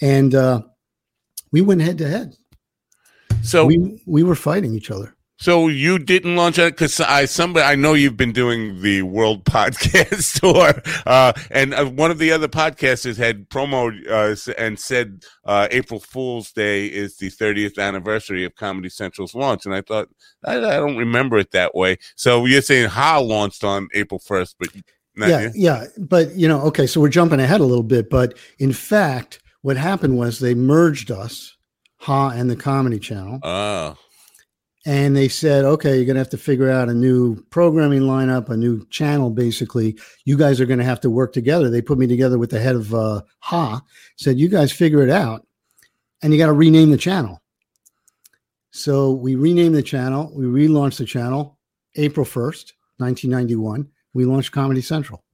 And 0.00 0.34
uh, 0.34 0.62
we 1.52 1.60
went 1.60 1.82
head 1.82 1.98
to 1.98 2.08
head. 2.08 2.34
So 3.42 3.66
we, 3.66 4.00
we 4.06 4.22
were 4.22 4.34
fighting 4.34 4.74
each 4.74 4.90
other. 4.90 5.14
So 5.40 5.68
you 5.68 5.98
didn't 5.98 6.36
launch 6.36 6.58
it 6.58 6.74
because 6.74 7.00
I 7.00 7.24
somebody 7.24 7.64
I 7.64 7.74
know 7.74 7.94
you've 7.94 8.18
been 8.18 8.32
doing 8.32 8.82
the 8.82 9.00
World 9.00 9.42
Podcast 9.46 10.38
Tour, 10.38 10.82
uh, 11.06 11.32
and 11.50 11.72
uh, 11.72 11.86
one 11.86 12.10
of 12.10 12.18
the 12.18 12.30
other 12.30 12.46
podcasters 12.46 13.16
had 13.16 13.48
promo 13.48 13.90
uh, 14.06 14.52
and 14.58 14.78
said 14.78 15.24
uh, 15.46 15.66
April 15.70 15.98
Fool's 15.98 16.52
Day 16.52 16.88
is 16.88 17.16
the 17.16 17.30
30th 17.30 17.78
anniversary 17.78 18.44
of 18.44 18.54
Comedy 18.54 18.90
Central's 18.90 19.34
launch, 19.34 19.64
and 19.64 19.74
I 19.74 19.80
thought 19.80 20.10
I, 20.44 20.58
I 20.58 20.76
don't 20.76 20.98
remember 20.98 21.38
it 21.38 21.52
that 21.52 21.74
way. 21.74 21.96
So 22.16 22.44
you're 22.44 22.60
saying 22.60 22.90
Ha 22.90 23.18
launched 23.18 23.64
on 23.64 23.88
April 23.94 24.20
1st, 24.20 24.54
but 24.58 24.68
yeah, 25.16 25.40
you? 25.40 25.52
yeah, 25.54 25.84
but 25.96 26.34
you 26.34 26.48
know, 26.48 26.60
okay, 26.64 26.86
so 26.86 27.00
we're 27.00 27.08
jumping 27.08 27.40
ahead 27.40 27.62
a 27.62 27.64
little 27.64 27.82
bit, 27.82 28.10
but 28.10 28.36
in 28.58 28.74
fact, 28.74 29.40
what 29.62 29.78
happened 29.78 30.18
was 30.18 30.38
they 30.38 30.54
merged 30.54 31.10
us, 31.10 31.56
Ha 32.00 32.28
and 32.28 32.50
the 32.50 32.56
Comedy 32.56 32.98
Channel. 32.98 33.38
Oh 33.42 33.96
and 34.86 35.14
they 35.14 35.28
said, 35.28 35.64
okay, 35.64 35.96
you're 35.96 36.06
going 36.06 36.14
to 36.14 36.20
have 36.20 36.30
to 36.30 36.38
figure 36.38 36.70
out 36.70 36.88
a 36.88 36.94
new 36.94 37.42
programming 37.50 38.02
lineup, 38.02 38.48
a 38.48 38.56
new 38.56 38.86
channel, 38.86 39.28
basically. 39.30 39.98
You 40.24 40.38
guys 40.38 40.60
are 40.60 40.66
going 40.66 40.78
to 40.78 40.84
have 40.84 41.00
to 41.00 41.10
work 41.10 41.34
together. 41.34 41.68
They 41.68 41.82
put 41.82 41.98
me 41.98 42.06
together 42.06 42.38
with 42.38 42.50
the 42.50 42.60
head 42.60 42.76
of 42.76 42.94
uh, 42.94 43.20
Ha, 43.40 43.82
said, 44.16 44.38
you 44.38 44.48
guys 44.48 44.72
figure 44.72 45.02
it 45.02 45.10
out, 45.10 45.46
and 46.22 46.32
you 46.32 46.38
got 46.38 46.46
to 46.46 46.54
rename 46.54 46.90
the 46.90 46.96
channel. 46.96 47.42
So 48.70 49.12
we 49.12 49.34
renamed 49.34 49.74
the 49.74 49.82
channel. 49.82 50.32
We 50.34 50.44
relaunched 50.44 50.98
the 50.98 51.04
channel 51.04 51.58
April 51.96 52.24
1st, 52.24 52.72
1991. 52.98 53.88
We 54.14 54.24
launched 54.24 54.52
Comedy 54.52 54.80
Central. 54.80 55.24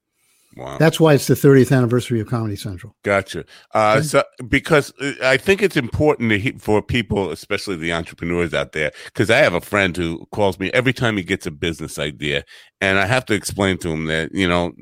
Wow. 0.57 0.79
That's 0.79 0.99
why 0.99 1.13
it's 1.13 1.27
the 1.27 1.35
30th 1.35 1.77
anniversary 1.77 2.19
of 2.21 2.29
Comedy 2.29 2.57
Central. 2.57 2.97
Gotcha. 3.03 3.45
Uh, 3.75 4.01
so 4.01 4.23
because 4.49 4.91
uh, 5.01 5.13
I 5.23 5.37
think 5.37 5.63
it's 5.63 5.77
important 5.77 6.31
to 6.31 6.39
he- 6.39 6.53
for 6.53 6.81
people, 6.81 7.31
especially 7.31 7.77
the 7.77 7.93
entrepreneurs 7.93 8.55
out 8.55 8.73
there, 8.73 8.93
because 9.05 9.31
I 9.31 9.39
have 9.39 9.53
a 9.53 9.61
friend 9.61 9.95
who 9.95 10.27
calls 10.33 10.59
me 10.59 10.71
every 10.73 10.95
time 10.95 11.19
he 11.19 11.23
gets 11.23 11.47
a 11.47 11.51
business 11.51 11.99
idea, 11.99 12.43
and 12.81 12.99
I 12.99 13.05
have 13.05 13.27
to 13.27 13.35
explain 13.35 13.77
to 13.79 13.91
him 13.91 14.07
that 14.07 14.31
you 14.33 14.49
know 14.49 14.73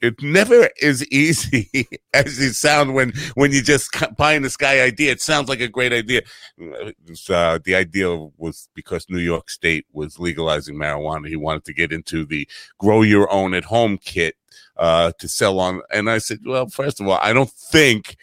it 0.00 0.20
never 0.22 0.68
is 0.80 1.06
easy 1.08 1.68
as 2.14 2.38
it 2.38 2.54
sounds 2.54 2.92
when 2.92 3.12
when 3.34 3.52
you 3.52 3.62
just 3.62 3.90
buy 4.16 4.38
this 4.38 4.56
guy 4.56 4.80
idea. 4.80 5.12
It 5.12 5.20
sounds 5.20 5.48
like 5.48 5.60
a 5.60 5.68
great 5.68 5.92
idea. 5.92 6.22
Uh, 6.60 7.58
the 7.64 7.74
idea 7.74 8.14
was 8.36 8.68
because 8.74 9.06
New 9.08 9.18
York 9.18 9.48
State 9.50 9.86
was 9.92 10.18
legalizing 10.18 10.76
marijuana. 10.76 11.28
He 11.28 11.36
wanted 11.36 11.64
to 11.64 11.72
get 11.72 11.92
into 11.92 12.24
the 12.24 12.48
grow 12.78 13.02
your 13.02 13.30
own 13.32 13.54
at 13.54 13.64
home 13.64 13.98
kit 13.98 14.36
uh, 14.76 15.12
to 15.18 15.28
sell 15.28 15.58
on. 15.58 15.82
And 15.90 16.10
I 16.10 16.18
said, 16.18 16.40
well, 16.44 16.68
first 16.68 17.00
of 17.00 17.08
all, 17.08 17.18
I 17.22 17.32
don't 17.32 17.50
think 17.50 18.16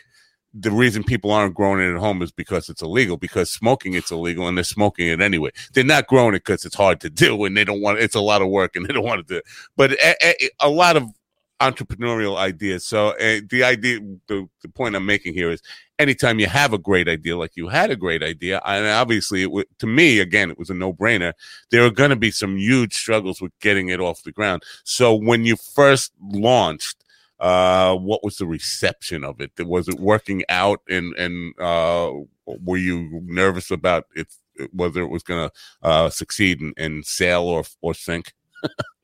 the 0.54 0.72
reason 0.72 1.04
people 1.04 1.32
aren't 1.32 1.56
growing 1.56 1.80
it 1.80 1.92
at 1.92 2.00
home 2.00 2.22
is 2.22 2.32
because 2.32 2.70
it's 2.70 2.84
illegal. 2.84 3.18
Because 3.18 3.52
smoking 3.52 3.96
it's 3.96 4.12
illegal, 4.12 4.48
and 4.48 4.56
they're 4.56 4.64
smoking 4.64 5.08
it 5.08 5.22
anyway. 5.22 5.50
They're 5.74 5.84
not 5.84 6.08
growing 6.08 6.36
it 6.36 6.44
because 6.46 6.66
it's 6.66 6.76
hard 6.76 7.00
to 7.02 7.10
do, 7.10 7.44
and 7.46 7.58
they 7.58 7.64
don't 7.64 7.82
want. 7.82 8.00
It's 8.00 8.16
a 8.16 8.22
lot 8.22 8.44
of 8.44 8.50
work, 8.50 8.76
and 8.76 8.86
they 8.86 8.94
don't 8.94 9.06
want 9.06 9.28
to 9.28 9.36
do. 9.36 9.42
But 9.76 9.94
a, 9.94 10.16
a, 10.24 10.50
a 10.60 10.70
lot 10.70 10.96
of 10.96 11.10
entrepreneurial 11.71 12.38
ideas. 12.38 12.86
So 12.86 13.10
uh, 13.10 13.41
the 13.49 13.63
idea, 13.63 13.99
the, 14.28 14.47
the 14.62 14.69
point 14.69 14.95
I'm 14.95 15.06
making 15.06 15.34
here 15.34 15.49
is 15.49 15.62
anytime 15.99 16.39
you 16.39 16.47
have 16.47 16.73
a 16.73 16.78
great 16.78 17.08
idea, 17.08 17.38
like 17.38 17.56
you 17.56 17.67
had 17.67 17.91
a 17.91 17.95
great 17.95 18.23
idea, 18.23 18.62
and 18.65 18.86
obviously 18.88 19.43
it 19.43 19.80
to 19.80 19.88
me, 19.88 20.19
again, 20.19 20.52
it 20.52 20.60
was 20.60 20.69
a 20.69 20.73
no 20.73 20.93
brainer. 20.93 21.34
There 21.71 21.86
are 21.86 21.91
going 21.91 22.10
to 22.10 22.15
be 22.15 22.32
some 22.32 22.58
huge 22.58 22.93
struggles 22.93 23.41
with 23.41 23.58
getting 23.60 23.89
it 23.89 23.99
off 23.99 24.23
the 24.23 24.32
ground. 24.32 24.63
So 24.84 25.13
when 25.13 25.45
you 25.45 25.56
first 25.56 26.12
launched, 26.21 27.04
uh, 27.39 27.95
what 27.95 28.23
was 28.23 28.38
the 28.38 28.45
reception 28.45 29.23
of 29.23 29.41
it? 29.41 29.52
Was 29.60 29.88
it 29.88 29.99
working 29.99 30.43
out 30.49 30.82
and, 30.89 31.13
and, 31.15 31.54
uh, 31.60 32.12
were 32.45 32.78
you 32.78 33.21
nervous 33.26 33.71
about 33.71 34.06
it, 34.15 34.28
whether 34.71 35.02
it 35.02 35.10
was 35.10 35.23
going 35.23 35.49
to, 35.49 35.56
uh, 35.82 36.10
succeed 36.10 36.62
and, 36.62 36.73
and 36.78 37.06
sail 37.06 37.43
or, 37.43 37.63
or 37.82 37.93
sink? 37.93 38.34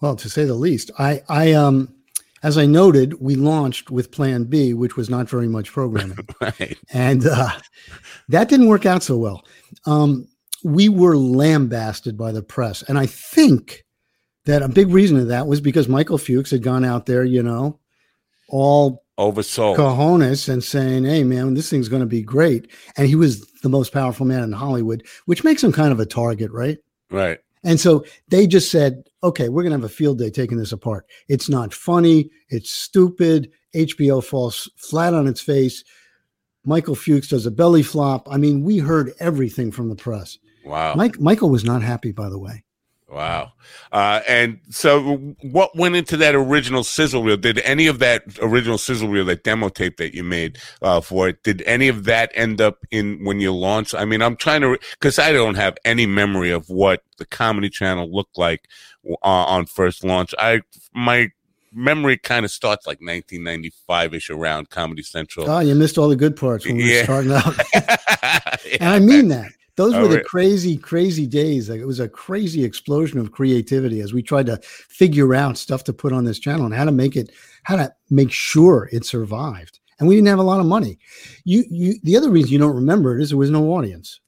Well, 0.00 0.16
to 0.16 0.28
say 0.28 0.44
the 0.44 0.54
least, 0.54 0.90
I, 0.98 1.22
I, 1.28 1.52
um, 1.52 1.94
as 2.42 2.58
I 2.58 2.66
noted, 2.66 3.20
we 3.20 3.36
launched 3.36 3.90
with 3.90 4.12
Plan 4.12 4.44
B, 4.44 4.74
which 4.74 4.96
was 4.96 5.08
not 5.08 5.30
very 5.30 5.48
much 5.48 5.72
programming, 5.72 6.18
right. 6.40 6.78
and 6.92 7.26
uh, 7.26 7.50
that 8.28 8.48
didn't 8.48 8.68
work 8.68 8.84
out 8.84 9.02
so 9.02 9.16
well. 9.16 9.44
Um, 9.86 10.28
we 10.62 10.88
were 10.88 11.16
lambasted 11.16 12.18
by 12.18 12.32
the 12.32 12.42
press, 12.42 12.82
and 12.82 12.98
I 12.98 13.06
think 13.06 13.84
that 14.44 14.62
a 14.62 14.68
big 14.68 14.88
reason 14.88 15.18
of 15.18 15.28
that 15.28 15.46
was 15.46 15.60
because 15.60 15.88
Michael 15.88 16.18
Fuchs 16.18 16.50
had 16.50 16.62
gone 16.62 16.84
out 16.84 17.06
there, 17.06 17.24
you 17.24 17.42
know, 17.42 17.80
all 18.50 19.04
oversold 19.18 19.76
cojones 19.76 20.48
and 20.48 20.62
saying, 20.62 21.04
"Hey, 21.04 21.24
man, 21.24 21.54
this 21.54 21.70
thing's 21.70 21.88
going 21.88 22.00
to 22.00 22.06
be 22.06 22.22
great," 22.22 22.70
and 22.96 23.06
he 23.06 23.14
was 23.14 23.46
the 23.62 23.68
most 23.70 23.92
powerful 23.92 24.26
man 24.26 24.42
in 24.42 24.52
Hollywood, 24.52 25.06
which 25.24 25.44
makes 25.44 25.64
him 25.64 25.72
kind 25.72 25.92
of 25.92 26.00
a 26.00 26.06
target, 26.06 26.50
right? 26.50 26.78
Right. 27.10 27.38
And 27.64 27.80
so 27.80 28.04
they 28.28 28.46
just 28.46 28.70
said, 28.70 29.04
okay, 29.22 29.48
we're 29.48 29.62
going 29.62 29.72
to 29.72 29.78
have 29.78 29.90
a 29.90 29.94
field 29.94 30.18
day 30.18 30.30
taking 30.30 30.58
this 30.58 30.72
apart. 30.72 31.06
It's 31.28 31.48
not 31.48 31.72
funny. 31.72 32.30
It's 32.48 32.70
stupid. 32.70 33.50
HBO 33.74 34.22
falls 34.22 34.70
flat 34.76 35.14
on 35.14 35.26
its 35.26 35.40
face. 35.40 35.82
Michael 36.64 36.94
Fuchs 36.94 37.28
does 37.28 37.46
a 37.46 37.50
belly 37.50 37.82
flop. 37.82 38.28
I 38.30 38.36
mean, 38.36 38.62
we 38.62 38.78
heard 38.78 39.12
everything 39.20 39.70
from 39.70 39.88
the 39.88 39.96
press. 39.96 40.38
Wow. 40.64 40.94
Mike, 40.94 41.20
Michael 41.20 41.50
was 41.50 41.64
not 41.64 41.82
happy, 41.82 42.12
by 42.12 42.28
the 42.28 42.38
way. 42.38 42.63
Wow. 43.14 43.52
Uh, 43.92 44.22
and 44.26 44.58
so, 44.70 45.16
what 45.40 45.76
went 45.76 45.94
into 45.94 46.16
that 46.16 46.34
original 46.34 46.82
sizzle 46.82 47.22
reel? 47.22 47.36
Did 47.36 47.60
any 47.60 47.86
of 47.86 48.00
that 48.00 48.24
original 48.42 48.76
sizzle 48.76 49.08
reel, 49.08 49.24
that 49.26 49.44
demo 49.44 49.68
tape 49.68 49.98
that 49.98 50.14
you 50.14 50.24
made 50.24 50.58
uh, 50.82 51.00
for 51.00 51.28
it, 51.28 51.44
did 51.44 51.62
any 51.62 51.86
of 51.86 52.04
that 52.04 52.32
end 52.34 52.60
up 52.60 52.84
in 52.90 53.24
when 53.24 53.38
you 53.38 53.54
launched? 53.54 53.94
I 53.94 54.04
mean, 54.04 54.20
I'm 54.20 54.34
trying 54.34 54.62
to, 54.62 54.76
because 54.98 55.20
I 55.20 55.30
don't 55.30 55.54
have 55.54 55.78
any 55.84 56.06
memory 56.06 56.50
of 56.50 56.68
what 56.68 57.04
the 57.18 57.24
Comedy 57.24 57.70
Channel 57.70 58.12
looked 58.12 58.36
like 58.36 58.66
uh, 59.08 59.14
on 59.22 59.66
first 59.66 60.02
launch. 60.02 60.34
I 60.36 60.62
my 60.92 61.30
memory 61.72 62.18
kind 62.18 62.44
of 62.44 62.50
starts 62.50 62.88
like 62.88 62.98
1995 62.98 64.14
ish 64.14 64.28
around 64.28 64.70
Comedy 64.70 65.02
Central. 65.02 65.48
Oh, 65.48 65.60
you 65.60 65.76
missed 65.76 65.98
all 65.98 66.08
the 66.08 66.16
good 66.16 66.34
parts 66.34 66.66
when 66.66 66.78
we 66.78 66.92
yeah. 66.92 67.00
were 67.00 67.22
starting 67.22 67.32
out. 67.32 68.60
and 68.80 68.90
I 68.90 68.98
mean 68.98 69.28
that. 69.28 69.52
Those 69.76 69.94
were 69.94 70.02
oh, 70.02 70.08
the 70.08 70.22
crazy, 70.22 70.76
crazy 70.76 71.26
days. 71.26 71.68
Like 71.68 71.80
it 71.80 71.86
was 71.86 72.00
a 72.00 72.08
crazy 72.08 72.64
explosion 72.64 73.18
of 73.18 73.32
creativity 73.32 74.00
as 74.00 74.12
we 74.12 74.22
tried 74.22 74.46
to 74.46 74.58
figure 74.62 75.34
out 75.34 75.58
stuff 75.58 75.82
to 75.84 75.92
put 75.92 76.12
on 76.12 76.24
this 76.24 76.38
channel 76.38 76.66
and 76.66 76.74
how 76.74 76.84
to 76.84 76.92
make 76.92 77.16
it, 77.16 77.32
how 77.64 77.76
to 77.76 77.92
make 78.08 78.30
sure 78.30 78.88
it 78.92 79.04
survived. 79.04 79.80
And 79.98 80.08
we 80.08 80.14
didn't 80.14 80.28
have 80.28 80.38
a 80.38 80.42
lot 80.42 80.60
of 80.60 80.66
money. 80.66 80.98
You, 81.44 81.64
you. 81.70 81.94
The 82.02 82.16
other 82.16 82.30
reason 82.30 82.52
you 82.52 82.58
don't 82.58 82.74
remember 82.74 83.18
it 83.18 83.22
is 83.22 83.30
there 83.30 83.38
was 83.38 83.50
no 83.50 83.72
audience. 83.72 84.20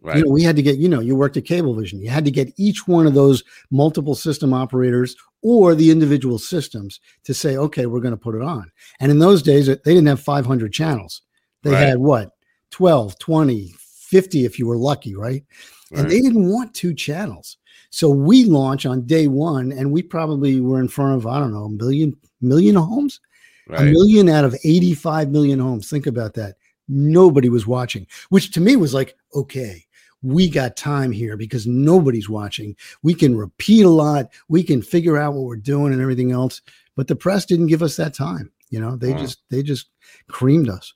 Right. 0.00 0.18
You 0.18 0.24
know, 0.24 0.30
we 0.30 0.42
had 0.42 0.56
to 0.56 0.62
get. 0.62 0.76
You 0.76 0.88
know, 0.88 1.00
you 1.00 1.16
worked 1.16 1.36
at 1.36 1.44
Cablevision. 1.44 2.00
You 2.00 2.10
had 2.10 2.26
to 2.26 2.30
get 2.30 2.52
each 2.56 2.86
one 2.86 3.06
of 3.06 3.14
those 3.14 3.42
multiple 3.70 4.14
system 4.14 4.52
operators 4.52 5.16
or 5.42 5.74
the 5.74 5.90
individual 5.90 6.38
systems 6.38 7.00
to 7.24 7.34
say, 7.34 7.56
okay, 7.56 7.86
we're 7.86 8.00
going 8.00 8.14
to 8.14 8.20
put 8.20 8.34
it 8.34 8.42
on. 8.42 8.70
And 9.00 9.10
in 9.10 9.18
those 9.18 9.42
days, 9.42 9.66
they 9.66 9.76
didn't 9.76 10.06
have 10.06 10.20
500 10.20 10.72
channels. 10.72 11.22
They 11.62 11.70
right. 11.70 11.80
had 11.80 11.98
what 11.98 12.30
12, 12.70 13.18
20, 13.18 13.74
50 14.14 14.44
if 14.44 14.60
you 14.60 14.68
were 14.68 14.76
lucky, 14.76 15.16
right? 15.16 15.42
right? 15.90 16.00
And 16.00 16.08
they 16.08 16.20
didn't 16.20 16.48
want 16.48 16.72
two 16.72 16.94
channels. 16.94 17.56
So 17.90 18.08
we 18.08 18.44
launch 18.44 18.86
on 18.86 19.06
day 19.06 19.26
one, 19.26 19.72
and 19.72 19.90
we 19.90 20.02
probably 20.02 20.60
were 20.60 20.78
in 20.78 20.86
front 20.86 21.16
of, 21.16 21.26
I 21.26 21.40
don't 21.40 21.52
know, 21.52 21.64
a 21.64 21.70
million, 21.70 22.16
million 22.40 22.76
homes. 22.76 23.18
Right. 23.66 23.80
A 23.80 23.84
million 23.90 24.28
out 24.28 24.44
of 24.44 24.54
85 24.62 25.30
million 25.30 25.58
homes. 25.58 25.90
Think 25.90 26.06
about 26.06 26.34
that. 26.34 26.54
Nobody 26.86 27.48
was 27.48 27.66
watching, 27.66 28.06
which 28.28 28.52
to 28.52 28.60
me 28.60 28.76
was 28.76 28.94
like, 28.94 29.16
okay, 29.34 29.84
we 30.22 30.48
got 30.48 30.76
time 30.76 31.10
here 31.10 31.36
because 31.36 31.66
nobody's 31.66 32.28
watching. 32.28 32.76
We 33.02 33.14
can 33.14 33.36
repeat 33.36 33.82
a 33.82 33.88
lot. 33.88 34.30
We 34.48 34.62
can 34.62 34.80
figure 34.80 35.16
out 35.16 35.34
what 35.34 35.42
we're 35.42 35.56
doing 35.56 35.92
and 35.92 36.00
everything 36.00 36.30
else. 36.30 36.62
But 36.94 37.08
the 37.08 37.16
press 37.16 37.46
didn't 37.46 37.66
give 37.66 37.82
us 37.82 37.96
that 37.96 38.14
time. 38.14 38.52
You 38.70 38.78
know, 38.78 38.94
they 38.94 39.12
just 39.14 39.42
they 39.50 39.62
just 39.64 39.88
creamed 40.28 40.68
us. 40.68 40.94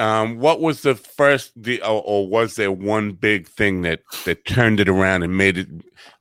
Um, 0.00 0.38
what 0.38 0.62
was 0.62 0.80
the 0.80 0.94
first, 0.94 1.52
the, 1.54 1.82
or, 1.82 2.02
or, 2.02 2.26
was 2.26 2.56
there 2.56 2.72
one 2.72 3.12
big 3.12 3.46
thing 3.46 3.82
that 3.82 4.00
that 4.24 4.46
turned 4.46 4.80
it 4.80 4.88
around 4.88 5.22
and 5.22 5.36
made 5.36 5.58
it, 5.58 5.68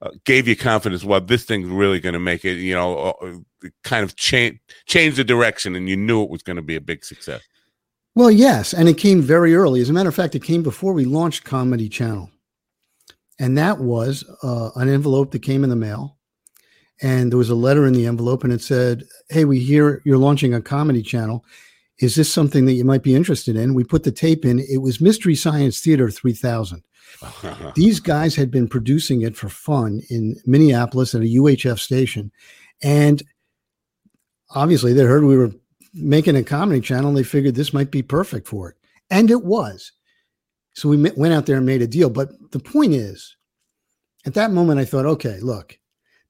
uh, 0.01 0.09
gave 0.25 0.49
you 0.49 0.57
confidence? 0.57 1.05
Well, 1.05 1.21
this 1.21 1.45
thing's 1.45 1.69
really 1.69 2.01
going 2.01 2.13
to 2.13 2.19
make 2.19 2.43
it. 2.43 2.55
You 2.55 2.73
know, 2.73 3.45
kind 3.85 4.03
of 4.03 4.17
change 4.17 4.59
change 4.85 5.15
the 5.15 5.23
direction, 5.23 5.77
and 5.77 5.87
you 5.87 5.95
knew 5.95 6.21
it 6.23 6.29
was 6.29 6.43
going 6.43 6.57
to 6.57 6.61
be 6.61 6.75
a 6.75 6.81
big 6.81 7.05
success. 7.05 7.41
Well, 8.15 8.29
yes, 8.29 8.73
and 8.73 8.89
it 8.89 8.97
came 8.97 9.21
very 9.21 9.55
early. 9.55 9.79
As 9.79 9.89
a 9.89 9.93
matter 9.93 10.09
of 10.09 10.15
fact, 10.15 10.35
it 10.35 10.43
came 10.43 10.61
before 10.61 10.91
we 10.91 11.05
launched 11.05 11.45
Comedy 11.45 11.87
Channel, 11.87 12.29
and 13.39 13.57
that 13.57 13.79
was 13.79 14.25
uh, 14.43 14.71
an 14.75 14.89
envelope 14.89 15.31
that 15.31 15.39
came 15.39 15.63
in 15.63 15.69
the 15.69 15.77
mail, 15.77 16.17
and 17.01 17.31
there 17.31 17.37
was 17.37 17.49
a 17.49 17.55
letter 17.55 17.87
in 17.87 17.93
the 17.93 18.07
envelope, 18.07 18.43
and 18.43 18.51
it 18.51 18.61
said, 18.61 19.05
"Hey, 19.29 19.45
we 19.45 19.61
hear 19.61 20.01
you're 20.03 20.17
launching 20.17 20.53
a 20.53 20.61
Comedy 20.61 21.01
Channel." 21.01 21.45
Is 21.99 22.15
this 22.15 22.31
something 22.31 22.65
that 22.65 22.73
you 22.73 22.85
might 22.85 23.03
be 23.03 23.15
interested 23.15 23.55
in? 23.55 23.73
We 23.73 23.83
put 23.83 24.03
the 24.03 24.11
tape 24.11 24.45
in. 24.45 24.59
It 24.59 24.77
was 24.77 25.01
Mystery 25.01 25.35
Science 25.35 25.81
Theater 25.81 26.09
3000. 26.09 26.81
Uh-huh. 27.21 27.71
These 27.75 27.99
guys 27.99 28.35
had 28.35 28.49
been 28.49 28.67
producing 28.67 29.21
it 29.21 29.35
for 29.35 29.49
fun 29.49 30.01
in 30.09 30.35
Minneapolis 30.45 31.13
at 31.13 31.21
a 31.21 31.25
UHF 31.25 31.79
station. 31.79 32.31
And 32.81 33.21
obviously, 34.51 34.93
they 34.93 35.03
heard 35.03 35.23
we 35.23 35.35
were 35.37 35.51
making 35.93 36.37
a 36.37 36.43
comedy 36.43 36.79
channel. 36.79 37.09
And 37.09 37.17
they 37.17 37.23
figured 37.23 37.55
this 37.55 37.73
might 37.73 37.91
be 37.91 38.01
perfect 38.01 38.47
for 38.47 38.69
it. 38.69 38.77
And 39.09 39.29
it 39.29 39.43
was. 39.43 39.91
So 40.73 40.87
we 40.87 40.97
went 41.17 41.33
out 41.33 41.47
there 41.47 41.57
and 41.57 41.65
made 41.65 41.81
a 41.81 41.87
deal. 41.87 42.09
But 42.09 42.29
the 42.51 42.59
point 42.59 42.93
is, 42.93 43.35
At 44.25 44.33
that 44.33 44.51
moment, 44.51 44.79
I 44.79 44.85
thought, 44.85 45.05
okay, 45.05 45.39
look, 45.41 45.77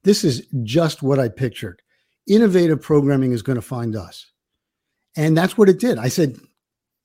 this 0.04 0.24
is 0.24 0.46
just 0.62 1.02
what 1.02 1.18
I 1.18 1.28
pictured. 1.28 1.82
Innovative 2.26 2.80
programming 2.80 3.32
is 3.32 3.42
going 3.42 3.56
to 3.56 3.62
find 3.62 3.96
us. 3.96 4.29
And 5.16 5.36
that's 5.36 5.58
what 5.58 5.68
it 5.68 5.80
did. 5.80 5.98
I 5.98 6.08
said, 6.08 6.36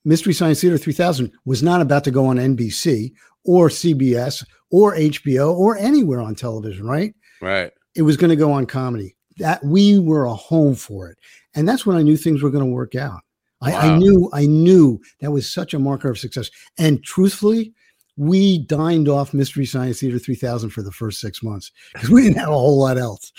Mystery 0.04 0.32
Science 0.32 0.60
Theater 0.60 0.78
3000 0.78 1.32
was 1.44 1.62
not 1.62 1.80
about 1.80 2.04
to 2.04 2.10
go 2.10 2.26
on 2.26 2.36
NBC 2.36 3.12
or 3.44 3.68
CBS 3.68 4.44
or 4.70 4.94
HBO 4.94 5.52
or 5.52 5.76
anywhere 5.76 6.20
on 6.20 6.34
television, 6.34 6.86
right? 6.86 7.14
Right. 7.42 7.72
It 7.94 8.02
was 8.02 8.16
going 8.16 8.30
to 8.30 8.36
go 8.36 8.52
on 8.52 8.66
comedy. 8.66 9.16
That 9.38 9.62
we 9.62 9.98
were 9.98 10.24
a 10.24 10.34
home 10.34 10.74
for 10.74 11.10
it. 11.10 11.18
And 11.54 11.68
that's 11.68 11.84
when 11.84 11.96
I 11.96 12.02
knew 12.02 12.16
things 12.16 12.42
were 12.42 12.50
going 12.50 12.64
to 12.64 12.70
work 12.70 12.94
out. 12.94 13.20
I, 13.60 13.72
I 13.72 13.98
knew, 13.98 14.30
I 14.32 14.46
knew 14.46 15.00
that 15.20 15.30
was 15.30 15.52
such 15.52 15.74
a 15.74 15.78
marker 15.78 16.08
of 16.08 16.18
success. 16.18 16.50
And 16.78 17.02
truthfully, 17.02 17.74
we 18.16 18.58
dined 18.58 19.08
off 19.08 19.34
Mystery 19.34 19.66
Science 19.66 20.00
Theater 20.00 20.18
3000 20.18 20.70
for 20.70 20.82
the 20.82 20.92
first 20.92 21.20
six 21.20 21.42
months 21.42 21.70
because 21.92 22.08
we 22.08 22.22
didn't 22.22 22.38
have 22.38 22.48
a 22.48 22.52
whole 22.52 22.78
lot 22.80 22.98
else. 22.98 23.32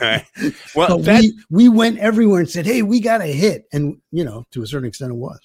Right. 0.00 0.26
Well, 0.74 0.98
that 1.00 1.20
we, 1.20 1.38
we 1.50 1.68
went 1.68 1.98
everywhere 1.98 2.40
and 2.40 2.48
said, 2.48 2.64
hey, 2.64 2.82
we 2.82 3.00
got 3.00 3.20
a 3.20 3.26
hit. 3.26 3.66
And, 3.72 3.98
you 4.10 4.24
know, 4.24 4.46
to 4.52 4.62
a 4.62 4.66
certain 4.66 4.88
extent, 4.88 5.12
it 5.12 5.16
was. 5.16 5.38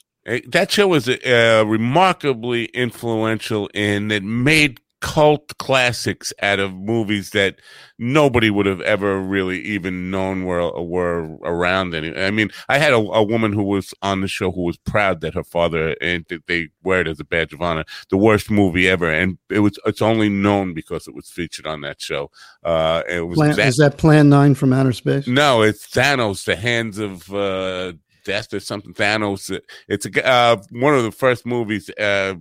that 0.47 0.71
show 0.71 0.88
was 0.88 1.10
uh, 1.10 1.63
remarkably 1.67 2.65
influential 2.65 3.69
in 3.73 4.10
it 4.12 4.23
made 4.23 4.80
cult 5.00 5.56
classics 5.60 6.34
out 6.42 6.58
of 6.60 6.74
movies 6.74 7.30
that 7.30 7.56
nobody 8.00 8.50
would 8.50 8.66
have 8.66 8.82
ever 8.82 9.20
really 9.22 9.62
even 9.62 10.10
known 10.10 10.44
were 10.44 10.72
were 10.82 11.38
around 11.44 11.94
any 11.94 12.16
I 12.20 12.32
mean 12.32 12.50
I 12.68 12.80
had 12.80 12.94
a, 12.94 12.98
a 12.98 13.22
woman 13.24 13.54
who 13.54 13.62
was 13.64 13.94
on 14.02 14.22
the 14.22 14.28
show 14.28 14.52
who 14.52 14.64
was 14.64 14.78
proud 14.78 15.22
that 15.22 15.36
her 15.36 15.44
father 15.44 15.96
and 16.02 16.26
that 16.30 16.48
they 16.48 16.70
wear 16.84 17.02
it 17.02 17.08
as 17.08 17.20
a 17.20 17.24
badge 17.24 17.54
of 17.54 17.62
honor 17.62 17.86
the 18.10 18.18
worst 18.18 18.50
movie 18.50 18.90
ever 18.90 19.12
and 19.12 19.38
it 19.52 19.60
was 19.60 19.78
it's 19.86 20.02
only 20.02 20.30
known 20.30 20.74
because 20.74 21.08
it 21.08 21.14
was 21.14 21.30
featured 21.30 21.68
on 21.68 21.82
that 21.82 22.02
show 22.02 22.32
uh 22.64 23.04
it 23.08 23.22
was 23.22 23.36
Plan, 23.38 23.56
that- 23.56 23.68
is 23.68 23.78
that 23.78 23.98
Plan 23.98 24.30
9 24.30 24.56
from 24.56 24.74
Outer 24.74 24.94
Space? 24.94 25.28
no, 25.28 25.62
it's 25.62 25.88
Manos, 26.18 26.46
the 26.46 26.56
hands 26.56 26.98
of 26.98 27.32
uh, 27.34 27.94
death 28.26 28.52
or 28.54 28.60
something. 28.60 28.94
Manos. 28.98 29.52
It's 29.88 30.06
a 30.08 30.28
uh, 30.28 30.58
one 30.72 30.96
of 30.96 31.04
the 31.04 31.12
first 31.12 31.46
movies. 31.46 31.92
Uh, 31.92 32.36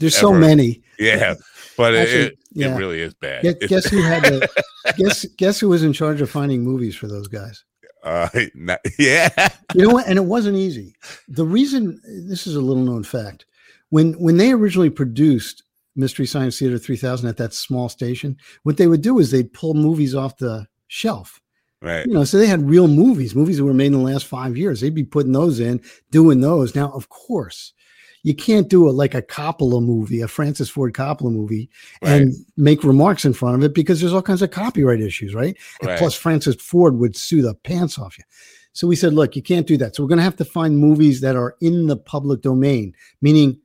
There's 0.00 0.16
so 0.16 0.32
many. 0.32 0.82
yeah, 0.98 1.34
but 1.76 1.94
Actually, 1.94 2.18
it, 2.20 2.32
it, 2.32 2.38
yeah. 2.52 2.74
it 2.74 2.78
really 2.78 3.00
is 3.00 3.14
bad. 3.14 3.42
Guess, 3.44 3.54
guess 3.68 3.84
who 3.86 4.02
had 4.02 4.24
the 4.24 4.48
guess 4.96 5.24
guess 5.36 5.60
who 5.60 5.68
was 5.68 5.82
in 5.84 5.92
charge 5.92 6.20
of 6.20 6.28
finding 6.30 6.62
movies 6.62 6.96
for 6.96 7.06
those 7.06 7.28
guys? 7.28 7.64
uh, 8.02 8.28
not- 8.54 8.80
yeah, 8.98 9.28
You 9.74 9.86
know 9.86 9.94
what? 9.94 10.06
And 10.08 10.16
it 10.18 10.24
wasn't 10.24 10.56
easy. 10.56 10.94
The 11.28 11.44
reason 11.44 12.00
this 12.28 12.46
is 12.46 12.56
a 12.56 12.60
little 12.60 12.82
known 12.82 13.04
fact. 13.04 13.46
When 13.90 14.14
when 14.14 14.36
they 14.36 14.52
originally 14.52 14.90
produced 14.90 15.62
Mystery 15.96 16.26
Science 16.26 16.58
Theater 16.58 16.78
3000 16.78 17.28
at 17.28 17.36
that 17.38 17.52
small 17.52 17.88
station, 17.88 18.36
what 18.62 18.76
they 18.78 18.86
would 18.86 19.02
do 19.02 19.18
is 19.18 19.30
they'd 19.30 19.52
pull 19.52 19.74
movies 19.74 20.14
off 20.14 20.38
the 20.38 20.66
shelf. 20.86 21.40
right. 21.82 22.06
You 22.06 22.12
know, 22.14 22.24
so 22.24 22.38
they 22.38 22.46
had 22.46 22.68
real 22.68 22.88
movies, 22.88 23.34
movies 23.34 23.58
that 23.58 23.64
were 23.64 23.74
made 23.74 23.86
in 23.86 23.92
the 23.92 23.98
last 23.98 24.26
five 24.26 24.56
years. 24.56 24.80
They'd 24.80 24.94
be 24.94 25.04
putting 25.04 25.32
those 25.32 25.60
in, 25.60 25.80
doing 26.10 26.40
those. 26.40 26.74
Now, 26.74 26.90
of 26.92 27.08
course, 27.08 27.72
you 28.22 28.34
can't 28.34 28.68
do 28.68 28.88
it 28.88 28.92
like 28.92 29.14
a 29.14 29.22
Coppola 29.22 29.82
movie, 29.82 30.20
a 30.20 30.28
Francis 30.28 30.68
Ford 30.68 30.92
Coppola 30.92 31.32
movie, 31.32 31.70
and 32.02 32.34
make 32.56 32.84
remarks 32.84 33.24
in 33.24 33.32
front 33.32 33.56
of 33.56 33.62
it 33.62 33.74
because 33.74 34.00
there's 34.00 34.12
all 34.12 34.22
kinds 34.22 34.42
of 34.42 34.50
copyright 34.50 35.00
issues, 35.00 35.34
right? 35.34 35.56
And 35.80 35.88
Right. 35.88 35.98
plus, 35.98 36.14
Francis 36.14 36.56
Ford 36.56 36.96
would 36.98 37.16
sue 37.16 37.42
the 37.42 37.54
pants 37.54 37.98
off 37.98 38.18
you. 38.18 38.24
So 38.72 38.86
we 38.86 38.96
said, 38.96 39.14
look, 39.14 39.36
you 39.36 39.42
can't 39.42 39.66
do 39.66 39.76
that. 39.78 39.96
So 39.96 40.02
we're 40.02 40.08
going 40.08 40.18
to 40.18 40.24
have 40.24 40.36
to 40.36 40.44
find 40.44 40.78
movies 40.78 41.20
that 41.22 41.34
are 41.34 41.56
in 41.60 41.86
the 41.86 41.96
public 41.96 42.42
domain, 42.42 42.94
meaning 43.20 43.58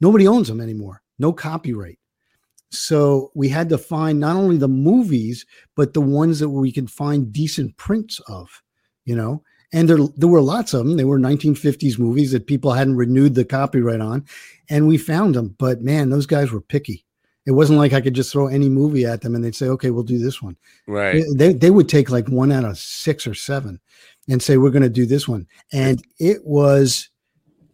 nobody 0.00 0.26
owns 0.26 0.48
them 0.48 0.60
anymore, 0.60 1.02
no 1.18 1.32
copyright. 1.32 1.98
So 2.70 3.32
we 3.34 3.48
had 3.48 3.68
to 3.70 3.78
find 3.78 4.20
not 4.20 4.36
only 4.36 4.56
the 4.56 4.68
movies, 4.68 5.46
but 5.74 5.94
the 5.94 6.00
ones 6.00 6.38
that 6.38 6.48
we 6.48 6.70
could 6.70 6.90
find 6.90 7.32
decent 7.32 7.76
prints 7.76 8.20
of, 8.28 8.62
you 9.04 9.16
know. 9.16 9.42
And 9.72 9.88
there, 9.88 9.98
there 10.16 10.28
were 10.28 10.40
lots 10.40 10.74
of 10.74 10.84
them. 10.84 10.96
They 10.96 11.04
were 11.04 11.18
1950s 11.18 11.98
movies 11.98 12.32
that 12.32 12.46
people 12.46 12.72
hadn't 12.72 12.96
renewed 12.96 13.34
the 13.34 13.44
copyright 13.44 14.00
on, 14.00 14.26
and 14.68 14.88
we 14.88 14.98
found 14.98 15.34
them. 15.34 15.54
But 15.58 15.80
man, 15.82 16.10
those 16.10 16.26
guys 16.26 16.50
were 16.50 16.60
picky. 16.60 17.04
It 17.46 17.52
wasn't 17.52 17.78
like 17.78 17.92
I 17.92 18.00
could 18.00 18.14
just 18.14 18.32
throw 18.32 18.48
any 18.48 18.68
movie 18.68 19.06
at 19.06 19.22
them 19.22 19.34
and 19.34 19.42
they'd 19.42 19.54
say, 19.54 19.66
"Okay, 19.68 19.90
we'll 19.90 20.02
do 20.02 20.18
this 20.18 20.42
one." 20.42 20.56
Right. 20.86 21.24
They 21.34 21.52
they 21.52 21.70
would 21.70 21.88
take 21.88 22.10
like 22.10 22.28
one 22.28 22.52
out 22.52 22.64
of 22.64 22.78
six 22.78 23.26
or 23.26 23.34
seven, 23.34 23.80
and 24.28 24.42
say, 24.42 24.56
"We're 24.56 24.70
going 24.70 24.82
to 24.82 24.88
do 24.88 25.06
this 25.06 25.26
one," 25.26 25.46
and 25.72 26.04
it 26.18 26.44
was 26.44 27.08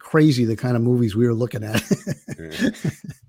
crazy 0.06 0.44
the 0.44 0.54
kind 0.56 0.76
of 0.76 0.82
movies 0.82 1.16
we 1.16 1.26
were 1.26 1.34
looking 1.34 1.64
at. 1.64 1.82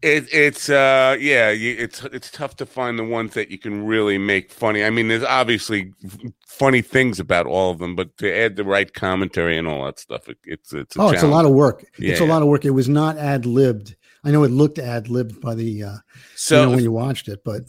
It, 0.04 0.28
it's 0.32 0.70
uh 0.70 1.18
yeah 1.20 1.50
you, 1.50 1.76
it's 1.80 2.04
it's 2.06 2.30
tough 2.30 2.56
to 2.58 2.66
find 2.68 3.00
the 3.00 3.04
ones 3.04 3.34
that 3.34 3.50
you 3.50 3.58
can 3.58 3.84
really 3.86 4.20
make 4.20 4.52
funny. 4.52 4.84
I 4.84 4.92
mean, 4.92 5.08
there's 5.08 5.24
obviously 5.24 5.92
funny 6.46 6.84
things 6.84 7.20
about 7.20 7.48
all 7.48 7.72
of 7.72 7.80
them, 7.80 7.96
but 7.96 8.16
to 8.20 8.32
add 8.32 8.56
the 8.58 8.64
right 8.64 8.94
commentary 8.94 9.58
and 9.58 9.68
all 9.68 9.86
that 9.86 9.98
stuff, 10.00 10.30
it, 10.30 10.38
it's 10.44 10.72
it's 10.72 10.96
a 10.96 11.02
oh, 11.02 11.10
it's 11.10 11.24
a 11.24 11.28
lot 11.28 11.46
of 11.46 11.52
work. 11.52 11.82
it's 11.82 12.00
Yeah, 12.00 12.24
a 12.24 12.28
yeah. 12.28 12.34
lot 12.34 12.44
of 12.44 12.48
work. 12.48 12.64
It 12.64 12.72
was 12.72 12.88
not 12.88 13.18
ad 13.18 13.46
libbed. 13.48 13.96
I 14.24 14.30
know 14.30 14.44
it 14.44 14.52
looked 14.52 14.78
ad 14.78 15.10
libbed 15.10 15.42
by 15.42 15.56
the 15.56 15.84
uh, 15.84 15.98
So 16.36 16.60
you 16.60 16.66
know 16.66 16.72
when 16.76 16.84
you 16.84 16.92
watched 16.92 17.28
it, 17.28 17.40
but 17.44 17.64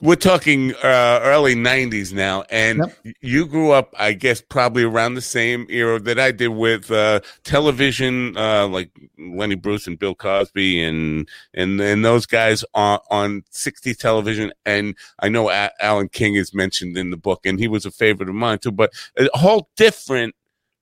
we're 0.00 0.16
talking 0.16 0.72
uh, 0.82 1.20
early 1.22 1.54
90s 1.54 2.12
now 2.12 2.42
and 2.50 2.78
Yep. 3.04 3.14
you 3.20 3.46
grew 3.46 3.70
up 3.70 3.94
i 3.98 4.12
guess 4.12 4.40
probably 4.40 4.82
around 4.84 5.14
the 5.14 5.20
same 5.20 5.66
era 5.70 5.98
that 6.00 6.18
i 6.18 6.30
did 6.32 6.48
with 6.48 6.90
uh, 6.90 7.20
television 7.44 8.36
uh, 8.36 8.66
like 8.66 8.90
lenny 9.18 9.54
bruce 9.54 9.86
and 9.86 9.98
bill 9.98 10.14
cosby 10.14 10.82
and 10.82 11.28
and 11.54 11.80
and 11.80 12.04
those 12.04 12.26
guys 12.26 12.64
on, 12.74 12.98
on 13.10 13.42
60 13.50 13.94
television 13.94 14.52
and 14.66 14.96
i 15.20 15.28
know 15.28 15.50
a- 15.50 15.70
alan 15.80 16.08
king 16.08 16.34
is 16.34 16.52
mentioned 16.54 16.96
in 16.96 17.10
the 17.10 17.16
book 17.16 17.44
and 17.46 17.58
he 17.58 17.68
was 17.68 17.86
a 17.86 17.90
favorite 17.90 18.28
of 18.28 18.34
mine 18.34 18.58
too 18.58 18.72
but 18.72 18.92
a 19.18 19.28
whole 19.38 19.68
different 19.76 20.34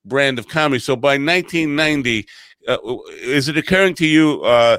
brand 0.04 0.38
of 0.38 0.48
comedy 0.48 0.78
so 0.80 0.96
by 0.96 1.12
1990 1.18 2.26
uh, 2.68 2.76
is 3.22 3.48
it 3.48 3.56
occurring 3.56 3.94
to 3.94 4.06
you 4.06 4.42
uh, 4.42 4.78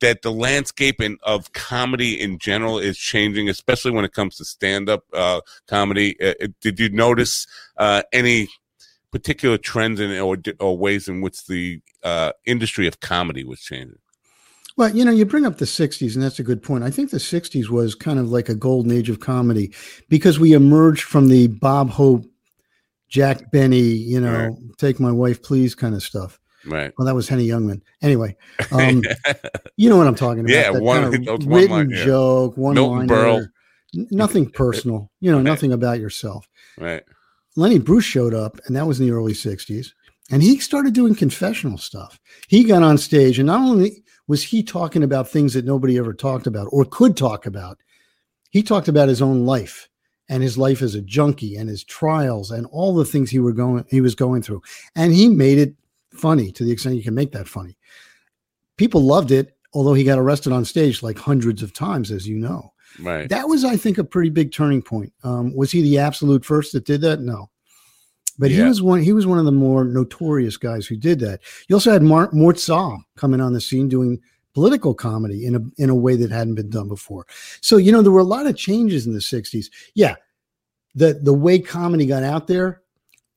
that 0.00 0.22
the 0.22 0.32
landscape 0.32 1.00
in, 1.00 1.18
of 1.22 1.52
comedy 1.52 2.20
in 2.20 2.38
general 2.38 2.78
is 2.78 2.98
changing, 2.98 3.48
especially 3.48 3.90
when 3.90 4.04
it 4.04 4.12
comes 4.12 4.36
to 4.36 4.44
stand-up 4.44 5.04
uh, 5.12 5.40
comedy. 5.66 6.20
Uh, 6.20 6.34
uh, 6.42 6.46
did 6.60 6.80
you 6.80 6.88
notice 6.88 7.46
uh, 7.76 8.02
any 8.12 8.48
particular 9.10 9.58
trends 9.58 10.00
in 10.00 10.10
or, 10.18 10.36
or 10.58 10.76
ways 10.76 11.08
in 11.08 11.20
which 11.20 11.46
the 11.46 11.80
uh, 12.02 12.32
industry 12.46 12.86
of 12.86 13.00
comedy 13.00 13.44
was 13.44 13.60
changing? 13.60 13.98
Well, 14.76 14.94
you 14.94 15.04
know, 15.04 15.12
you 15.12 15.24
bring 15.24 15.46
up 15.46 15.58
the 15.58 15.66
60s, 15.66 16.14
and 16.14 16.22
that's 16.22 16.40
a 16.40 16.44
good 16.44 16.62
point. 16.62 16.82
I 16.82 16.90
think 16.90 17.10
the 17.10 17.18
60s 17.18 17.68
was 17.68 17.94
kind 17.94 18.18
of 18.18 18.30
like 18.30 18.48
a 18.48 18.56
golden 18.56 18.90
age 18.90 19.08
of 19.08 19.20
comedy 19.20 19.72
because 20.08 20.40
we 20.40 20.52
emerged 20.52 21.04
from 21.04 21.28
the 21.28 21.46
Bob 21.46 21.90
Hope, 21.90 22.24
Jack 23.08 23.52
Benny, 23.52 23.78
you 23.78 24.20
know, 24.20 24.48
Right. 24.48 24.52
take 24.78 24.98
my 24.98 25.12
wife, 25.12 25.42
please 25.42 25.76
kind 25.76 25.94
of 25.94 26.02
stuff. 26.02 26.40
Right. 26.66 26.92
Well, 26.96 27.06
that 27.06 27.14
was 27.14 27.28
Henny 27.28 27.46
Youngman. 27.46 27.80
Anyway, 28.02 28.36
um, 28.72 29.02
you 29.76 29.88
know 29.90 29.96
what 29.96 30.06
I'm 30.06 30.14
talking 30.14 30.40
about. 30.40 30.50
Yeah, 30.52 30.72
that 30.72 30.82
one- 30.82 31.02
kind 31.02 31.14
of 31.14 31.24
those 31.24 31.46
one 31.46 31.60
written 31.60 31.76
line, 31.76 31.90
yeah. 31.90 32.04
joke, 32.04 32.56
one 32.56 32.74
Milton 32.74 33.52
nothing 34.10 34.50
personal, 34.50 35.10
you 35.20 35.30
know, 35.30 35.38
Right. 35.38 35.44
nothing 35.44 35.72
about 35.72 36.00
yourself. 36.00 36.48
right. 36.78 37.02
Lenny 37.56 37.78
Bruce 37.78 38.04
showed 38.04 38.34
up, 38.34 38.58
and 38.66 38.74
that 38.74 38.86
was 38.86 38.98
in 38.98 39.06
the 39.06 39.12
early 39.12 39.32
60s. 39.32 39.92
And 40.30 40.42
he 40.42 40.58
started 40.58 40.92
doing 40.92 41.14
confessional 41.14 41.78
stuff. 41.78 42.18
He 42.48 42.64
got 42.64 42.82
on 42.82 42.98
stage, 42.98 43.38
and 43.38 43.46
not 43.46 43.60
only 43.60 44.02
was 44.26 44.42
he 44.42 44.62
talking 44.64 45.04
about 45.04 45.28
things 45.28 45.54
that 45.54 45.64
nobody 45.64 45.96
ever 45.98 46.12
talked 46.14 46.48
about 46.48 46.66
or 46.72 46.84
could 46.84 47.16
talk 47.16 47.46
about, 47.46 47.78
he 48.50 48.62
talked 48.62 48.88
about 48.88 49.08
his 49.08 49.22
own 49.22 49.44
life 49.46 49.88
and 50.28 50.42
his 50.42 50.56
life 50.58 50.80
as 50.82 50.94
a 50.96 51.02
junkie 51.02 51.54
and 51.56 51.68
his 51.68 51.84
trials 51.84 52.50
and 52.50 52.66
all 52.72 52.94
the 52.94 53.04
things 53.04 53.30
he 53.30 53.38
were 53.38 53.52
going 53.52 53.84
he 53.88 54.00
was 54.00 54.14
going 54.14 54.40
through. 54.42 54.62
And 54.96 55.12
he 55.12 55.28
made 55.28 55.58
it 55.58 55.74
funny 56.14 56.52
to 56.52 56.64
the 56.64 56.70
extent 56.72 56.96
you 56.96 57.02
can 57.02 57.14
make 57.14 57.32
that 57.32 57.48
funny. 57.48 57.76
People 58.76 59.02
loved 59.02 59.30
it, 59.30 59.56
although 59.72 59.94
he 59.94 60.04
got 60.04 60.18
arrested 60.18 60.52
on 60.52 60.64
stage 60.64 61.02
like 61.02 61.18
hundreds 61.18 61.62
of 61.62 61.72
times, 61.72 62.10
as 62.10 62.26
you 62.26 62.36
know. 62.36 62.72
Right. 63.02 63.28
that 63.28 63.48
was 63.48 63.64
i 63.64 63.76
think 63.76 63.98
a 63.98 64.04
pretty 64.04 64.30
big 64.30 64.52
turning 64.52 64.80
point. 64.80 65.12
Um, 65.24 65.52
was 65.54 65.72
he 65.72 65.82
the 65.82 65.98
absolute 65.98 66.44
first 66.44 66.72
that 66.72 66.84
did 66.84 67.00
that? 67.00 67.20
No. 67.20 67.50
But 68.38 68.50
he 68.50 68.62
was 68.62 68.82
one 68.82 69.00
he 69.00 69.12
was 69.12 69.26
one 69.26 69.38
of 69.38 69.44
the 69.44 69.52
more 69.52 69.84
notorious 69.84 70.56
guys 70.56 70.86
who 70.86 70.96
did 70.96 71.20
that. 71.20 71.40
You 71.68 71.76
also 71.76 71.92
had 71.92 72.02
Mar- 72.02 72.30
Mort 72.32 72.58
Sahl 72.58 73.02
coming 73.16 73.40
on 73.40 73.52
the 73.52 73.60
scene 73.60 73.88
doing 73.88 74.20
political 74.54 74.94
comedy 74.94 75.46
in 75.46 75.56
a 75.56 75.60
in 75.82 75.90
a 75.90 75.94
way 75.94 76.16
that 76.16 76.30
hadn't 76.30 76.54
been 76.54 76.70
done 76.70 76.88
before. 76.88 77.26
So 77.60 77.76
you 77.76 77.92
know 77.92 78.02
there 78.02 78.12
were 78.12 78.20
a 78.20 78.24
lot 78.24 78.46
of 78.46 78.56
changes 78.56 79.06
in 79.06 79.12
the 79.12 79.18
60s 79.20 79.66
yeah 79.94 80.14
the 80.94 81.14
the 81.14 81.34
way 81.34 81.58
comedy 81.58 82.06
got 82.06 82.22
out 82.22 82.46
there 82.46 82.82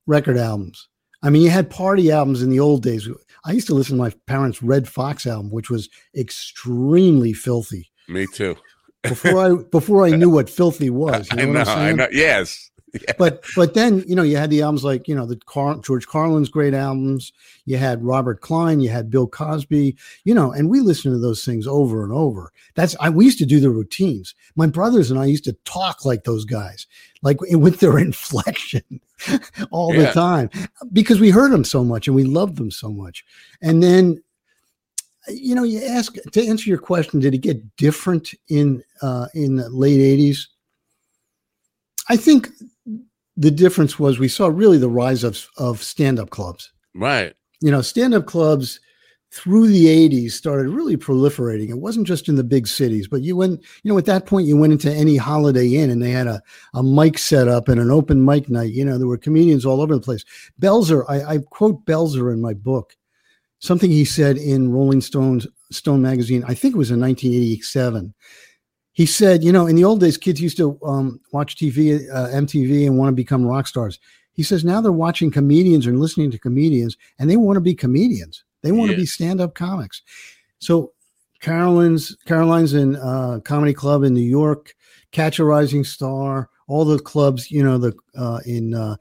record 0.06 0.38
albums 0.38 0.88
i 1.24 1.30
mean 1.30 1.42
you 1.42 1.50
had 1.50 1.70
party 1.70 2.12
albums 2.12 2.42
in 2.42 2.50
the 2.50 2.60
old 2.60 2.84
days 2.84 3.10
i 3.46 3.52
used 3.52 3.68
to 3.68 3.74
listen 3.74 3.98
to 3.98 4.02
my 4.04 4.12
parents 4.26 4.62
Redd 4.62 4.88
Foxx 4.88 5.26
album 5.26 5.52
which 5.52 5.70
was 5.70 5.90
extremely 6.16 7.34
filthy 7.34 7.92
Me 8.08 8.26
too. 8.34 8.56
before 9.04 9.40
I 9.40 9.56
before 9.72 10.06
I 10.06 10.12
knew 10.12 10.30
what 10.30 10.50
filthy 10.50 10.90
was. 10.90 11.30
You 11.32 11.38
know, 11.48 11.62
I 11.62 11.64
what 11.64 11.68
know. 11.68 11.74
I 11.74 11.92
know. 11.94 12.08
Yes. 12.12 12.72
But 13.18 13.44
but 13.56 13.74
then 13.74 14.04
you 14.08 14.16
know 14.16 14.24
you 14.24 14.38
had 14.38 14.50
the 14.50 14.62
albums 14.62 14.84
like 14.84 15.08
you 15.08 15.16
know 15.16 15.26
the 15.26 15.38
Car- 15.46 15.80
George 15.80 16.08
Carlin's 16.08 16.50
great 16.50 16.74
albums. 16.74 17.32
You 17.66 17.78
had 17.78 18.04
Robert 18.04 18.42
Klein. 18.42 18.80
You 18.80 18.90
had 18.90 19.10
Bill 19.10 19.28
Cosby. 19.28 19.96
You 20.24 20.34
know, 20.36 20.52
and 20.52 20.70
we 20.70 20.80
listened 20.82 21.14
to 21.16 21.20
those 21.20 21.44
things 21.46 21.68
over 21.68 22.04
and 22.04 22.14
over. 22.14 22.52
That's 22.76 22.96
I 23.00 23.10
we 23.10 23.26
used 23.26 23.40
to 23.40 23.46
do 23.46 23.60
the 23.60 23.70
routines. 23.70 24.36
My 24.56 24.68
brothers 24.68 25.12
and 25.12 25.20
I 25.20 25.26
used 25.26 25.44
to 25.46 25.54
talk 25.66 26.06
like 26.06 26.24
those 26.24 26.46
guys, 26.46 26.88
like 27.22 27.38
with 27.52 27.80
their 27.80 27.98
inflection 28.00 28.84
all 29.72 29.94
Yeah. 29.94 30.06
the 30.06 30.12
time, 30.14 30.50
because 30.94 31.20
we 31.20 31.30
heard 31.30 31.52
them 31.52 31.64
so 31.64 31.84
much 31.84 32.08
and 32.08 32.16
we 32.16 32.24
loved 32.24 32.58
them 32.58 32.72
so 32.72 32.90
much. 32.90 33.26
And 33.62 33.82
then 33.84 34.22
you 35.30 35.54
know 35.54 35.64
you 35.64 35.84
ask 35.84 36.16
to 36.32 36.48
answer 36.48 36.70
your 36.70 36.78
question 36.78 37.20
did 37.20 37.34
it 37.34 37.40
get 37.40 37.76
different 37.76 38.34
in 38.48 38.82
uh 39.02 39.28
in 39.34 39.58
the 39.58 39.68
late 39.70 40.00
80s 40.00 40.48
i 42.10 42.16
think 42.16 42.50
the 43.38 43.52
difference 43.52 44.00
was 44.00 44.18
we 44.18 44.28
saw 44.28 44.48
really 44.48 44.78
the 44.78 44.90
rise 44.90 45.24
of 45.24 45.48
of 45.58 45.82
stand-up 45.82 46.32
clubs. 46.32 46.72
Right. 46.94 47.36
you 47.62 47.72
know 47.72 47.82
stand-up 47.82 48.26
clubs 48.26 48.80
through 49.30 49.68
the 49.68 49.86
80s 49.86 50.32
started 50.32 50.70
really 50.70 50.96
proliferating. 50.96 51.70
It 51.70 51.80
wasn't 51.80 52.08
just 52.08 52.30
in 52.30 52.36
the 52.36 52.44
big 52.44 52.68
cities 52.68 53.08
but 53.08 53.22
you 53.22 53.36
went 53.36 53.62
you 53.84 53.92
know 53.92 53.98
at 53.98 54.06
that 54.06 54.26
point 54.26 54.48
you 54.48 54.58
went 54.58 54.74
into 54.74 54.92
any 54.92 55.18
holiday 55.18 55.68
inn 55.76 55.90
and 55.92 56.02
they 56.02 56.12
had 56.12 56.28
a, 56.28 56.42
a 56.74 56.82
mic 56.82 57.18
set 57.20 57.48
up 57.48 57.68
and 57.68 57.80
an 57.80 57.92
open 57.92 58.26
mic 58.26 58.50
night. 58.50 58.74
You 58.74 58.86
know 58.86 58.98
there 58.98 59.08
were 59.08 59.18
comedians 59.18 59.66
all 59.66 59.82
over 59.82 59.94
the 59.94 60.02
place. 60.02 60.24
Belzer 60.60 61.06
i, 61.08 61.36
I 61.36 61.38
quote 61.38 61.86
belzer 61.86 62.34
in 62.34 62.42
my 62.42 62.54
book. 62.54 62.96
Something 63.60 63.90
he 63.90 64.06
said 64.06 64.38
in 64.38 64.72
rolling 64.72 65.02
stones 65.02 65.48
stone 65.72 66.02
magazine 66.02 66.44
i 66.48 66.54
think 66.54 66.74
it 66.74 66.78
was 66.78 66.92
in 66.92 67.00
1987 67.00 68.14
he 68.98 69.06
said 69.06 69.44
you 69.44 69.52
know 69.52 69.68
in 69.68 69.76
the 69.76 69.84
old 69.84 70.00
days 70.00 70.18
kids 70.18 70.42
used 70.42 70.58
to 70.58 70.78
um, 70.84 71.22
watch 71.32 71.56
tv 71.56 72.10
uh, 72.12 72.30
mtv 72.30 72.88
and 72.88 72.98
want 72.98 73.10
to 73.10 73.16
become 73.16 73.46
rock 73.46 73.68
stars. 73.68 74.00
He 74.34 74.42
says 74.42 74.66
now 74.66 74.82
they're 74.82 74.92
watching 74.92 75.30
comedians 75.30 75.86
and 75.86 76.00
listening 76.00 76.32
to 76.32 76.40
comedians 76.40 76.98
and 77.20 77.30
they 77.30 77.38
want 77.38 77.58
to 77.58 77.62
be 77.62 77.76
comedians. 77.76 78.44
They 78.64 78.72
want 78.72 78.90
to 78.90 78.98
be 78.98 79.06
stand-up 79.06 79.54
comics. 79.54 80.02
So 80.58 80.94
caroline's 81.42 82.16
caroline's 82.26 82.74
in 82.74 82.96
uh, 82.96 83.40
comedy 83.46 83.74
club 83.74 84.02
in 84.02 84.16
new 84.16 84.32
york 84.40 84.74
catch 85.12 85.38
a 85.38 85.46
rising 85.46 85.84
star 85.84 86.50
all 86.68 86.84
the 86.84 86.98
clubs 86.98 87.52
you 87.52 87.64
know 87.64 87.78
the 87.78 87.94
uh, 88.18 88.40
in 88.48 88.74
uh, 88.74 88.96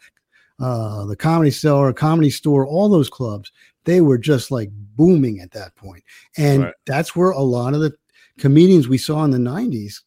uh, 0.60 1.06
the 1.06 1.16
comedy 1.16 1.50
store 1.50 1.94
comedy 1.94 2.28
store 2.28 2.66
all 2.66 2.90
those 2.90 3.08
clubs 3.08 3.50
they 3.86 4.02
were 4.02 4.18
just 4.18 4.50
like 4.50 4.68
booming 4.96 5.40
at 5.40 5.52
that 5.52 5.74
point. 5.76 6.02
And 6.36 6.64
Right. 6.64 6.74
that's 6.84 7.16
where 7.16 7.30
a 7.30 7.40
lot 7.40 7.72
of 7.72 7.80
the 7.80 7.94
comedians 8.38 8.88
we 8.88 8.98
saw 8.98 9.24
in 9.24 9.30
the 9.30 9.38
90s 9.38 10.00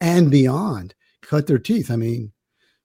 and 0.00 0.30
beyond 0.30 0.94
cut 1.22 1.46
their 1.46 1.58
teeth 1.58 1.90
i 1.90 1.96
mean 1.96 2.32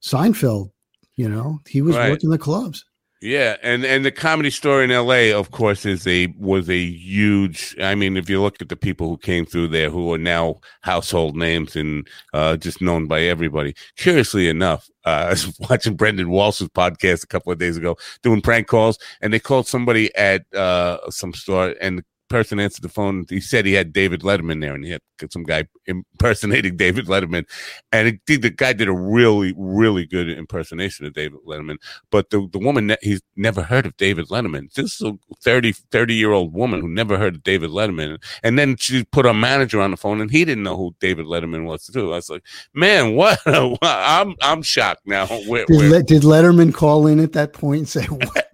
seinfeld 0.02 0.72
you 1.16 1.28
know 1.28 1.60
he 1.68 1.82
was 1.82 1.96
Right. 1.96 2.10
working 2.12 2.30
the 2.30 2.38
clubs 2.38 2.86
Yeah, 3.22 3.58
and 3.62 3.84
and 3.84 4.06
the 4.06 4.12
comedy 4.14 4.50
store 4.50 4.82
in 4.82 4.92
L.A. 4.92 5.34
of 5.34 5.52
course 5.52 5.86
is 5.86 6.08
a 6.08 6.28
was 6.40 6.70
a 6.70 6.80
huge. 6.80 7.76
I 7.82 7.94
mean, 7.94 8.16
if 8.16 8.30
you 8.30 8.42
look 8.42 8.62
at 8.62 8.70
the 8.70 8.78
people 8.78 9.10
who 9.10 9.18
came 9.18 9.46
through 9.46 9.68
there, 9.70 9.90
who 9.90 10.14
are 10.14 10.18
now 10.36 10.62
household 10.92 11.36
names 11.36 11.76
and 11.76 12.08
uh, 12.34 12.56
just 12.56 12.80
known 12.82 13.08
by 13.08 13.20
everybody. 13.24 13.76
Curiously 13.98 14.48
enough, 14.48 14.90
uh, 15.06 15.10
I 15.28 15.30
was 15.32 15.52
watching 15.70 15.98
Brendon 15.98 16.30
Walsh's 16.30 16.70
podcast 16.70 17.26
a 17.26 17.28
couple 17.28 17.52
of 17.52 17.60
days 17.60 17.76
ago, 17.76 17.98
doing 18.24 18.42
prank 18.42 18.68
calls, 18.68 18.98
and 19.22 19.34
they 19.34 19.40
called 19.40 19.68
somebody 19.68 20.16
at 20.16 20.46
uh, 20.56 21.00
some 21.10 21.34
store, 21.34 21.76
and 21.82 22.02
person 22.30 22.60
answered 22.60 22.84
the 22.84 22.90
phone. 22.90 23.26
He 23.30 23.42
said 23.42 23.66
he 23.66 23.74
had 23.74 23.92
David 23.92 24.22
Letterman 24.22 24.62
there, 24.62 24.74
and 24.74 24.86
he 24.86 24.92
had 24.92 25.02
some 25.30 25.44
guy 25.44 25.68
impersonating 25.86 26.78
David 26.78 27.08
Letterman, 27.08 27.46
and 27.92 28.08
it, 28.08 28.20
did- 28.26 28.42
the 28.42 28.50
guy 28.50 28.74
did 28.74 28.88
a 28.88 28.94
really, 28.94 29.54
really 29.58 30.06
good 30.06 30.30
impersonation 30.30 31.06
of 31.06 31.14
David 31.14 31.40
Letterman. 31.46 31.78
But 32.12 32.30
the, 32.30 32.48
the 32.52 32.60
woman, 32.60 32.96
he's 33.02 33.22
never 33.36 33.62
heard 33.62 33.86
of 33.86 33.98
David 33.98 34.28
Letterman. 34.30 34.72
This 34.74 34.96
is 34.96 35.02
a 35.02 35.18
30, 35.44 35.74
30 35.74 36.14
year 36.14 36.32
old 36.32 36.54
woman 36.54 36.82
who 36.82 36.88
never 36.88 37.18
heard 37.18 37.36
of 37.36 37.44
David 37.44 37.72
Letterman. 37.72 38.22
And 38.44 38.58
then 38.58 38.78
she 38.78 39.04
put 39.06 39.26
her 39.26 39.34
manager 39.34 39.82
on 39.82 39.92
the 39.92 39.98
phone, 39.98 40.22
and 40.22 40.32
he 40.32 40.46
didn't 40.46 40.64
know 40.64 40.78
who 40.78 40.96
David 41.00 41.26
Letterman 41.26 41.66
was 41.66 41.86
too. 41.88 42.14
I 42.14 42.16
was 42.16 42.30
like, 42.30 42.46
man, 42.74 43.16
what? 43.16 43.40
I'm 43.82 44.36
I'm 44.42 44.62
shocked 44.62 45.02
now. 45.06 45.26
Where, 45.28 45.66
did, 45.66 45.76
where, 45.78 45.90
Le- 45.90 46.04
did 46.04 46.24
letterman 46.24 46.74
call 46.74 47.08
in 47.08 47.20
at 47.20 47.34
that 47.34 47.54
point 47.54 47.80
and 47.80 47.90
say 47.90 48.06
what 48.06 48.48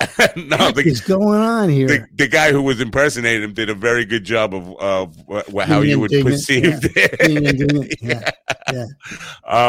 no, 0.36 0.70
the 0.70 0.82
is 0.86 1.00
going 1.00 1.40
on 1.40 1.68
here 1.68 1.88
the, 1.88 2.06
the 2.14 2.28
guy 2.28 2.52
who 2.52 2.62
was 2.62 2.80
impersonating 2.80 3.42
him 3.42 3.52
did 3.52 3.68
a 3.68 3.74
very 3.74 4.04
good 4.04 4.22
job 4.22 4.54
of 4.54 4.68
of 4.78 5.16
wh- 5.28 5.60
how 5.62 5.80
Being 5.80 5.90
you 5.90 6.00
would 6.00 6.12
perceive 6.22 6.80
Being 6.82 7.42
it. 7.44 7.98
yeah, 8.02 8.30
yeah. 8.72 8.86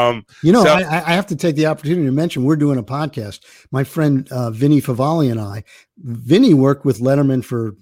um, 0.08 0.24
You 0.42 0.52
know, 0.52 0.62
So- 0.64 0.70
I, 0.72 0.98
I 0.98 1.12
have 1.14 1.26
to 1.28 1.36
take 1.36 1.56
the 1.56 1.66
opportunity 1.66 2.04
to 2.06 2.12
mention 2.12 2.44
we're 2.44 2.54
doing 2.56 2.78
a 2.78 2.82
podcast. 2.82 3.40
My 3.72 3.82
friend 3.82 4.28
uh, 4.30 4.50
Vinny 4.50 4.80
Favale 4.80 5.30
and 5.30 5.40
I, 5.40 5.64
Vinny 5.98 6.54
worked 6.54 6.84
with 6.84 7.00
Letterman 7.00 7.44
for 7.44 7.74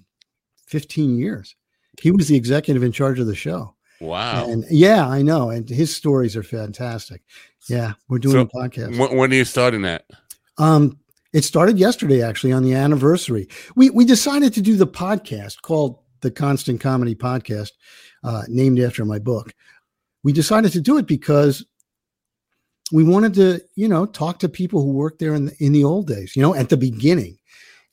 15 0.67 1.19
years. 1.19 1.55
He 2.01 2.11
was 2.11 2.27
the 2.29 2.35
executive 2.35 2.81
in 2.83 2.91
charge 2.91 3.19
of 3.19 3.27
the 3.27 3.35
show. 3.35 3.75
wow. 3.99 4.49
And 4.49 4.63
yeah, 4.71 5.07
I 5.07 5.21
know. 5.21 5.49
And 5.51 5.69
his 5.69 5.95
stories 5.95 6.35
are 6.35 6.43
fantastic. 6.43 7.21
Yeah, 7.67 7.93
we're 8.07 8.19
doing 8.19 8.33
So, 8.35 8.41
a 8.41 8.47
podcast. 8.69 8.97
When, 8.97 9.15
when 9.17 9.31
are 9.31 9.35
you 9.35 9.45
starting 9.45 9.81
that? 9.83 10.05
Um, 10.57 10.97
it 11.33 11.43
started 11.43 11.77
yesterday, 11.77 12.23
actually, 12.23 12.53
on 12.53 12.63
the 12.63 12.73
anniversary. 12.73 13.47
We 13.75 13.89
we 13.89 14.05
decided 14.05 14.53
to 14.53 14.61
do 14.61 14.75
the 14.75 14.87
podcast 14.87 15.61
called 15.61 15.99
the 16.21 16.31
Constant 16.31 16.81
Comedy 16.81 17.15
Podcast, 17.15 17.71
uh, 18.23 18.43
named 18.47 18.79
after 18.79 19.05
my 19.05 19.19
book. 19.19 19.53
We 20.23 20.33
decided 20.33 20.71
to 20.73 20.81
do 20.81 20.97
it 20.97 21.07
because 21.07 21.65
we 22.91 23.03
wanted 23.03 23.33
to, 23.35 23.61
you 23.75 23.87
know, 23.87 24.05
talk 24.05 24.39
to 24.39 24.49
people 24.49 24.81
who 24.81 24.91
worked 24.91 25.19
there 25.19 25.35
in 25.35 25.45
the, 25.45 25.55
in 25.59 25.71
the 25.71 25.83
old 25.83 26.07
days, 26.07 26.35
you 26.35 26.41
know, 26.41 26.55
at 26.55 26.69
the 26.69 26.77
beginning, 26.77 27.37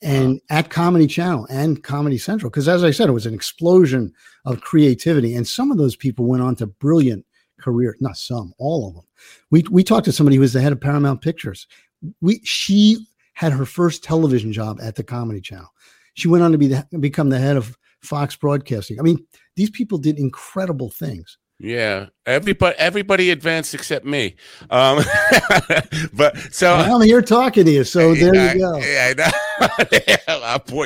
and 0.01 0.41
at 0.49 0.69
Comedy 0.69 1.07
Channel 1.07 1.47
and 1.49 1.83
Comedy 1.83 2.17
Central. 2.17 2.49
Because 2.49 2.67
as 2.67 2.83
I 2.83 2.91
said, 2.91 3.07
it 3.07 3.13
was 3.13 3.27
an 3.27 3.35
explosion 3.35 4.11
of 4.45 4.61
creativity, 4.61 5.35
and 5.35 5.47
some 5.47 5.71
of 5.71 5.77
those 5.77 5.95
people 5.95 6.25
went 6.25 6.43
on 6.43 6.55
to 6.55 6.67
brilliant 6.67 7.25
careers. 7.59 7.97
Not 7.99 8.17
some, 8.17 8.53
all 8.57 8.87
of 8.87 8.95
them. 8.95 9.03
We 9.51 9.63
we 9.69 9.83
talked 9.83 10.05
to 10.05 10.11
somebody 10.11 10.37
who 10.37 10.41
was 10.41 10.53
the 10.53 10.61
head 10.61 10.73
of 10.73 10.81
Paramount 10.81 11.21
Pictures 11.21 11.67
we 12.21 12.41
she 12.43 13.05
had 13.37 13.53
her 13.53 13.65
first 13.65 14.03
television 14.03 14.51
job 14.51 14.79
at 14.81 14.95
the 14.95 15.03
comedy 15.03 15.39
channel 15.39 15.69
she 16.15 16.27
went 16.27 16.43
on 16.43 16.51
to 16.51 16.57
be 16.57 16.67
the, 16.67 16.87
become 16.99 17.29
the 17.29 17.37
head 17.37 17.55
of 17.55 17.77
fox 18.01 18.35
broadcasting 18.35 18.99
i 18.99 19.03
mean 19.03 19.23
these 19.55 19.69
people 19.69 19.99
did 19.99 20.17
incredible 20.17 20.89
things 20.89 21.37
Yeah, 21.59 22.07
everybody 22.25 22.75
everybody 22.77 23.31
advanced 23.31 23.73
except 23.73 24.05
me. 24.05 24.35
Um, 24.69 25.03
but 26.13 26.37
so 26.51 26.73
i'm 26.73 27.01
here 27.01 27.21
talking 27.21 27.65
to 27.65 27.71
you 27.71 27.83
so 27.83 28.13
there 28.13 28.35
I, 28.35 28.53
you 28.53 28.59
go 28.59 28.77
Yeah, 28.77 29.07
I 29.09 29.13
know. 29.13 29.31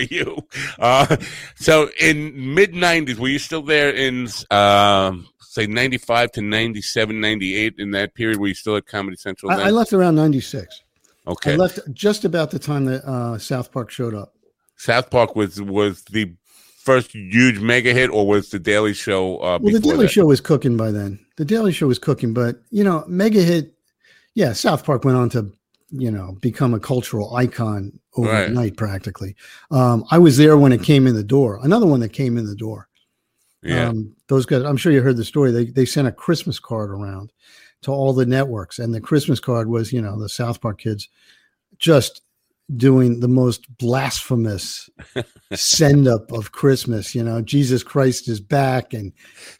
You. 0.09 0.37
Uh, 0.79 1.17
so 1.55 1.89
in 1.99 2.53
mid 2.55 2.73
'90s, 2.73 3.17
were 3.17 3.27
you 3.27 3.39
still 3.39 3.61
there 3.61 3.89
in 3.89 4.27
um, 4.49 5.27
say 5.39 5.67
'95 5.67 6.31
to 6.33 6.41
'97, 6.41 7.19
'98? 7.19 7.75
In 7.77 7.91
that 7.91 8.15
period, 8.15 8.39
were 8.39 8.47
you 8.47 8.53
still 8.53 8.77
at 8.77 8.85
Comedy 8.85 9.17
Central? 9.17 9.51
I. 9.51 9.63
I 9.63 9.69
left 9.69 9.93
around 9.93 10.15
96 10.15 10.81
okay. 11.27 11.53
i 11.53 11.55
left 11.55 11.79
just 11.93 12.25
about 12.25 12.51
the 12.51 12.59
time 12.59 12.85
that 12.85 13.03
uh, 13.05 13.37
south 13.37 13.71
park 13.71 13.89
showed 13.89 14.13
up 14.13 14.33
South 14.77 15.11
Park 15.11 15.35
was 15.35 15.61
was 15.61 16.01
the 16.05 16.33
first 16.79 17.11
huge 17.13 17.59
mega 17.59 17.93
hit, 17.93 18.09
or 18.09 18.25
was 18.25 18.49
the 18.49 18.57
Daily 18.57 18.95
Show? 18.95 19.37
Uh, 19.37 19.59
well 19.61 19.71
the 19.71 19.79
daily 19.79 20.05
that? 20.05 20.11
show 20.11 20.25
was 20.25 20.41
cooking 20.41 20.75
by 20.75 20.89
then 20.89 21.19
the 21.41 21.45
daily 21.45 21.71
show 21.71 21.87
was 21.87 21.97
cooking 21.99 22.33
but 22.33 22.61
you 22.69 22.83
know 22.83 23.03
mega 23.07 23.41
hit 23.41 23.73
yeah 24.35 24.53
south 24.53 24.85
park 24.85 25.03
went 25.03 25.17
on 25.17 25.29
to 25.29 25.51
you 25.89 26.11
know 26.11 26.37
become 26.39 26.73
a 26.73 26.79
cultural 26.79 27.35
icon 27.35 27.91
overnight 28.15 28.77
practically 28.77 29.35
um, 29.71 30.05
i 30.11 30.19
was 30.19 30.37
there 30.37 30.55
when 30.55 30.71
it 30.71 30.83
came 30.83 31.07
in 31.07 31.15
the 31.15 31.23
door 31.23 31.59
another 31.63 31.87
one 31.87 31.99
that 31.99 32.13
came 32.13 32.37
in 32.37 32.45
the 32.45 32.55
door 32.55 32.87
Yeah. 33.63 33.89
Um, 33.89 34.15
those 34.27 34.45
guys, 34.45 34.63
I'm 34.63 34.77
sure 34.77 34.91
you 34.91 35.01
heard 35.01 35.17
the 35.17 35.25
story. 35.25 35.51
They 35.51 35.65
they 35.65 35.85
sent 35.85 36.07
a 36.07 36.11
Christmas 36.11 36.59
card 36.59 36.89
around 36.89 37.31
to 37.83 37.91
all 37.91 38.13
the 38.13 38.25
networks, 38.25 38.79
and 38.79 38.93
the 38.93 39.01
Christmas 39.01 39.39
card 39.39 39.67
was, 39.67 39.91
you 39.91 40.01
know, 40.01 40.19
the 40.19 40.29
South 40.29 40.61
Park 40.61 40.79
kids 40.79 41.09
just 41.77 42.21
doing 42.77 43.19
the 43.19 43.27
most 43.27 43.67
blasphemous 43.77 44.89
send 45.53 46.07
up 46.07 46.31
of 46.31 46.51
Christmas. 46.51 47.13
You 47.13 47.23
know, 47.23 47.41
Jesus 47.41 47.83
Christ 47.83 48.27
is 48.27 48.39
back, 48.39 48.93
and 48.93 49.11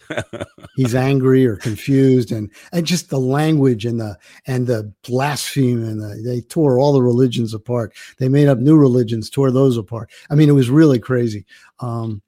he's 0.75 0.95
angry 0.95 1.45
or 1.45 1.57
confused, 1.57 2.31
and 2.31 2.51
and 2.71 2.85
just 2.85 3.09
the 3.09 3.19
language 3.19 3.85
and 3.85 3.99
the 3.99 4.17
and 4.47 4.67
the 4.67 4.93
blasphemy, 5.03 5.73
and 5.73 6.01
the, 6.01 6.21
they 6.23 6.41
tore 6.41 6.79
all 6.79 6.93
the 6.93 7.03
religions 7.03 7.53
apart. 7.53 7.93
They 8.17 8.29
made 8.29 8.47
up 8.47 8.59
new 8.59 8.77
religions, 8.77 9.29
tore 9.29 9.51
those 9.51 9.77
apart. 9.77 10.09
I 10.29 10.35
mean, 10.35 10.49
it 10.49 10.53
was 10.53 10.69
really 10.69 10.99
crazy. 10.99 11.45
Um, 11.79 12.21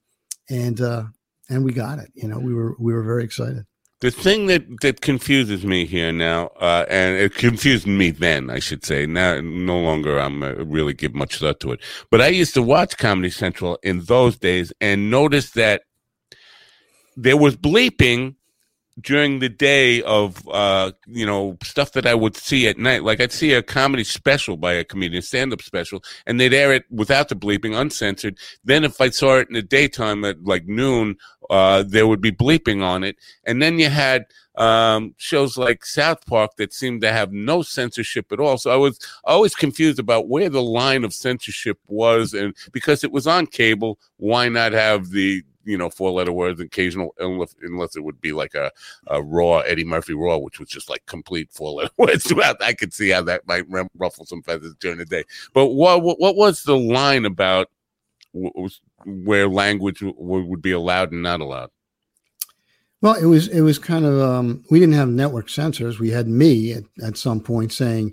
and 0.49 0.82
uh, 0.82 1.03
and 1.49 1.63
we 1.63 1.71
got 1.71 1.99
it. 1.99 2.12
You 2.13 2.27
know, 2.27 2.39
we 2.39 2.53
were 2.53 2.75
we 2.79 2.93
were 2.93 3.03
very 3.03 3.23
excited. 3.23 3.65
The 4.03 4.11
thing 4.11 4.47
that, 4.47 4.81
that 4.81 4.99
confuses 4.99 5.65
me 5.65 5.85
here 5.85 6.11
now, 6.11 6.47
uh, 6.59 6.85
and 6.89 7.15
it 7.15 7.35
confused 7.35 7.87
me 7.87 8.11
then, 8.11 8.49
I 8.49 8.59
should 8.59 8.83
say. 8.83 9.05
Now, 9.05 9.39
no 9.39 9.79
longer 9.79 10.19
I'm 10.19 10.43
uh, 10.43 10.55
really 10.55 10.93
give 10.93 11.15
much 11.15 11.37
thought 11.37 11.61
to 11.61 11.71
it. 11.71 11.79
But 12.11 12.19
I 12.19 12.27
used 12.27 12.53
to 12.55 12.61
watch 12.61 12.97
Comedy 12.97 13.29
Central 13.29 13.79
in 13.81 14.01
those 14.01 14.37
days 14.37 14.73
and 14.81 15.09
noticed 15.09 15.55
that 15.55 15.83
there 17.15 17.37
was 17.37 17.56
bleeping 17.56 18.35
during 19.02 19.39
the 19.39 19.50
day 19.50 20.02
of 20.04 20.48
uh 20.50 20.91
you 21.08 21.25
know 21.25 21.58
stuff 21.63 21.94
that 21.94 22.06
I 22.06 22.13
would 22.13 22.37
see 22.37 22.67
at 22.67 22.77
night. 22.77 23.04
Like 23.04 23.21
I'd 23.21 23.31
see 23.31 23.54
a 23.54 23.63
comedy 23.63 24.04
special 24.04 24.58
by 24.58 24.73
a 24.73 24.83
comedian, 24.83 25.21
stand 25.21 25.54
up 25.54 25.62
special, 25.62 26.04
and 26.25 26.39
they'd 26.39 26.54
air 26.54 26.73
it 26.73 26.85
without 26.91 27.29
the 27.29 27.35
bleeping, 27.35 27.79
uncensored. 27.79 28.37
Then 28.63 28.83
if 28.83 29.02
I 29.02 29.10
saw 29.10 29.37
it 29.37 29.48
in 29.48 29.56
the 29.56 29.62
daytime 29.62 30.23
at 30.25 30.44
like 30.44 30.65
noon, 30.65 31.17
uh 31.50 31.83
there 31.83 32.08
would 32.08 32.21
be 32.21 32.31
bleeping 32.31 32.83
on 32.83 33.04
it. 33.04 33.17
And 33.46 33.62
then 33.62 33.79
you 33.79 33.89
had 33.89 34.25
um 34.56 35.15
shows 35.17 35.58
like 35.58 35.85
South 35.85 36.25
Park 36.25 36.56
that 36.58 36.73
seemed 36.73 37.01
to 37.01 37.12
have 37.12 37.31
no 37.31 37.62
censorship 37.62 38.31
at 38.31 38.39
all. 38.39 38.58
So 38.58 38.71
I 38.71 38.75
was 38.75 38.99
always 39.23 39.56
confused 39.56 39.99
about 39.99 40.27
where 40.27 40.49
the 40.49 40.62
line 40.62 41.04
of 41.04 41.13
censorship 41.13 41.79
was 41.87 42.33
and 42.33 42.56
because 42.71 43.04
it 43.04 43.12
was 43.12 43.25
on 43.27 43.47
cable, 43.47 43.97
why 44.17 44.49
not 44.49 44.73
have 44.73 45.10
the 45.10 45.43
you 45.65 45.77
know 45.77 45.89
four 45.89 46.12
letter 46.12 46.31
words 46.31 46.60
occasional 46.60 47.15
unless, 47.19 47.56
unless 47.62 47.95
it 47.95 48.04
would 48.04 48.19
be 48.21 48.31
like 48.33 48.54
a, 48.54 48.69
a 49.08 49.21
raw 49.23 49.60
eddie 49.60 49.85
murphy 49.85 50.13
raw 50.13 50.37
which 50.37 50.60
was 50.60 50.67
just 50.67 50.89
like 50.89 51.06
complete 51.06 51.49
four 51.51 51.71
letter 51.71 51.93
words 51.97 52.27
throughout. 52.27 52.62
I 52.62 52.73
could 52.73 52.93
see 52.93 53.10
how 53.10 53.23
that 53.23 53.47
might 53.47 53.65
ruffle 53.97 54.25
some 54.25 54.43
feathers 54.43 54.75
during 54.79 54.97
the 54.97 55.06
day. 55.06 55.23
But 55.54 55.67
what, 55.67 56.04
what 56.04 56.35
was 56.35 56.63
the 56.63 56.77
line 56.77 57.25
about 57.25 57.69
where 59.06 59.47
language 59.47 60.01
would 60.01 60.62
be 60.62 60.71
allowed 60.71 61.12
and 61.12 61.23
not 61.23 61.41
allowed 61.41 61.69
well 63.04 63.13
it 63.13 63.25
was 63.25 63.47
it 63.49 63.62
was 63.62 63.77
kind 63.77 64.06
of 64.06 64.19
um, 64.19 64.63
we 64.71 64.79
didn't 64.79 64.95
have 64.95 65.10
network 65.10 65.49
censors 65.49 65.99
we 65.99 66.10
had 66.10 66.27
me 66.27 66.73
at, 66.73 66.83
at 67.04 67.17
some 67.17 67.39
point 67.39 67.71
saying 67.71 68.12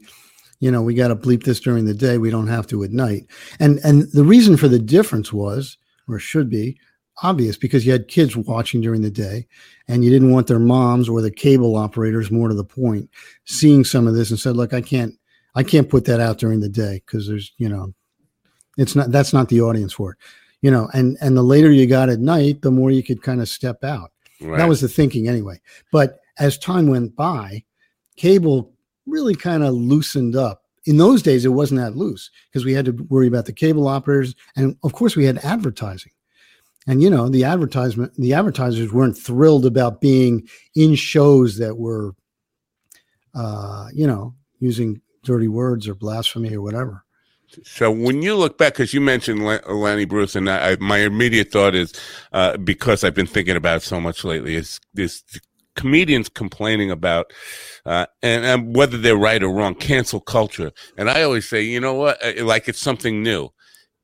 you 0.61 0.71
know 0.71 0.83
we 0.83 0.95
got 0.95 1.09
to 1.09 1.17
bleep 1.17 1.43
this 1.43 1.59
during 1.59 1.87
the 1.87 1.95
day. 1.95 2.19
We 2.19 2.31
don't 2.31 2.47
have 2.47 2.67
to 2.69 2.85
at 2.85 2.93
night. 2.93 3.27
And 3.59 3.81
and 3.83 4.03
the 4.13 4.25
reason 4.25 4.57
for 4.57 4.69
the 4.69 4.79
difference 4.79 5.33
was 5.33 5.77
or 6.09 6.19
should 6.19 6.49
be 6.49 6.79
obvious 7.23 7.57
because 7.57 7.85
you 7.85 7.93
had 7.93 8.09
kids 8.09 8.37
watching 8.37 8.81
during 8.81 9.03
the 9.03 9.11
day 9.11 9.47
and 9.89 10.05
you 10.05 10.11
didn't 10.11 10.31
want 10.31 10.47
their 10.47 10.59
moms 10.59 11.09
or 11.09 11.21
the 11.21 11.31
cable 11.31 11.77
operators 11.77 12.31
more 12.31 12.49
to 12.49 12.55
the 12.55 12.65
point 12.65 13.11
seeing 13.45 13.85
some 13.85 14.07
of 14.07 14.15
this 14.15 14.31
and 14.31 14.39
said 14.39 14.57
look 14.57 14.73
i 14.73 14.81
can't 14.81 15.15
i 15.55 15.63
can't 15.63 15.91
put 15.91 16.07
that 16.07 16.19
out 16.19 16.39
during 16.39 16.61
the 16.61 16.69
day 16.69 17.03
because 17.05 17.29
there's 17.29 17.53
you 17.59 17.69
know 17.69 17.93
it's 18.79 18.97
not 18.97 19.11
that's 19.11 19.35
not 19.35 19.49
the 19.51 19.61
audience 19.61 19.93
for 19.93 20.13
it. 20.13 20.19
You 20.63 20.71
know 20.71 20.89
and 20.95 21.19
and 21.21 21.37
the 21.37 21.43
later 21.43 21.71
you 21.71 21.87
got 21.87 22.09
at 22.09 22.21
night 22.21 22.63
the 22.63 22.71
more 22.71 22.91
you 22.91 23.03
could 23.03 23.23
kind 23.23 23.43
of 23.43 23.49
step 23.49 23.85
out 23.85 24.10
right. 24.41 24.59
that 24.59 24.69
was 24.69 24.81
the 24.81 24.89
thinking 24.89 25.29
anyway. 25.29 25.61
But 25.93 26.21
as 26.39 26.59
time 26.59 26.89
went 26.89 27.17
by 27.17 27.65
cable 28.17 28.73
really 29.07 29.35
kind 29.35 29.63
of 29.63 29.75
loosened 29.75 30.37
up. 30.37 30.65
In 30.87 30.97
those 30.97 31.23
days 31.23 31.45
it 31.45 31.51
wasn't 31.51 31.81
that 31.81 31.97
loose 31.97 32.31
because 32.49 32.65
we 32.65 32.73
had 32.73 32.87
to 32.87 32.93
worry 33.09 33.27
about 33.27 33.47
the 33.47 33.53
cable 33.53 33.87
operators 33.87 34.35
and 34.57 34.77
of 34.83 34.93
course 34.93 35.17
we 35.17 35.25
had 35.25 35.39
advertising. 35.39 36.13
And 36.87 37.03
you 37.03 37.11
know 37.11 37.29
the 37.29 37.45
advertisement 37.45 38.15
the 38.15 38.33
advertisers 38.33 38.93
weren't 38.93 39.19
thrilled 39.19 39.67
about 39.67 40.01
being 40.01 40.49
in 40.75 40.95
shows 40.95 41.59
that 41.59 41.77
were 41.77 42.15
uh 43.35 43.89
you 43.93 44.07
know 44.07 44.35
using 44.59 45.01
dirty 45.23 45.49
words 45.49 45.87
or 45.87 45.95
blasphemy 45.95 46.55
or 46.55 46.63
whatever 46.63 47.05
so 47.65 47.91
when 47.91 48.23
you 48.23 48.35
look 48.37 48.59
back, 48.59 48.75
because 48.75 48.95
you 48.95 49.01
mentioned 49.01 49.45
Lenny 49.45 50.05
Bruce, 50.05 50.37
and 50.37 50.49
I, 50.49 50.77
my 50.81 50.99
immediate 50.99 51.51
thought 51.51 51.75
is, 51.75 51.93
uh, 52.33 52.57
because 52.57 53.05
I've 53.05 53.15
been 53.15 53.27
thinking 53.27 53.57
about 53.57 53.79
it 53.79 53.83
so 53.83 54.01
much 54.01 54.25
lately, 54.25 54.57
is 54.57 54.81
this 54.95 55.25
comedians 55.77 56.29
complaining 56.29 56.91
about, 56.91 57.33
uh, 57.87 58.07
and, 58.23 58.45
and, 58.45 58.77
whether 58.77 58.99
they're 58.99 59.17
right 59.17 59.43
or 59.43 59.51
wrong, 59.51 59.75
cancel 59.75 60.21
culture. 60.21 60.73
And 60.97 61.09
I 61.09 61.23
always 61.23 61.49
say, 61.49 61.63
you 61.63 61.81
know 61.81 61.95
what, 61.95 62.19
like 62.39 62.69
it's 62.69 62.81
something 62.81 63.23
new 63.23 63.51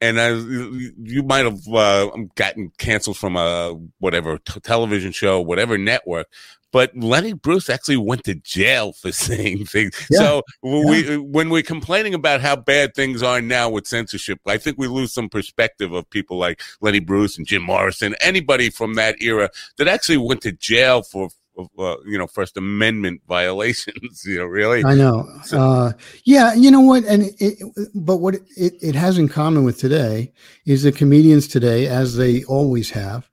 and 0.01 0.19
as 0.19 0.45
you 0.45 1.23
might 1.23 1.45
have 1.45 1.67
uh, 1.69 2.11
gotten 2.35 2.71
canceled 2.79 3.17
from 3.17 3.37
a 3.37 3.75
whatever 3.99 4.39
t- 4.39 4.61
television 4.61 5.11
show, 5.11 5.41
whatever 5.41 5.79
network, 5.79 6.29
but 6.73 6.97
Lenny 6.97 7.33
Bruce 7.33 7.71
actually 7.71 7.97
went 7.97 8.25
to 8.25 8.35
jail 8.35 8.93
for 8.93 9.13
saying 9.27 9.67
things. 9.67 10.07
Yeah. 10.11 10.19
So 10.19 10.43
yeah. 10.63 10.85
we, 10.85 11.17
when 11.19 11.51
we're 11.51 11.63
complaining 11.63 12.15
about 12.15 12.41
how 12.41 12.57
bad 12.57 12.95
things 12.95 13.23
are 13.23 13.41
now 13.41 13.71
with 13.71 13.87
censorship, 13.87 14.41
I 14.47 14.59
think 14.59 14.79
we 14.79 14.89
lose 14.89 15.13
some 15.13 15.29
perspective 15.29 15.93
of 15.93 16.09
people 16.11 16.39
like 16.39 16.61
Lenny 16.81 17.01
Bruce 17.01 17.39
and 17.39 17.47
Jim 17.47 17.63
Morrison, 17.63 18.15
anybody 18.21 18.71
from 18.71 18.95
that 18.95 19.21
era 19.21 19.51
that 19.79 19.89
actually 19.89 20.19
went 20.19 20.43
to 20.43 20.53
jail 20.53 21.03
for 21.03 21.31
uh, 21.79 21.97
you 22.05 22.19
know 22.19 22.27
First 22.27 22.57
Amendment 22.57 23.23
violations. 23.29 24.25
you 24.25 24.39
know, 24.39 24.45
really. 24.45 24.85
I 24.85 24.95
know. 24.95 25.27
So, 25.45 25.59
uh, 25.59 25.93
yeah, 26.25 26.55
you 26.55 26.71
know 26.71 26.81
what? 26.81 27.05
And 27.05 27.31
it, 27.39 27.63
but 27.95 28.19
what 28.19 28.35
it, 28.35 28.75
it 28.83 28.95
has 28.95 29.19
in 29.19 29.29
common 29.29 29.65
with 29.65 29.79
today 29.79 30.33
is 30.67 30.83
the 30.83 30.93
comedians 30.93 31.49
today, 31.49 31.87
as 31.87 32.17
they 32.17 32.45
always 32.45 32.91
have, 32.91 33.29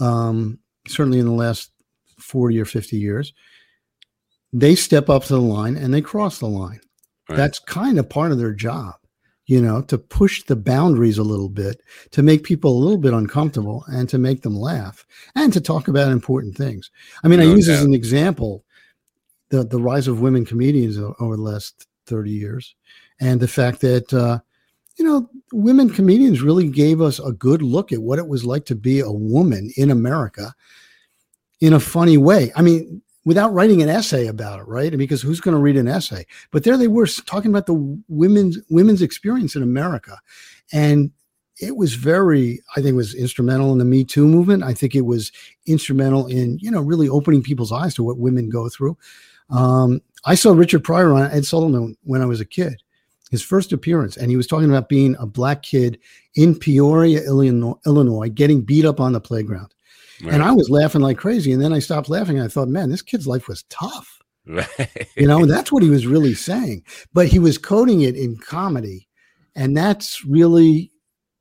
um, 0.00 0.58
certainly 0.86 1.18
in 1.18 1.26
the 1.26 1.32
last 1.32 1.70
forty 2.28 2.60
or 2.60 2.64
fifty 2.64 2.96
years, 2.96 3.32
they 4.52 4.74
step 4.74 5.08
up 5.08 5.24
to 5.24 5.34
the 5.34 5.40
line 5.40 5.76
and 5.76 5.92
they 5.92 6.00
cross 6.00 6.38
the 6.38 6.46
line. 6.46 6.80
Right. 7.28 7.36
That's 7.36 7.58
kind 7.58 7.98
of 7.98 8.08
part 8.08 8.32
of 8.32 8.38
their 8.38 8.52
job 8.52 8.94
you 9.48 9.62
know, 9.62 9.80
to 9.80 9.96
push 9.96 10.44
the 10.44 10.54
boundaries 10.54 11.16
a 11.16 11.22
little 11.22 11.48
bit, 11.48 11.80
to 12.10 12.22
make 12.22 12.44
people 12.44 12.70
a 12.70 12.78
little 12.78 12.98
bit 12.98 13.14
uncomfortable 13.14 13.82
and 13.88 14.06
to 14.10 14.18
make 14.18 14.42
them 14.42 14.54
laugh 14.54 15.06
and 15.34 15.54
to 15.54 15.60
talk 15.60 15.88
about 15.88 16.12
important 16.12 16.54
things. 16.54 16.90
I 17.24 17.28
mean, 17.28 17.40
no 17.40 17.50
I 17.50 17.54
use 17.54 17.66
doubt. 17.66 17.78
as 17.78 17.82
an 17.82 17.94
example 17.94 18.64
the, 19.48 19.64
the 19.64 19.80
rise 19.80 20.06
of 20.06 20.20
women 20.20 20.44
comedians 20.44 20.98
over 20.98 21.36
the 21.36 21.42
last 21.42 21.86
30 22.06 22.30
years 22.30 22.74
and 23.20 23.40
the 23.40 23.48
fact 23.48 23.80
that, 23.80 24.12
uh, 24.12 24.38
you 24.98 25.04
know, 25.04 25.30
women 25.52 25.88
comedians 25.88 26.42
really 26.42 26.68
gave 26.68 27.00
us 27.00 27.18
a 27.18 27.32
good 27.32 27.62
look 27.62 27.90
at 27.90 28.02
what 28.02 28.18
it 28.18 28.28
was 28.28 28.44
like 28.44 28.66
to 28.66 28.74
be 28.74 29.00
a 29.00 29.10
woman 29.10 29.70
in 29.78 29.90
America 29.90 30.54
in 31.60 31.72
a 31.72 31.80
funny 31.80 32.16
way. 32.16 32.52
I 32.54 32.62
mean, 32.62 33.02
without 33.24 33.52
writing 33.52 33.82
an 33.82 33.88
essay 33.88 34.26
about 34.26 34.60
it, 34.60 34.66
right? 34.66 34.96
Because 34.96 35.20
who's 35.20 35.40
going 35.40 35.54
to 35.54 35.60
read 35.60 35.76
an 35.76 35.88
essay? 35.88 36.26
But 36.50 36.64
there 36.64 36.76
they 36.76 36.88
were 36.88 37.06
talking 37.06 37.50
about 37.50 37.66
the 37.66 38.02
women's 38.08 38.58
women's 38.70 39.02
experience 39.02 39.54
in 39.54 39.62
America, 39.62 40.18
and 40.72 41.10
it 41.60 41.76
was 41.76 41.94
very, 41.94 42.62
I 42.76 42.80
think, 42.82 42.96
was 42.96 43.14
instrumental 43.14 43.72
in 43.72 43.78
the 43.78 43.84
Me 43.84 44.04
Too 44.04 44.26
movement. 44.26 44.62
I 44.62 44.72
think 44.72 44.94
it 44.94 45.02
was 45.02 45.32
instrumental 45.66 46.26
in 46.26 46.58
you 46.58 46.70
know 46.70 46.80
really 46.80 47.08
opening 47.08 47.42
people's 47.42 47.72
eyes 47.72 47.94
to 47.96 48.02
what 48.02 48.18
women 48.18 48.48
go 48.48 48.68
through. 48.68 48.96
Um, 49.50 50.00
I 50.24 50.34
saw 50.34 50.52
Richard 50.52 50.84
Pryor 50.84 51.12
on 51.12 51.30
Ed 51.30 51.44
Sullivan 51.44 51.96
when 52.04 52.22
I 52.22 52.26
was 52.26 52.40
a 52.40 52.44
kid, 52.44 52.82
his 53.30 53.42
first 53.42 53.72
appearance, 53.72 54.16
and 54.16 54.30
he 54.30 54.36
was 54.36 54.46
talking 54.46 54.68
about 54.68 54.88
being 54.88 55.16
a 55.18 55.26
black 55.26 55.62
kid 55.62 55.98
in 56.34 56.58
Peoria, 56.58 57.22
Illinois, 57.24 57.74
Illinois 57.86 58.28
getting 58.30 58.62
beat 58.62 58.84
up 58.84 59.00
on 59.00 59.12
the 59.12 59.20
playground. 59.20 59.74
Right. 60.22 60.34
And 60.34 60.42
I 60.42 60.52
was 60.52 60.70
laughing 60.70 61.00
like 61.00 61.18
crazy. 61.18 61.52
And 61.52 61.62
then 61.62 61.72
I 61.72 61.78
stopped 61.78 62.08
laughing. 62.08 62.40
I 62.40 62.48
thought, 62.48 62.68
man, 62.68 62.90
this 62.90 63.02
kid's 63.02 63.26
life 63.26 63.48
was 63.48 63.64
tough. 63.64 64.18
Right. 64.46 65.08
You 65.16 65.26
know, 65.26 65.44
that's 65.46 65.70
what 65.70 65.82
he 65.82 65.90
was 65.90 66.06
really 66.06 66.34
saying. 66.34 66.82
But 67.12 67.28
he 67.28 67.38
was 67.38 67.58
coding 67.58 68.00
it 68.00 68.16
in 68.16 68.36
comedy. 68.38 69.06
And 69.54 69.76
that's 69.76 70.24
really 70.24 70.90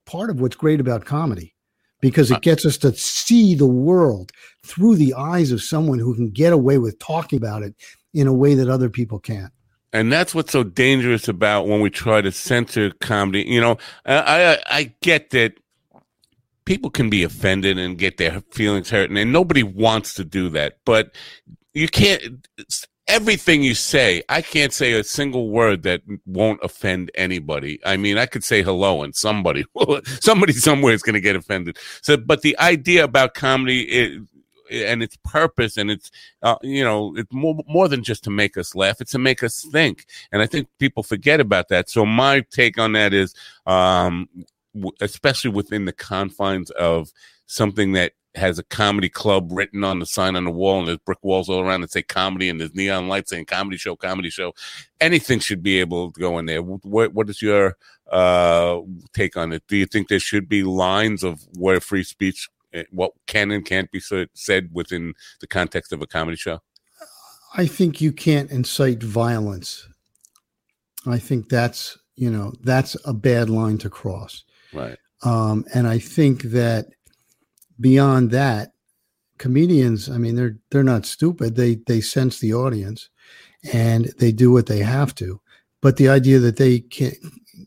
part 0.06 0.30
of 0.30 0.42
what's 0.42 0.56
great 0.56 0.80
about 0.80 1.06
comedy 1.06 1.54
because 2.02 2.32
it 2.32 2.38
uh 2.38 2.40
gets 2.40 2.66
us 2.66 2.78
to 2.78 2.94
see 2.94 3.56
the 3.56 3.68
world 3.68 4.32
through 4.66 4.96
the 4.96 5.14
eyes 5.14 5.52
of 5.52 5.62
someone 5.62 6.00
who 6.00 6.16
can 6.16 6.30
get 6.30 6.54
away 6.54 6.78
with 6.78 7.00
talking 7.00 7.38
about 7.38 7.64
it 7.64 7.76
in 8.14 8.28
a 8.28 8.34
way 8.34 8.56
that 8.56 8.70
other 8.70 8.90
people 8.90 9.20
can't. 9.20 9.52
And 9.94 10.12
that's 10.12 10.36
what's 10.36 10.52
so 10.52 10.64
dangerous 10.64 11.28
about 11.28 11.68
when 11.68 11.82
we 11.82 11.90
try 11.90 12.22
to 12.22 12.32
censor 12.32 12.92
comedy. 13.00 13.44
You 13.48 13.62
know, 13.62 13.78
I 14.06 14.18
I, 14.18 14.60
I 14.70 14.94
get 15.02 15.30
that 15.32 15.54
people 16.68 16.90
can 16.92 17.10
be 17.10 17.24
offended 17.24 17.80
and 17.80 17.98
get 17.98 18.18
their 18.18 18.42
feelings 18.52 18.90
hurt, 18.90 19.10
and, 19.10 19.18
and 19.18 19.32
nobody 19.32 19.64
wants 19.64 20.14
to 20.16 20.26
do 20.26 20.50
that. 20.50 20.78
But 20.86 21.16
you 21.74 21.88
can't. 21.88 22.46
Everything 23.08 23.64
you 23.64 23.74
say, 23.74 24.22
I 24.28 24.42
can't 24.42 24.74
say 24.74 24.92
a 24.92 25.02
single 25.02 25.48
word 25.48 25.84
that 25.84 26.02
won't 26.26 26.60
offend 26.62 27.10
anybody. 27.16 27.80
I 27.86 27.96
mean, 27.96 28.18
I 28.18 28.26
could 28.26 28.44
say 28.44 28.62
hello, 28.62 29.02
and 29.02 29.16
somebody, 29.16 29.64
somebody 30.20 30.52
somewhere 30.52 30.94
is 30.94 31.02
going 31.02 31.14
to 31.14 31.22
get 31.22 31.38
offended. 31.38 31.78
So, 32.02 32.18
but 32.18 32.42
the 32.42 32.60
idea 32.60 33.06
about 33.06 33.34
comedy 33.34 34.20
and 34.70 35.02
its 35.02 35.18
purpose 35.24 35.78
and 35.78 35.90
it's 35.90 36.12
uh, 36.44 36.58
you 36.62 36.84
know 36.84 37.16
it's 37.16 37.32
more, 37.32 37.56
more 37.70 37.88
than 37.88 38.04
just 38.04 38.26
to 38.26 38.30
make 38.30 38.58
us 38.58 38.76
laugh 38.76 39.00
it's 39.00 39.14
to 39.14 39.18
make 39.18 39.42
us 39.42 39.66
think 39.72 40.06
and 40.34 40.42
i 40.42 40.46
think 40.46 40.68
people 40.78 41.04
forget 41.04 41.40
about 41.40 41.70
that 41.70 41.90
so 41.90 42.06
my 42.06 42.42
take 42.52 42.78
on 42.78 42.92
that 42.92 43.14
is 43.14 43.34
um, 43.66 44.28
especially 45.02 45.52
within 45.52 45.86
the 45.86 45.94
confines 45.94 46.70
of 46.72 47.12
something 47.46 47.94
that 47.94 48.14
has 48.38 48.60
a 48.60 48.64
comedy 48.64 49.10
club 49.10 49.50
written 49.52 49.84
on 49.84 50.00
the 50.00 50.06
sign 50.06 50.36
on 50.36 50.46
the 50.46 50.52
wall 50.52 50.80
and 50.80 50.88
there's 50.88 51.00
brick 51.00 51.18
walls 51.24 51.50
all 51.50 51.62
around 51.62 51.82
that 51.82 51.92
say 51.92 52.04
comedy 52.04 52.50
and 52.50 52.60
there's 52.60 52.76
neon 52.76 53.08
lights 53.08 53.32
saying 53.32 53.46
comedy 53.46 53.78
show 53.78 53.96
comedy 53.96 54.30
show. 54.30 54.54
Anything 55.02 55.40
should 55.40 55.64
be 55.64 55.80
able 55.80 56.12
to 56.12 56.20
go 56.20 56.38
in 56.38 56.46
there. 56.46 56.62
What, 56.62 57.14
what 57.14 57.30
is 57.30 57.42
your 57.42 57.76
uh, 58.12 58.80
take 59.14 59.36
on 59.36 59.52
it? 59.52 59.64
Do 59.68 59.76
you 59.76 59.86
think 59.86 60.08
there 60.08 60.20
should 60.20 60.48
be 60.48 60.64
lines 60.64 61.24
of 61.24 61.42
where 61.58 61.80
free 61.80 62.04
speech 62.04 62.48
eh, 62.74 62.84
what 62.92 63.12
can 63.26 63.52
and 63.52 63.66
can't 63.66 63.92
be 63.92 64.00
said 64.00 64.70
within 64.72 65.14
the 65.42 65.48
context 65.48 65.92
of 65.92 66.02
a 66.02 66.08
comedy 66.08 66.38
show? 66.38 66.60
I 67.56 67.66
think 67.66 68.02
you 68.02 68.12
can't 68.12 68.52
incite 68.52 69.02
violence. 69.02 69.88
I 71.06 71.18
think 71.18 71.50
that's 71.50 71.98
you 72.16 72.30
know 72.30 72.54
that's 72.64 72.96
a 73.06 73.14
bad 73.14 73.50
line 73.50 73.78
to 73.80 73.90
cross 73.90 74.44
Right. 74.74 74.98
Um, 75.24 75.66
and 75.74 75.88
I 75.88 76.00
think 76.00 76.44
that 76.44 76.88
beyond 77.80 78.32
that, 78.32 78.74
comedians, 79.38 80.10
I 80.10 80.18
mean, 80.18 80.36
they're 80.36 80.58
they're 80.72 80.84
not 80.84 81.06
stupid. 81.06 81.56
They 81.56 81.76
they 81.88 82.02
sense 82.02 82.40
the 82.40 82.54
audience, 82.54 83.10
and 83.74 84.06
they 84.20 84.32
do 84.32 84.52
what 84.52 84.68
they 84.68 84.80
have 84.80 85.16
to. 85.16 85.40
But 85.82 85.98
the 85.98 86.10
idea 86.10 86.40
that 86.40 86.58
they 86.58 86.80
can, 86.80 87.14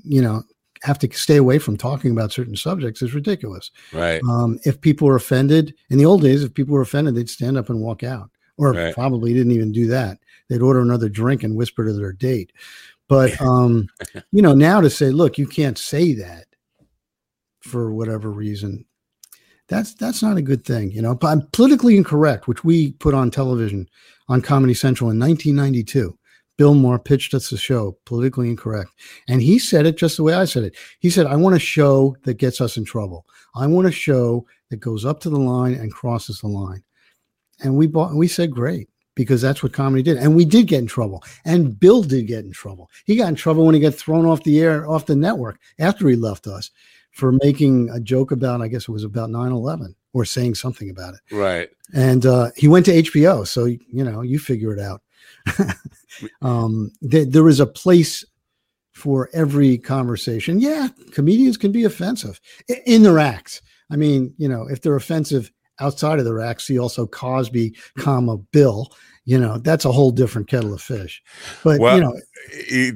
you 0.05 0.21
know, 0.21 0.43
have 0.83 0.99
to 1.01 1.13
stay 1.13 1.37
away 1.37 1.59
from 1.59 1.77
talking 1.77 2.11
about 2.11 2.33
certain 2.33 2.57
subjects 2.57 3.03
is 3.03 3.15
ridiculous. 3.15 3.71
Right. 3.93 4.21
Um, 4.29 4.59
if 4.65 4.81
people 4.81 5.07
were 5.07 5.17
offended 5.17 5.75
in 5.91 5.99
the 5.99 6.07
old 6.07 6.23
days, 6.23 6.43
if 6.43 6.55
people 6.55 6.75
were 6.75 6.81
offended, 6.81 7.15
they'd 7.15 7.29
stand 7.29 7.57
up 7.57 7.71
and 7.71 7.81
walk 7.81 8.03
out, 8.03 8.31
or 8.57 8.73
Right. 8.73 8.95
probably 8.95 9.33
didn't 9.33 9.53
even 9.53 9.73
do 9.73 9.87
that. 9.89 10.19
They'd 10.49 10.63
order 10.63 10.81
another 10.81 11.09
drink 11.09 11.43
and 11.43 11.57
whisper 11.57 11.85
to 11.85 11.93
their 11.93 12.13
date. 12.13 12.53
But 13.09 13.41
um, 13.43 13.89
you 14.33 14.43
know, 14.43 14.55
now 14.55 14.81
to 14.81 14.91
say, 14.91 15.11
look, 15.11 15.39
you 15.39 15.47
can't 15.47 15.79
say 15.79 16.15
that 16.15 16.47
for 17.61 17.93
whatever 17.93 18.31
reason, 18.31 18.85
that's 19.69 19.95
that's 19.95 20.23
not 20.23 20.37
a 20.37 20.43
good 20.43 20.65
thing. 20.65 20.91
You 20.91 21.03
know, 21.03 21.15
but 21.15 21.29
I'm 21.29 21.47
politically 21.53 21.97
incorrect, 21.97 22.49
which 22.49 22.65
we 22.65 22.93
put 22.93 23.15
on 23.15 23.31
television 23.31 23.89
on 24.29 24.43
Comedy 24.43 24.75
Central 24.75 25.11
in 25.11 25.19
1992. 25.19 26.17
Bill 26.61 26.75
Maher 26.75 26.99
pitched 26.99 27.33
us 27.33 27.49
the 27.49 27.57
show, 27.57 27.97
politically 28.05 28.51
incorrect. 28.51 28.91
And 29.27 29.41
he 29.41 29.59
said 29.59 29.87
it 29.87 29.97
just 29.97 30.19
the 30.19 30.23
way 30.23 30.35
I 30.35 30.45
said 30.45 30.63
it. 30.63 30.77
He 30.99 31.09
said, 31.09 31.25
I 31.25 31.35
want 31.35 31.57
a 31.57 31.59
show 31.59 32.15
that 32.25 32.35
gets 32.35 32.61
us 32.61 32.77
in 32.77 32.85
trouble. 32.85 33.25
I 33.55 33.67
want 33.67 33.87
a 33.87 33.91
show 33.93 34.47
that 34.69 34.77
goes 34.77 35.07
up 35.07 35.21
to 35.21 35.31
the 35.31 35.39
line 35.39 35.73
and 35.73 35.91
crosses 35.91 36.41
the 36.41 36.49
line. 36.49 36.83
And 37.61 37.77
we 37.77 37.87
bought, 37.87 38.15
we 38.15 38.29
said, 38.29 38.51
great, 38.51 38.91
because 39.15 39.41
that's 39.41 39.63
what 39.63 39.73
comedy 39.73 40.03
did. 40.03 40.19
And 40.19 40.37
we 40.37 40.45
did 40.45 40.67
get 40.67 40.81
in 40.81 40.87
trouble. 40.87 41.25
And 41.47 41.81
Bill 41.81 42.03
did 42.03 42.27
get 42.27 42.45
in 42.45 42.53
trouble. 42.53 42.91
He 43.07 43.17
got 43.17 43.29
in 43.29 43.37
trouble 43.37 43.65
when 43.65 43.75
he 43.75 43.81
got 43.81 43.95
thrown 43.95 44.27
off 44.27 44.45
the 44.45 44.61
air, 44.61 44.87
off 44.87 45.07
the 45.07 45.17
network 45.17 45.59
after 45.79 46.09
he 46.09 46.15
left 46.15 46.47
us 46.47 46.71
for 47.13 47.33
making 47.43 47.91
a 47.91 48.01
joke 48.01 48.31
about, 48.31 48.63
I 48.63 48.69
guess 48.69 48.83
it 48.83 48.93
was 48.93 49.05
about 49.05 49.31
9 49.31 49.53
11 49.53 49.95
or 50.13 50.25
saying 50.25 50.55
something 50.55 50.91
about 50.91 51.15
it 51.15 51.21
Right. 51.35 51.69
and 51.95 52.25
uh, 52.27 52.51
he 52.57 52.67
went 52.69 52.87
to 52.87 53.03
HBO. 53.03 53.47
So 53.47 53.65
you 53.67 53.79
know, 54.05 54.23
you 54.23 54.39
figure 54.39 54.73
it 54.73 54.81
out. 54.81 55.03
um, 56.43 56.93
there, 57.01 57.25
there 57.25 57.49
is 57.49 57.61
a 57.61 57.67
place 57.67 58.25
for 58.93 59.31
every 59.33 59.79
conversation. 59.79 60.61
Yeah, 60.61 60.89
comedians 61.13 61.57
can 61.57 61.73
be 61.73 61.85
offensive 61.85 62.41
i- 62.71 62.83
in 62.87 63.03
their 63.03 63.19
acts. 63.19 63.63
I 63.91 63.97
mean, 63.97 64.35
you 64.37 64.49
know, 64.49 64.69
if 64.69 64.81
they're 64.83 64.97
offensive 64.97 65.51
outside 65.81 66.19
of 66.19 66.25
their 66.25 66.41
acts, 66.41 66.65
see 66.65 66.79
also 66.79 67.07
Cosby, 67.07 67.75
comma 67.99 68.37
Bill. 68.53 68.93
You 69.31 69.39
know, 69.39 69.59
that's 69.59 69.85
a 69.85 69.93
whole 69.93 70.11
different 70.11 70.49
kettle 70.49 70.75
of 70.75 70.83
fish. 70.83 71.23
But 71.63 71.79
Well, 71.79 71.95
you 71.95 72.03
know, 72.03 72.21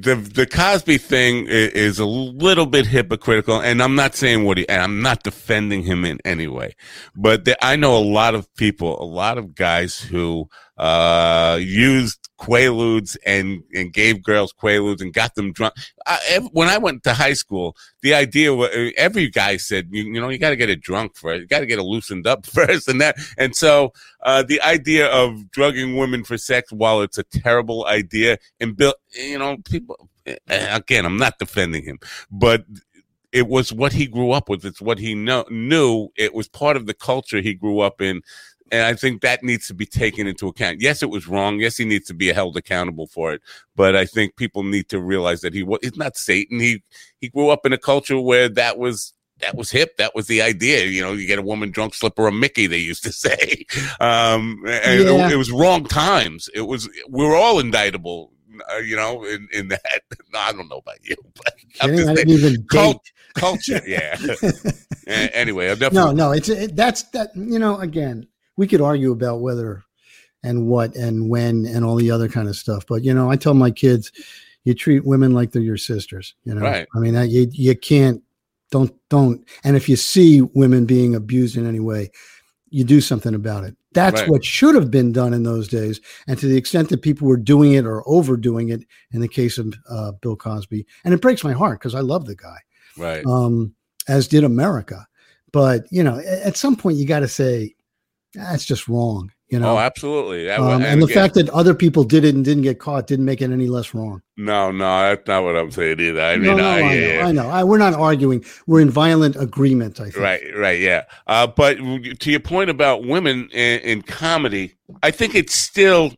the 0.02 0.16
the 0.16 0.46
Cosby 0.46 0.98
thing 0.98 1.46
is 1.46 2.00
a 2.00 2.06
little 2.06 2.66
bit 2.66 2.88
hypocritical, 2.88 3.60
and 3.60 3.80
I'm 3.80 3.94
not 3.94 4.16
saying 4.16 4.42
what 4.42 4.58
he, 4.58 4.68
and 4.68 4.82
I'm 4.82 5.00
not 5.00 5.22
defending 5.22 5.84
him 5.84 6.04
in 6.04 6.18
any 6.24 6.48
way, 6.48 6.74
but 7.14 7.44
there, 7.44 7.54
I 7.62 7.76
know 7.76 7.96
a 7.96 8.02
lot 8.02 8.34
of 8.34 8.52
people, 8.56 9.00
a 9.00 9.06
lot 9.06 9.38
of 9.38 9.54
guys 9.54 10.00
who 10.00 10.48
uh 10.76 11.56
used 11.62 12.28
quaaludes 12.44 13.16
and 13.24 13.62
and 13.74 13.92
gave 13.92 14.22
girls 14.22 14.52
quaaludes 14.52 15.00
and 15.00 15.12
got 15.12 15.34
them 15.34 15.52
drunk. 15.52 15.74
I, 16.06 16.40
when 16.52 16.68
I 16.68 16.78
went 16.78 17.02
to 17.04 17.14
high 17.14 17.32
school, 17.32 17.76
the 18.02 18.14
idea 18.14 18.54
was 18.54 18.70
every 18.96 19.28
guy 19.28 19.56
said, 19.56 19.88
you, 19.90 20.04
you 20.04 20.20
know, 20.20 20.28
you 20.28 20.38
got 20.38 20.50
to 20.50 20.56
get 20.56 20.70
it 20.70 20.80
drunk 20.82 21.16
first, 21.16 21.40
you 21.40 21.46
got 21.46 21.60
to 21.60 21.66
get 21.66 21.78
it 21.78 21.82
loosened 21.84 22.26
up 22.26 22.46
first, 22.58 22.88
and 22.88 23.00
that, 23.00 23.16
and 23.38 23.56
so 23.56 23.92
uh, 24.22 24.42
the 24.42 24.60
idea 24.62 25.06
of 25.08 25.50
drugging 25.50 25.96
women 25.96 26.24
for 26.24 26.36
sex, 26.38 26.72
while 26.72 27.00
it's 27.02 27.18
a 27.18 27.24
terrible 27.24 27.86
idea, 27.86 28.38
and 28.60 28.76
Bill, 28.76 28.94
you 29.12 29.38
know, 29.38 29.56
people. 29.64 30.08
eh, 30.26 30.36
Again, 30.48 31.06
I'm 31.06 31.16
not 31.18 31.38
defending 31.38 31.84
him, 31.84 31.98
but 32.30 32.64
it 33.32 33.48
was 33.48 33.72
what 33.72 33.92
he 33.92 34.06
grew 34.06 34.30
up 34.30 34.48
with. 34.48 34.64
It's 34.64 34.80
what 34.80 34.98
he 34.98 35.14
know, 35.14 35.44
knew. 35.50 36.08
It 36.16 36.34
was 36.34 36.48
part 36.48 36.76
of 36.76 36.86
the 36.86 36.94
culture 36.94 37.40
he 37.40 37.54
grew 37.54 37.80
up 37.80 38.00
in. 38.00 38.22
And 38.74 38.82
I 38.86 38.94
think 38.94 39.22
that 39.22 39.44
needs 39.44 39.68
to 39.68 39.74
be 39.74 39.86
taken 39.86 40.26
into 40.26 40.48
account. 40.48 40.80
Yes, 40.80 41.00
it 41.00 41.08
was 41.10 41.28
wrong. 41.28 41.60
Yes, 41.60 41.76
he 41.76 41.84
needs 41.84 42.06
to 42.08 42.14
be 42.14 42.32
held 42.32 42.56
accountable 42.56 43.06
for 43.06 43.32
it. 43.32 43.40
But 43.76 43.94
I 43.94 44.04
think 44.04 44.34
people 44.34 44.64
need 44.64 44.88
to 44.88 44.98
realize 44.98 45.42
that 45.42 45.54
he 45.54 45.62
was 45.62 45.78
he's 45.82 45.96
not 45.96 46.16
Satan. 46.16 46.58
He 46.58 46.82
he 47.20 47.28
grew 47.28 47.50
up 47.50 47.64
in 47.64 47.72
a 47.72 47.78
culture 47.78 48.18
where 48.20 48.48
that 48.48 48.76
was 48.78 49.14
that 49.38 49.54
was 49.56 49.70
hip. 49.70 49.96
That 49.98 50.12
was 50.16 50.26
the 50.26 50.42
idea. 50.42 50.86
You 50.86 51.02
know, 51.02 51.12
you 51.12 51.26
get 51.28 51.38
a 51.38 51.42
woman 51.42 51.70
drunk, 51.70 51.94
slip 51.94 52.14
her 52.16 52.26
a 52.26 52.32
Mickey. 52.32 52.66
They 52.66 52.78
used 52.78 53.04
to 53.04 53.12
say. 53.26 53.64
Um, 54.00 54.62
and 54.66 55.00
it- 55.00 55.06
Yeah. 55.06 55.30
it, 55.30 55.36
was 55.36 55.52
wrong 55.52 55.84
times. 55.84 56.48
It 56.52 56.62
was 56.62 56.88
we 57.08 57.24
were 57.24 57.36
all 57.36 57.60
indictable. 57.60 58.32
Uh, 58.72 58.78
you 58.78 58.94
know, 58.96 59.24
in, 59.24 59.48
in 59.52 59.68
that. 59.68 60.02
No, 60.32 60.38
I 60.48 60.52
don't 60.52 60.68
know 60.68 60.78
about 60.78 60.98
you, 61.04 61.16
but 61.36 61.54
I'm 61.80 61.96
just 61.96 62.08
I 62.08 62.14
saying, 62.14 62.28
even 62.28 62.64
cult- 62.70 63.10
culture. 63.34 63.80
Yeah. 63.86 64.16
Anyway, 65.06 65.66
I'm 65.70 65.78
no, 65.78 65.88
definitely 65.90 66.14
no, 66.14 66.30
it's 66.32 66.48
it, 66.48 66.76
that's 66.76 67.02
that. 67.10 67.30
You 67.34 67.58
know, 67.58 67.78
again, 67.78 68.26
we 68.56 68.66
could 68.66 68.80
argue 68.80 69.12
about 69.12 69.40
whether 69.40 69.82
and 70.42 70.66
what 70.66 70.94
and 70.94 71.28
when 71.28 71.66
and 71.66 71.84
all 71.84 71.96
the 71.96 72.10
other 72.10 72.28
kind 72.28 72.48
of 72.48 72.56
stuff. 72.56 72.84
But 72.86 73.02
you 73.02 73.14
know, 73.14 73.30
I 73.30 73.36
tell 73.36 73.54
my 73.54 73.70
kids, 73.70 74.12
you 74.64 74.74
treat 74.74 75.04
women 75.04 75.32
like 75.32 75.52
they're 75.52 75.62
your 75.62 75.76
sisters. 75.76 76.34
You 76.44 76.54
know, 76.54 76.62
Right. 76.62 76.86
I 76.94 76.98
mean, 76.98 77.14
you 77.30 77.48
you 77.50 77.76
can't 77.76 78.22
don't 78.70 78.94
don't. 79.08 79.46
And 79.64 79.76
if 79.76 79.88
you 79.88 79.96
see 79.96 80.42
women 80.42 80.86
being 80.86 81.14
abused 81.14 81.56
in 81.56 81.66
any 81.66 81.80
way, 81.80 82.10
you 82.70 82.84
do 82.84 83.00
something 83.00 83.34
about 83.34 83.64
it. 83.64 83.76
That's 83.92 84.22
Right. 84.22 84.30
what 84.30 84.44
should 84.44 84.74
have 84.74 84.90
been 84.90 85.12
done 85.12 85.32
in 85.32 85.44
those 85.44 85.68
days. 85.68 86.00
And 86.26 86.36
to 86.38 86.48
the 86.48 86.56
extent 86.56 86.88
that 86.88 87.02
people 87.02 87.28
were 87.28 87.36
doing 87.36 87.74
it 87.74 87.86
or 87.86 88.02
overdoing 88.08 88.70
it, 88.70 88.84
in 89.12 89.20
the 89.20 89.28
case 89.28 89.58
of 89.58 89.72
uh, 89.88 90.12
Bill 90.20 90.36
Cosby, 90.36 90.84
and 91.04 91.14
it 91.14 91.20
breaks 91.20 91.44
my 91.44 91.52
heart 91.52 91.78
because 91.78 91.94
I 91.94 92.00
love 92.00 92.26
the 92.26 92.34
guy 92.34 92.58
right. 92.96 93.24
um, 93.26 93.74
as 94.08 94.28
did 94.28 94.44
America. 94.44 95.06
But 95.52 95.84
you 95.90 96.02
know, 96.02 96.18
at 96.18 96.56
some 96.56 96.74
point, 96.74 96.96
you 96.96 97.06
got 97.06 97.20
to 97.20 97.28
say 97.28 97.74
that's 98.34 98.64
just 98.64 98.88
wrong. 98.88 99.30
You 99.48 99.60
know, 99.60 99.76
oh, 99.76 99.78
absolutely. 99.78 100.46
That, 100.46 100.58
um, 100.58 100.68
and 100.68 100.84
and 100.84 101.00
the 101.02 101.06
again, 101.06 101.14
fact 101.14 101.34
that 101.34 101.48
other 101.50 101.74
people 101.74 102.02
did 102.02 102.24
it 102.24 102.34
and 102.34 102.44
didn't 102.44 102.64
get 102.64 102.80
caught 102.80 103.06
didn't 103.06 103.24
make 103.24 103.40
it 103.40 103.50
any 103.50 103.68
less 103.68 103.94
wrong. 103.94 104.22
no, 104.36 104.72
no, 104.72 104.84
that's 104.84 105.26
not 105.28 105.44
what 105.44 105.56
I'm 105.56 105.70
saying 105.70 106.00
either. 106.00 106.20
I 106.20 106.36
no, 106.36 106.48
mean, 106.48 106.56
no, 106.56 106.64
I, 106.64 106.78
I, 106.78 106.94
yeah, 106.94 107.14
know, 107.14 107.22
I 107.22 107.32
know. 107.32 107.48
I, 107.50 107.64
we're 107.64 107.78
not 107.78 107.94
arguing. 107.94 108.44
We're 108.66 108.80
in 108.80 108.90
violent 108.90 109.36
agreement. 109.36 110.00
I 110.00 110.04
think. 110.04 110.16
Right, 110.16 110.42
right, 110.56 110.80
yeah. 110.80 111.04
Uh, 111.26 111.46
but 111.46 111.76
to 111.76 112.30
your 112.30 112.40
point 112.40 112.70
about 112.70 113.04
women 113.04 113.48
in, 113.52 113.80
in 113.80 114.02
comedy, 114.02 114.74
I 115.02 115.10
think 115.10 115.34
it's 115.34 115.54
still 115.54 116.14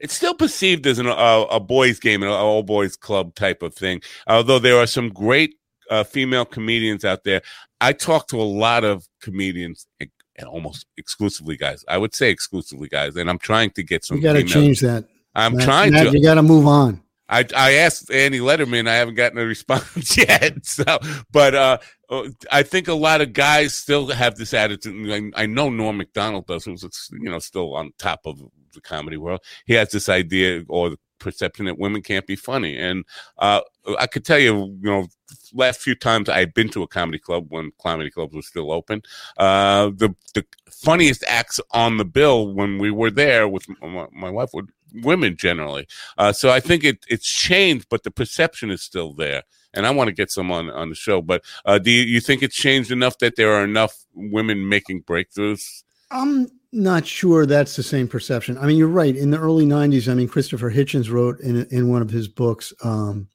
it's 0.00 0.14
still 0.14 0.34
perceived 0.34 0.86
as 0.86 0.98
an, 0.98 1.06
a, 1.06 1.10
a 1.50 1.60
boys' 1.60 1.98
game, 1.98 2.22
an 2.22 2.28
all 2.28 2.62
boys 2.62 2.96
club 2.96 3.34
type 3.34 3.62
of 3.62 3.74
thing. 3.74 4.00
Although 4.26 4.58
there 4.58 4.78
are 4.78 4.86
some 4.86 5.10
great 5.10 5.56
uh, 5.90 6.04
female 6.04 6.44
comedians 6.44 7.04
out 7.04 7.24
there. 7.24 7.42
I 7.80 7.92
talk 7.92 8.28
to 8.28 8.40
a 8.40 8.42
lot 8.42 8.84
of 8.84 9.06
comedians, 9.20 9.86
and 10.00 10.10
and 10.36 10.48
almost 10.48 10.86
exclusively 10.96 11.56
guys. 11.56 11.84
I 11.88 11.98
would 11.98 12.14
say 12.14 12.30
exclusively 12.30 12.88
guys, 12.88 13.16
and 13.16 13.28
I'm 13.30 13.38
trying 13.38 13.70
to 13.72 13.82
get 13.82 14.04
some. 14.04 14.18
You 14.18 14.22
got 14.22 14.34
to 14.34 14.44
change 14.44 14.80
that. 14.80 15.06
I'm 15.34 15.58
trying 15.58 15.92
to. 15.92 16.10
You 16.10 16.22
got 16.22 16.34
to 16.34 16.42
move 16.42 16.66
on. 16.66 17.02
I 17.28 17.46
I 17.56 17.72
asked 17.74 18.10
Andy 18.10 18.40
Letterman. 18.40 18.88
I 18.88 18.94
haven't 18.94 19.14
gotten 19.14 19.38
a 19.38 19.44
response 19.44 20.16
yet. 20.16 20.64
So, 20.64 20.84
but 21.30 21.54
uh, 21.54 21.78
uh, 22.10 22.28
I 22.52 22.62
think 22.62 22.88
a 22.88 22.94
lot 22.94 23.20
of 23.20 23.32
guys 23.32 23.74
still 23.74 24.08
have 24.08 24.36
this 24.36 24.52
attitude. 24.52 25.32
I, 25.36 25.42
I 25.42 25.46
know 25.46 25.70
Norm 25.70 25.96
Macdonald 25.96 26.46
does, 26.46 26.64
who's 26.64 26.84
you 27.12 27.30
know 27.30 27.38
still 27.38 27.74
on 27.74 27.92
top 27.98 28.20
of 28.24 28.42
the 28.74 28.80
comedy 28.80 29.16
world. 29.16 29.40
He 29.66 29.74
has 29.74 29.90
this 29.90 30.08
idea 30.08 30.64
or 30.68 30.96
perception 31.18 31.64
that 31.66 31.78
women 31.78 32.02
can't 32.02 32.26
be 32.26 32.36
funny, 32.36 32.76
and 32.76 33.04
uh, 33.38 33.62
I 33.98 34.06
could 34.06 34.24
tell 34.24 34.38
you, 34.38 34.78
you 34.82 34.90
know, 34.90 35.06
last 35.54 35.80
few 35.80 35.94
times 35.94 36.28
I've 36.28 36.52
been 36.52 36.68
to 36.70 36.82
a 36.82 36.88
comedy 36.88 37.18
club 37.18 37.46
when 37.48 37.72
comedy 37.80 38.10
clubs 38.10 38.34
were 38.34 38.42
still 38.42 38.72
open, 38.72 39.02
uh, 39.38 39.86
the 39.94 40.14
the 40.34 40.44
funniest 40.70 41.24
acts 41.28 41.60
on 41.70 41.96
the 41.96 42.04
bill 42.04 42.52
when 42.52 42.78
we 42.78 42.90
were 42.90 43.10
there 43.10 43.48
with 43.48 43.66
my, 43.80 44.06
my 44.12 44.30
wife 44.30 44.50
were 44.52 44.64
women 45.02 45.36
generally. 45.36 45.86
Uh, 46.18 46.32
so 46.32 46.50
I 46.50 46.60
think 46.60 46.84
it 46.84 47.04
it's 47.08 47.26
changed, 47.26 47.86
but 47.88 48.02
the 48.02 48.10
perception 48.10 48.70
is 48.70 48.82
still 48.82 49.12
there. 49.12 49.42
And 49.76 49.86
I 49.86 49.90
want 49.90 50.06
to 50.06 50.14
get 50.14 50.30
some 50.30 50.52
on, 50.52 50.70
on 50.70 50.88
the 50.88 50.94
show. 50.94 51.20
But 51.20 51.42
uh, 51.64 51.78
do 51.78 51.90
you, 51.90 52.02
you 52.02 52.20
think 52.20 52.44
it's 52.44 52.54
changed 52.54 52.92
enough 52.92 53.18
that 53.18 53.34
there 53.34 53.52
are 53.54 53.64
enough 53.64 53.96
women 54.14 54.68
making 54.68 55.02
breakthroughs? 55.02 55.82
I'm 56.12 56.48
not 56.70 57.06
sure 57.06 57.44
that's 57.44 57.74
the 57.74 57.82
same 57.82 58.06
perception. 58.06 58.56
I 58.56 58.66
mean, 58.66 58.76
you're 58.76 58.86
right. 58.86 59.16
In 59.16 59.30
the 59.30 59.38
early 59.38 59.66
'90s, 59.66 60.10
I 60.10 60.14
mean, 60.14 60.28
Christopher 60.28 60.70
Hitchens 60.70 61.10
wrote 61.10 61.40
in 61.40 61.66
in 61.66 61.88
one 61.88 62.02
of 62.02 62.10
his 62.10 62.28
books 62.28 62.72
um, 62.84 63.28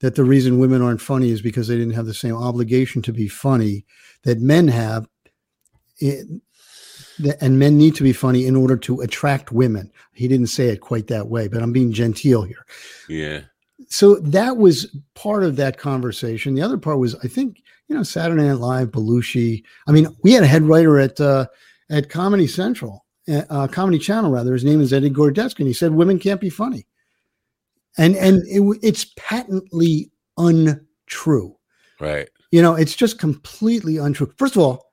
that 0.00 0.14
the 0.14 0.24
reason 0.24 0.58
women 0.58 0.82
aren't 0.82 1.00
funny 1.00 1.30
is 1.30 1.42
because 1.42 1.68
they 1.68 1.76
didn't 1.76 1.94
have 1.94 2.06
the 2.06 2.14
same 2.14 2.36
obligation 2.36 3.02
to 3.02 3.12
be 3.12 3.28
funny 3.28 3.84
that 4.22 4.40
men 4.40 4.68
have. 4.68 5.08
It, 5.98 6.26
and 7.40 7.58
men 7.58 7.76
need 7.76 7.96
to 7.96 8.04
be 8.04 8.12
funny 8.12 8.46
in 8.46 8.54
order 8.54 8.76
to 8.76 9.00
attract 9.00 9.50
women. 9.50 9.90
He 10.12 10.28
didn't 10.28 10.46
say 10.46 10.68
it 10.68 10.80
quite 10.80 11.08
that 11.08 11.28
way, 11.28 11.48
but 11.48 11.62
I'm 11.62 11.72
being 11.72 11.92
genteel 11.92 12.42
here. 12.42 12.64
Yeah. 13.08 13.40
So 13.88 14.16
that 14.16 14.56
was 14.56 14.94
part 15.14 15.42
of 15.44 15.56
that 15.56 15.78
conversation. 15.78 16.54
The 16.54 16.62
other 16.62 16.78
part 16.78 16.98
was, 16.98 17.14
I 17.16 17.28
think, 17.28 17.62
you 17.88 17.96
know, 17.96 18.02
Saturday 18.02 18.42
Night 18.42 18.58
Live, 18.58 18.90
Belushi. 18.90 19.64
I 19.86 19.92
mean, 19.92 20.08
we 20.22 20.32
had 20.32 20.44
a 20.44 20.46
head 20.46 20.62
writer 20.62 20.98
at 20.98 21.20
uh, 21.20 21.46
at 21.90 22.10
Comedy 22.10 22.46
Central, 22.46 23.04
uh, 23.28 23.42
uh, 23.48 23.66
Comedy 23.66 23.98
Channel 23.98 24.30
rather. 24.30 24.52
His 24.52 24.64
name 24.64 24.80
is 24.80 24.92
Eddie 24.92 25.10
Gorodetsky, 25.10 25.60
and 25.60 25.68
he 25.68 25.74
said 25.74 25.92
women 25.92 26.18
can't 26.18 26.40
be 26.40 26.50
funny, 26.50 26.86
and 27.98 28.16
and 28.16 28.42
it, 28.46 28.78
it's 28.82 29.12
patently 29.16 30.10
untrue. 30.36 31.56
Right. 32.00 32.28
You 32.50 32.62
know, 32.62 32.74
it's 32.74 32.96
just 32.96 33.18
completely 33.18 33.98
untrue. 33.98 34.32
First 34.38 34.56
of 34.56 34.62
all, 34.62 34.86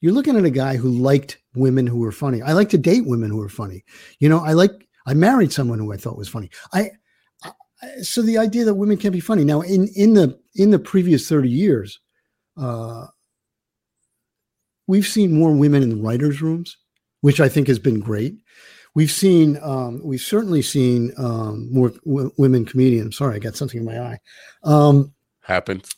you're 0.00 0.12
looking 0.12 0.36
at 0.36 0.44
a 0.44 0.50
guy 0.50 0.76
who 0.76 0.90
liked 0.90 1.38
women 1.54 1.86
who 1.86 1.98
were 1.98 2.10
funny. 2.10 2.42
I 2.42 2.52
like 2.52 2.70
to 2.70 2.78
date 2.78 3.06
women 3.06 3.30
who 3.30 3.40
are 3.40 3.48
funny. 3.48 3.84
You 4.18 4.28
know, 4.28 4.40
I 4.40 4.52
like 4.52 4.88
I 5.06 5.14
married 5.14 5.52
someone 5.52 5.78
who 5.78 5.92
I 5.92 5.96
thought 5.96 6.18
was 6.18 6.28
funny. 6.28 6.50
I, 6.72 6.90
I 7.44 7.52
so 8.02 8.22
the 8.22 8.38
idea 8.38 8.64
that 8.64 8.74
women 8.74 8.96
can't 8.96 9.12
be 9.12 9.20
funny 9.20 9.44
now 9.44 9.60
in 9.60 9.88
in 9.88 10.14
the 10.14 10.38
in 10.54 10.70
the 10.70 10.78
previous 10.78 11.28
30 11.28 11.48
years 11.48 12.00
uh 12.56 13.06
we've 14.86 15.06
seen 15.06 15.32
more 15.32 15.52
women 15.52 15.82
in 15.82 16.02
writers 16.02 16.42
rooms 16.42 16.76
which 17.22 17.40
i 17.40 17.48
think 17.48 17.66
has 17.66 17.78
been 17.78 17.98
great 17.98 18.36
we've 18.94 19.10
seen 19.10 19.58
um 19.62 20.00
we've 20.04 20.20
certainly 20.20 20.62
seen 20.62 21.12
um 21.16 21.72
more 21.72 21.90
w- 22.04 22.32
women 22.36 22.64
comedians 22.64 23.16
sorry 23.16 23.36
i 23.36 23.38
got 23.38 23.56
something 23.56 23.80
in 23.80 23.86
my 23.86 23.98
eye 24.00 24.18
um 24.64 25.12
Happens. 25.42 25.94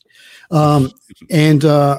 um, 0.51 0.91
and 1.31 1.65
uh, 1.65 1.99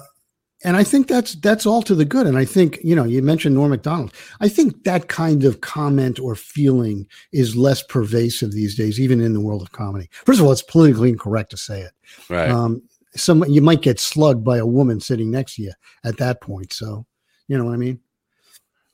and 0.63 0.75
I 0.75 0.83
think 0.83 1.07
that's 1.07 1.35
that's 1.35 1.65
all 1.65 1.83
to 1.83 1.93
the 1.93 2.05
good. 2.05 2.25
And 2.25 2.37
I 2.37 2.45
think 2.45 2.79
you 2.83 2.95
know 2.95 3.03
you 3.03 3.21
mentioned 3.21 3.55
Norm 3.55 3.69
Macdonald. 3.69 4.13
I 4.41 4.49
think 4.49 4.83
that 4.83 5.07
kind 5.09 5.43
of 5.43 5.61
comment 5.61 6.19
or 6.19 6.35
feeling 6.35 7.07
is 7.31 7.55
less 7.55 7.83
pervasive 7.83 8.51
these 8.51 8.75
days, 8.75 8.99
even 8.99 9.21
in 9.21 9.33
the 9.33 9.39
world 9.41 9.61
of 9.61 9.71
comedy. 9.71 10.09
First 10.25 10.39
of 10.39 10.45
all, 10.45 10.51
it's 10.51 10.63
politically 10.63 11.09
incorrect 11.09 11.51
to 11.51 11.57
say 11.57 11.81
it. 11.81 11.91
Right. 12.29 12.49
Um, 12.49 12.81
some 13.15 13.43
you 13.47 13.61
might 13.61 13.81
get 13.81 13.99
slugged 13.99 14.43
by 14.43 14.57
a 14.57 14.65
woman 14.65 14.99
sitting 14.99 15.29
next 15.29 15.55
to 15.55 15.61
you 15.61 15.73
at 16.03 16.17
that 16.17 16.41
point. 16.41 16.73
So 16.73 17.05
you 17.47 17.57
know 17.57 17.65
what 17.65 17.73
I 17.73 17.77
mean. 17.77 17.99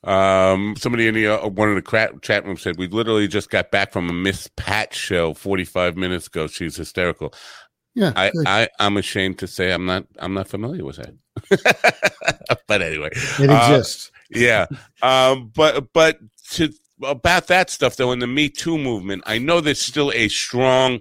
Um, 0.04 0.76
somebody 0.78 1.08
in 1.08 1.14
the 1.14 1.28
uh, 1.28 1.48
one 1.48 1.70
of 1.70 1.76
the 1.76 1.82
chat, 1.82 2.22
chat 2.22 2.46
room 2.46 2.58
said 2.58 2.78
we 2.78 2.88
literally 2.88 3.28
just 3.28 3.50
got 3.50 3.70
back 3.70 3.92
from 3.92 4.10
a 4.10 4.14
Miss 4.14 4.50
Pat 4.56 4.94
show 4.94 5.34
45 5.34 5.96
minutes 5.96 6.28
ago. 6.28 6.48
She's 6.48 6.76
hysterical. 6.76 7.34
Yeah, 7.94 8.14
I, 8.16 8.32
good. 8.32 8.48
I 8.48 8.70
I'm 8.80 8.98
ashamed 8.98 9.40
to 9.40 9.48
say 9.48 9.72
I'm 9.72 9.86
not 9.86 10.06
I'm 10.18 10.34
not 10.34 10.48
familiar 10.48 10.86
with 10.86 10.98
that. 10.98 11.14
but 12.68 12.82
anyway, 12.82 13.10
it 13.14 13.50
uh, 13.50 13.74
exists. 13.74 14.12
yeah. 14.30 14.66
Um, 15.02 15.52
but 15.54 15.92
but 15.94 16.18
to 16.54 16.74
about 17.04 17.48
that 17.48 17.70
stuff 17.70 17.96
though, 17.96 18.12
in 18.12 18.20
the 18.20 18.28
Me 18.28 18.50
Too 18.50 18.78
movement, 18.78 19.24
I 19.26 19.38
know 19.38 19.62
there's 19.62 19.82
still 19.82 20.12
a 20.14 20.30
strong 20.30 21.00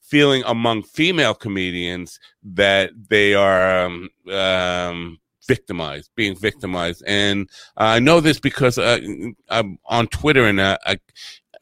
feeling 0.00 0.42
among 0.44 0.82
female 0.82 1.34
comedians 1.34 2.18
that 2.42 2.90
they 3.08 3.34
are 3.34 3.84
um, 3.84 4.08
um, 4.28 5.18
victimized, 5.54 6.10
being 6.14 6.36
victimized, 6.36 7.02
and 7.06 7.48
I 7.76 7.98
know 7.98 8.20
this 8.20 8.38
because 8.38 8.76
uh, 8.78 9.00
I'm 9.48 9.78
on 9.86 10.06
Twitter 10.08 10.44
and 10.44 10.60
uh, 10.60 10.78
I 10.86 10.98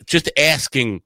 just 0.04 0.30
asking 0.36 1.02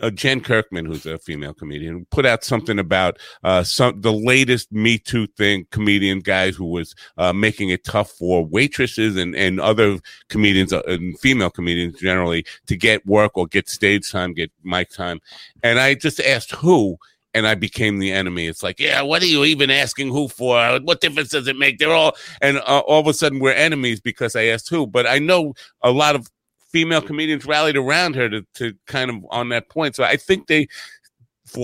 uh, 0.00 0.10
Jen 0.10 0.40
Kirkman, 0.40 0.86
who's 0.86 1.06
a 1.06 1.18
female 1.18 1.54
comedian, 1.54 2.06
put 2.10 2.24
out 2.24 2.44
something 2.44 2.78
about 2.78 3.18
uh, 3.44 3.62
some 3.62 4.00
the 4.00 4.12
latest 4.12 4.72
Me 4.72 4.98
Too 4.98 5.26
thing. 5.26 5.66
Comedian 5.70 6.20
guys 6.20 6.56
who 6.56 6.66
was 6.66 6.94
uh, 7.18 7.32
making 7.32 7.70
it 7.70 7.84
tough 7.84 8.10
for 8.10 8.44
waitresses 8.44 9.16
and 9.16 9.34
and 9.34 9.60
other 9.60 9.98
comedians 10.28 10.72
uh, 10.72 10.82
and 10.86 11.18
female 11.18 11.50
comedians 11.50 11.98
generally 12.00 12.44
to 12.66 12.76
get 12.76 13.04
work 13.06 13.32
or 13.34 13.46
get 13.46 13.68
stage 13.68 14.10
time, 14.10 14.32
get 14.32 14.50
mic 14.64 14.90
time. 14.90 15.20
And 15.62 15.78
I 15.78 15.94
just 15.94 16.20
asked 16.20 16.52
who. 16.52 16.96
And 17.32 17.46
I 17.46 17.54
became 17.54 17.98
the 17.98 18.12
enemy. 18.12 18.48
It's 18.48 18.62
like, 18.62 18.80
yeah, 18.80 19.02
what 19.02 19.22
are 19.22 19.26
you 19.26 19.44
even 19.44 19.70
asking 19.70 20.08
who 20.08 20.26
for? 20.26 20.80
What 20.82 21.00
difference 21.00 21.28
does 21.28 21.46
it 21.46 21.56
make? 21.56 21.78
They're 21.78 21.92
all, 21.92 22.16
and 22.40 22.58
uh, 22.58 22.82
all 22.86 23.00
of 23.00 23.06
a 23.06 23.14
sudden 23.14 23.38
we're 23.38 23.52
enemies 23.52 24.00
because 24.00 24.34
I 24.34 24.46
asked 24.46 24.68
who. 24.68 24.86
But 24.86 25.06
I 25.06 25.20
know 25.20 25.54
a 25.82 25.92
lot 25.92 26.16
of 26.16 26.28
female 26.70 27.02
comedians 27.02 27.46
rallied 27.46 27.76
around 27.76 28.16
her 28.16 28.28
to, 28.28 28.46
to 28.54 28.74
kind 28.86 29.10
of 29.10 29.24
on 29.30 29.48
that 29.50 29.68
point. 29.68 29.94
So 29.94 30.04
I 30.04 30.16
think 30.16 30.46
they 30.46 30.68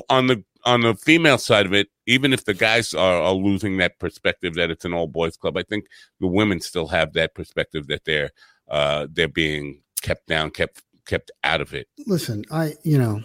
on 0.09 0.27
the 0.27 0.45
on 0.65 0.81
the 0.81 0.95
female 0.95 1.39
side 1.39 1.65
of 1.65 1.73
it, 1.73 1.89
even 2.07 2.33
if 2.33 2.45
the 2.45 2.55
guys 2.55 2.93
are, 2.93 3.23
are 3.23 3.33
losing 3.33 3.77
that 3.77 3.99
perspective 4.01 4.55
that 4.55 4.71
it's 4.71 4.85
an 4.85 4.93
all 4.93 5.07
boys 5.07 5.37
club, 5.37 5.57
I 5.57 5.63
think 5.63 5.87
the 6.21 6.27
women 6.27 6.61
still 6.61 6.89
have 6.89 7.13
that 7.13 7.35
perspective 7.35 7.87
that 7.87 8.05
they're 8.05 8.31
uh, 8.69 9.07
they're 9.11 9.29
being 9.29 9.83
kept 10.03 10.27
down, 10.27 10.51
kept 10.51 10.83
kept 11.07 11.31
out 11.45 11.61
of 11.61 11.73
it. 11.73 11.89
Listen, 12.07 12.45
I 12.51 12.75
you 12.83 12.99
know, 12.99 13.23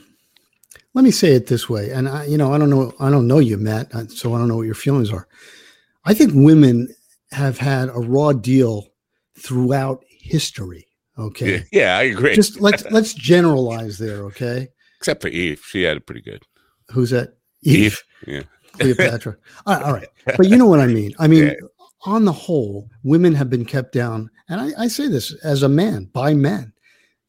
let 0.93 1.03
me 1.03 1.11
say 1.11 1.33
it 1.33 1.47
this 1.47 1.69
way, 1.69 1.91
and 1.91 2.07
I 2.09 2.25
you 2.25 2.37
know 2.37 2.53
I 2.53 2.57
don't 2.57 2.69
know 2.69 2.93
I 2.99 3.09
don't 3.09 3.27
know 3.27 3.39
you, 3.39 3.57
Matt, 3.57 3.93
uh, 3.93 4.07
so 4.07 4.33
I 4.33 4.39
don't 4.39 4.47
know 4.47 4.57
what 4.57 4.65
your 4.65 4.75
feelings 4.75 5.11
are. 5.11 5.27
I 6.05 6.13
think 6.13 6.31
women 6.33 6.87
have 7.31 7.57
had 7.57 7.89
a 7.89 7.99
raw 7.99 8.33
deal 8.33 8.87
throughout 9.39 10.03
history. 10.07 10.87
Okay. 11.17 11.63
Yeah, 11.71 11.97
I 11.97 12.03
agree. 12.03 12.35
Just 12.35 12.59
let's 12.59 12.83
let's 12.91 13.13
generalize 13.13 13.97
there, 13.97 14.23
okay? 14.25 14.69
Except 14.97 15.21
for 15.21 15.27
Eve, 15.29 15.61
she 15.65 15.83
had 15.83 15.97
it 15.97 16.05
pretty 16.05 16.21
good. 16.21 16.43
Who's 16.91 17.09
that? 17.11 17.35
Eve. 17.63 18.01
Yeah. 18.27 18.43
Cleopatra. 18.73 19.35
all, 19.65 19.75
right, 19.75 19.83
all 19.83 19.93
right. 19.93 20.07
But 20.37 20.47
you 20.49 20.57
know 20.57 20.65
what 20.67 20.79
I 20.79 20.87
mean. 20.87 21.13
I 21.19 21.27
mean, 21.27 21.45
Yeah. 21.45 21.53
on 22.05 22.25
the 22.25 22.31
whole, 22.31 22.87
women 23.03 23.33
have 23.35 23.49
been 23.49 23.65
kept 23.65 23.93
down. 23.93 24.29
And 24.49 24.61
I, 24.61 24.83
I 24.83 24.87
say 24.87 25.07
this 25.07 25.33
as 25.43 25.63
a 25.63 25.69
man 25.69 26.05
by 26.13 26.33
men, 26.33 26.73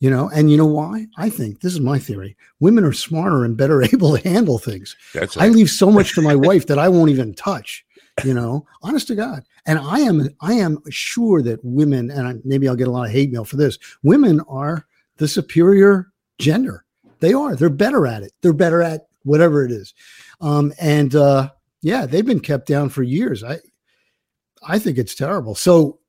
you 0.03 0.11
know, 0.11 0.29
and 0.35 0.51
you 0.51 0.57
know 0.57 0.67
why? 0.67 1.07
I 1.17 1.31
think 1.31 1.61
this 1.61 1.73
is 1.73 1.79
my 1.79 1.97
theory. 1.97 2.37
Women 2.59 2.83
are 2.83 2.93
smarter 2.93 3.45
and 3.45 3.57
better 3.57 3.83
able 3.95 4.17
to 4.17 4.29
handle 4.29 4.59
things. 4.59 4.97
That's 5.15 5.37
I 5.37 5.47
leave 5.47 5.71
so 5.71 5.93
much 5.93 6.17
to 6.17 6.23
my 6.23 6.35
wife 6.49 6.67
that 6.67 6.79
I 6.79 6.89
won't 6.89 7.11
even 7.11 7.35
touch, 7.35 7.85
you 8.25 8.35
know, 8.35 8.67
honest 8.83 9.07
to 9.07 9.15
God. 9.15 9.45
And 9.65 9.79
I 9.79 10.01
am, 10.01 10.29
I 10.41 10.55
am 10.55 10.83
sure 10.91 11.41
that 11.43 11.61
women, 11.63 12.11
and 12.11 12.27
I, 12.27 12.35
maybe 12.45 12.69
I'll 12.69 12.75
get 12.75 12.89
a 12.89 12.91
lot 12.91 13.07
of 13.07 13.13
hate 13.13 13.31
mail 13.31 13.45
for 13.45 13.55
this. 13.55 13.79
Women 14.03 14.41
are 14.49 14.89
the 15.19 15.29
superior 15.29 16.11
gender. 16.41 16.85
They 17.21 17.33
are. 17.33 17.55
They're 17.55 17.71
better 17.71 18.05
at 18.09 18.25
it. 18.25 18.33
They're 18.41 18.53
better 18.53 18.83
at 18.83 19.07
whatever 19.23 19.65
it 19.65 19.71
is. 19.71 19.95
Um, 20.41 20.73
and 20.81 21.15
uh, 21.15 21.51
yeah, 21.81 22.07
they've 22.07 22.27
been 22.27 22.41
kept 22.41 22.67
down 22.67 22.89
for 22.89 23.05
years. 23.05 23.45
I, 23.45 23.61
I 24.67 24.81
think 24.81 24.99
it's 24.99 25.15
terrible. 25.15 25.55
So 25.55 26.01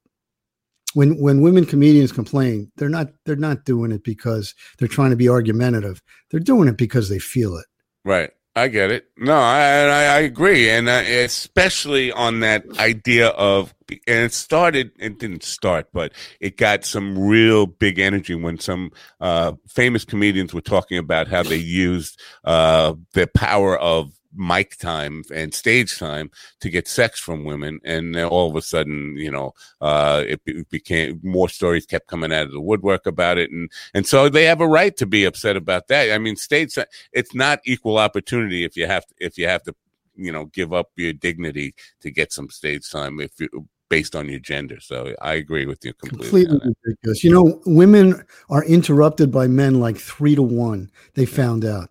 when 0.93 1.19
when 1.19 1.41
women 1.41 1.65
comedians 1.65 2.11
complain, 2.11 2.71
they're 2.77 2.89
not 2.89 3.07
they're 3.25 3.35
not 3.35 3.65
doing 3.65 3.91
it 3.91 4.03
because 4.03 4.53
they're 4.77 4.87
trying 4.87 5.11
to 5.11 5.15
be 5.15 5.29
argumentative. 5.29 6.01
They're 6.31 6.39
doing 6.39 6.67
it 6.67 6.77
because 6.77 7.09
they 7.09 7.19
feel 7.19 7.57
it. 7.57 7.65
Right. 8.05 8.31
I 8.55 8.67
get 8.67 8.91
it. 8.91 9.05
No, 9.17 9.33
I 9.33 9.61
I, 9.61 10.03
I 10.03 10.19
agree, 10.19 10.69
and 10.69 10.87
uh, 10.87 11.01
especially 11.07 12.11
on 12.11 12.41
that 12.41 12.63
idea 12.77 13.29
of, 13.29 13.73
and 13.89 14.25
it 14.25 14.31
started. 14.31 14.91
It 14.99 15.17
didn't 15.17 15.41
start, 15.41 15.87
but 15.91 16.11
it 16.39 16.57
got 16.57 16.85
some 16.85 17.17
real 17.17 17.65
big 17.65 17.97
energy 17.97 18.35
when 18.35 18.59
some 18.59 18.91
uh, 19.19 19.53
famous 19.67 20.05
comedians 20.05 20.53
were 20.53 20.61
talking 20.61 20.99
about 20.99 21.27
how 21.27 21.41
they 21.41 21.57
used 21.57 22.21
uh, 22.43 22.93
the 23.13 23.25
power 23.25 23.75
of 23.79 24.13
mic 24.35 24.77
time 24.77 25.23
and 25.33 25.53
stage 25.53 25.97
time 25.97 26.31
to 26.59 26.69
get 26.69 26.87
sex 26.87 27.19
from 27.19 27.45
women, 27.45 27.79
and 27.83 28.15
then 28.15 28.25
all 28.25 28.49
of 28.49 28.55
a 28.55 28.61
sudden, 28.61 29.15
you 29.17 29.31
know, 29.31 29.53
uh, 29.81 30.23
it, 30.27 30.43
be- 30.43 30.63
became 30.69 31.19
more 31.23 31.49
stories 31.49 31.85
kept 31.85 32.07
coming 32.07 32.33
out 32.33 32.45
of 32.45 32.51
the 32.51 32.61
woodwork 32.61 33.05
about 33.05 33.37
it, 33.37 33.51
and 33.51 33.69
and 33.93 34.07
so 34.07 34.29
they 34.29 34.45
have 34.45 34.61
a 34.61 34.67
right 34.67 34.95
to 34.97 35.05
be 35.05 35.25
upset 35.25 35.55
about 35.55 35.87
that. 35.87 36.11
I 36.11 36.17
mean, 36.17 36.35
states 36.35 36.77
it's 37.11 37.33
not 37.33 37.59
equal 37.65 37.97
opportunity 37.97 38.63
if 38.63 38.75
you 38.75 38.87
have 38.87 39.05
to 39.05 39.13
if 39.19 39.37
you 39.37 39.47
have 39.47 39.63
to 39.63 39.75
you 40.15 40.31
know 40.31 40.45
give 40.45 40.73
up 40.73 40.91
your 40.95 41.13
dignity 41.13 41.73
to 42.01 42.11
get 42.11 42.31
some 42.31 42.49
stage 42.49 42.89
time 42.89 43.19
if 43.19 43.31
you 43.39 43.49
based 43.89 44.15
on 44.15 44.27
your 44.27 44.39
gender 44.39 44.79
so 44.79 45.13
i 45.21 45.33
agree 45.33 45.65
with 45.65 45.83
you 45.85 45.93
completely, 45.93 46.45
Completely 46.45 46.73
ridiculous. 46.83 47.23
You 47.23 47.31
know, 47.31 47.61
women 47.65 48.25
are 48.49 48.63
interrupted 48.65 49.31
by 49.31 49.47
men 49.47 49.79
like 49.79 49.97
three 49.97 50.35
to 50.35 50.41
one. 50.41 50.89
They 51.13 51.25
found 51.25 51.65
out. 51.65 51.89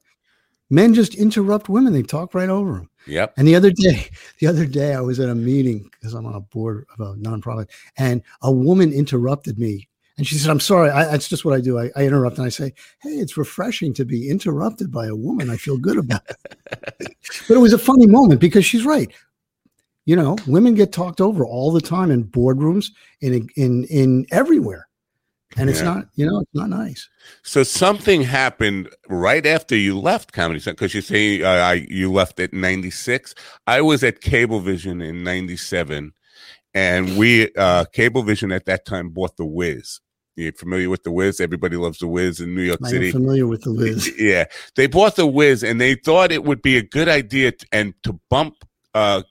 Men 0.73 0.95
just 0.95 1.15
interrupt 1.17 1.69
women. 1.69 1.93
They 1.93 2.03
talk 2.03 2.35
right 2.35 2.49
over 2.49 2.73
them. 2.73 2.91
yep 3.07 3.35
And 3.37 3.47
the 3.47 3.55
other 3.55 3.71
day, 3.71 4.09
the 4.39 4.47
other 4.47 4.65
day, 4.65 4.95
I 4.95 5.03
was 5.03 5.21
at 5.21 5.29
a 5.29 5.35
meeting 5.35 5.91
because 5.93 6.15
I'm 6.15 6.25
on 6.25 6.35
a 6.35 6.41
board 6.41 6.87
of 6.99 7.07
a 7.07 7.15
nonprofit, 7.17 7.69
and 7.99 8.23
a 8.41 8.51
woman 8.51 8.91
interrupted 8.91 9.59
me, 9.59 9.87
and 10.17 10.27
she 10.27 10.37
said, 10.37 10.51
"I'm 10.51 10.61
sorry. 10.61 10.89
I, 10.89 11.05
that's 11.05 11.29
just 11.29 11.45
what 11.45 11.55
I 11.55 11.61
do. 11.61 11.79
I, 11.79 11.91
I 11.95 12.07
interrupt, 12.07 12.39
and 12.39 12.47
I 12.47 12.49
say, 12.49 12.73
hey, 13.03 13.11
it's 13.11 13.37
refreshing 13.37 13.93
to 13.95 14.07
be 14.07 14.31
interrupted 14.31 14.91
by 14.91 15.09
a 15.09 15.15
woman. 15.15 15.51
I 15.51 15.59
feel 15.59 15.77
good 15.77 15.99
about 15.99 16.23
it." 16.31 16.37
but 17.49 17.55
it 17.55 17.61
was 17.61 17.75
a 17.75 17.79
funny 17.79 18.07
moment 18.07 18.41
because 18.41 18.65
she's 18.65 18.87
right. 18.87 19.13
You 20.07 20.17
know, 20.17 20.39
women 20.47 20.75
get 20.75 20.91
talked 20.91 21.21
over 21.21 21.45
all 21.45 21.71
the 21.71 21.83
time 21.83 22.11
in 22.11 22.25
boardrooms, 22.25 22.93
in 23.21 23.47
in 23.57 23.85
in 23.85 24.25
everywhere, 24.31 24.89
and 25.57 25.69
it's 25.71 25.81
Yeah. 25.81 25.85
not. 25.95 26.05
You 26.15 26.27
know, 26.27 26.41
it's 26.41 26.55
not 26.55 26.69
nice. 26.71 27.09
so 27.43 27.63
something 27.63 28.23
happened 28.23 28.89
right 29.09 29.47
after 29.47 29.77
you 29.77 29.99
left 29.99 30.33
comedy 30.33 30.61
central 30.61 30.77
because 30.87 30.95
you 30.95 31.01
say 31.03 31.43
uh, 31.43 31.49
I, 31.73 31.75
you 31.89 32.11
left 32.13 32.41
at 32.41 32.53
96 32.53 33.35
i 33.67 33.81
was 33.81 34.03
at 34.03 34.21
cablevision 34.21 35.03
in 35.07 35.23
97 35.23 36.13
and 36.75 37.17
we 37.19 37.45
uh 37.57 37.85
cablevision 37.95 38.55
at 38.55 38.65
that 38.67 38.85
time 38.85 39.11
bought 39.11 39.37
the 39.37 39.45
wiz 39.45 40.01
you're 40.37 40.53
familiar 40.53 40.89
with 40.91 41.03
the 41.05 41.13
wiz 41.13 41.41
everybody 41.41 41.77
loves 41.77 41.99
the 41.99 42.09
wiz 42.09 42.41
in 42.41 42.55
new 42.55 42.63
york 42.63 42.81
I 42.85 42.89
city 42.91 43.07
am 43.07 43.13
familiar 43.13 43.47
with 43.47 43.63
the 43.63 43.71
Liz. 43.83 44.11
Yeah, 44.19 44.45
they 44.77 44.87
bought 44.87 45.17
the 45.17 45.27
Wiz, 45.27 45.63
and 45.63 45.79
they 45.81 45.95
thought 45.95 46.33
it 46.33 46.45
would 46.45 46.63
be 46.63 46.77
a 46.79 46.83
good 46.83 47.09
idea 47.09 47.53
t- 47.53 47.67
and 47.71 47.93
to 48.05 48.19
bump. 48.31 48.55
Uh, 48.95 49.23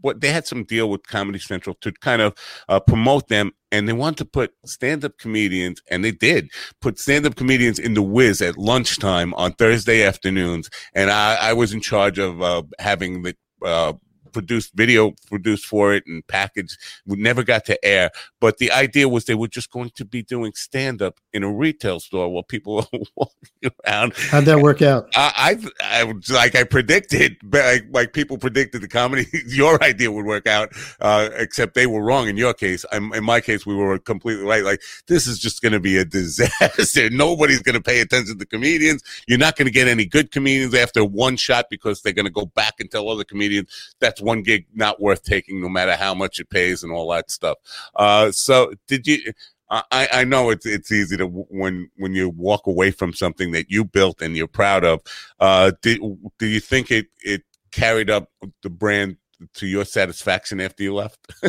what 0.00 0.20
they 0.20 0.30
had 0.30 0.46
some 0.46 0.64
deal 0.64 0.90
with 0.90 1.06
Comedy 1.06 1.38
Central 1.38 1.74
to 1.80 1.92
kind 1.92 2.22
of 2.22 2.34
uh, 2.68 2.80
promote 2.80 3.28
them, 3.28 3.52
and 3.72 3.88
they 3.88 3.92
wanted 3.92 4.18
to 4.18 4.24
put 4.24 4.52
stand-up 4.64 5.18
comedians, 5.18 5.80
and 5.90 6.04
they 6.04 6.12
did 6.12 6.48
put 6.80 6.98
stand-up 6.98 7.36
comedians 7.36 7.78
in 7.78 7.94
the 7.94 8.02
Wiz 8.02 8.40
at 8.42 8.56
lunchtime 8.56 9.34
on 9.34 9.52
Thursday 9.52 10.04
afternoons, 10.04 10.70
and 10.94 11.10
I, 11.10 11.36
I 11.36 11.52
was 11.52 11.72
in 11.72 11.80
charge 11.80 12.18
of 12.18 12.42
uh, 12.42 12.62
having 12.78 13.22
the. 13.22 13.36
Uh, 13.64 13.94
produced 14.36 14.74
video 14.74 15.14
produced 15.28 15.64
for 15.64 15.94
it 15.94 16.04
and 16.06 16.26
packaged. 16.26 16.76
We 17.06 17.16
never 17.16 17.42
got 17.42 17.64
to 17.66 17.82
air, 17.82 18.10
but 18.38 18.58
the 18.58 18.70
idea 18.70 19.08
was 19.08 19.24
they 19.24 19.34
were 19.34 19.48
just 19.48 19.70
going 19.70 19.90
to 19.94 20.04
be 20.04 20.22
doing 20.22 20.52
stand 20.52 21.00
up 21.00 21.18
in 21.32 21.42
a 21.42 21.50
retail 21.50 22.00
store 22.00 22.28
while 22.28 22.42
people 22.42 22.86
were 22.92 22.98
walking 23.16 23.70
around. 23.86 24.12
How'd 24.14 24.44
that 24.44 24.60
work 24.60 24.82
out? 24.82 25.08
I, 25.16 25.58
I, 25.80 26.02
I 26.02 26.12
like 26.34 26.54
I 26.54 26.64
predicted, 26.64 27.38
like, 27.50 27.86
like 27.90 28.12
people 28.12 28.36
predicted 28.36 28.82
the 28.82 28.88
comedy. 28.88 29.26
Your 29.46 29.82
idea 29.82 30.12
would 30.12 30.26
work 30.26 30.46
out, 30.46 30.68
uh, 31.00 31.30
except 31.36 31.74
they 31.74 31.86
were 31.86 32.02
wrong 32.02 32.28
in 32.28 32.36
your 32.36 32.52
case. 32.52 32.84
In, 32.92 33.14
in 33.14 33.24
my 33.24 33.40
case, 33.40 33.64
we 33.64 33.74
were 33.74 33.98
completely 33.98 34.44
right. 34.44 34.64
Like 34.64 34.82
this 35.08 35.26
is 35.26 35.38
just 35.38 35.62
going 35.62 35.72
to 35.72 35.80
be 35.80 35.96
a 35.96 36.04
disaster. 36.18 37.08
Nobody's 37.08 37.62
going 37.62 37.74
to 37.74 37.82
pay 37.82 38.00
attention 38.00 38.38
to 38.38 38.44
comedians. 38.44 39.02
You're 39.26 39.38
not 39.38 39.56
going 39.56 39.66
to 39.66 39.72
get 39.72 39.88
any 39.88 40.04
good 40.04 40.30
comedians 40.30 40.74
after 40.74 41.02
one 41.06 41.38
shot 41.38 41.68
because 41.70 42.02
they're 42.02 42.12
going 42.12 42.26
to 42.26 42.30
go 42.30 42.44
back 42.44 42.74
and 42.80 42.90
tell 42.90 43.08
other 43.08 43.24
comedians 43.24 43.94
that's 43.98 44.20
one 44.26 44.42
gig 44.42 44.66
not 44.74 45.00
worth 45.00 45.22
taking, 45.22 45.60
no 45.62 45.68
matter 45.68 45.94
how 45.94 46.12
much 46.14 46.40
it 46.40 46.50
pays 46.50 46.82
and 46.82 46.92
all 46.92 47.08
that 47.12 47.30
stuff. 47.30 47.56
Uh, 47.94 48.30
so 48.32 48.74
did 48.88 49.06
you? 49.06 49.32
I, 49.68 50.08
I 50.12 50.24
know 50.24 50.50
it's 50.50 50.66
it's 50.66 50.92
easy 50.92 51.16
to 51.16 51.26
when 51.26 51.90
when 51.96 52.14
you 52.14 52.28
walk 52.28 52.66
away 52.66 52.90
from 52.90 53.12
something 53.12 53.52
that 53.52 53.70
you 53.70 53.84
built 53.84 54.22
and 54.22 54.36
you're 54.36 54.46
proud 54.46 54.84
of. 54.84 55.00
Uh, 55.40 55.72
do 55.82 56.18
do 56.38 56.46
you 56.46 56.60
think 56.60 56.90
it 56.90 57.06
it 57.24 57.42
carried 57.72 58.10
up 58.10 58.30
the 58.62 58.70
brand 58.70 59.16
to 59.54 59.66
your 59.66 59.84
satisfaction 59.84 60.60
after 60.60 60.82
you 60.82 60.94
left? 60.94 61.18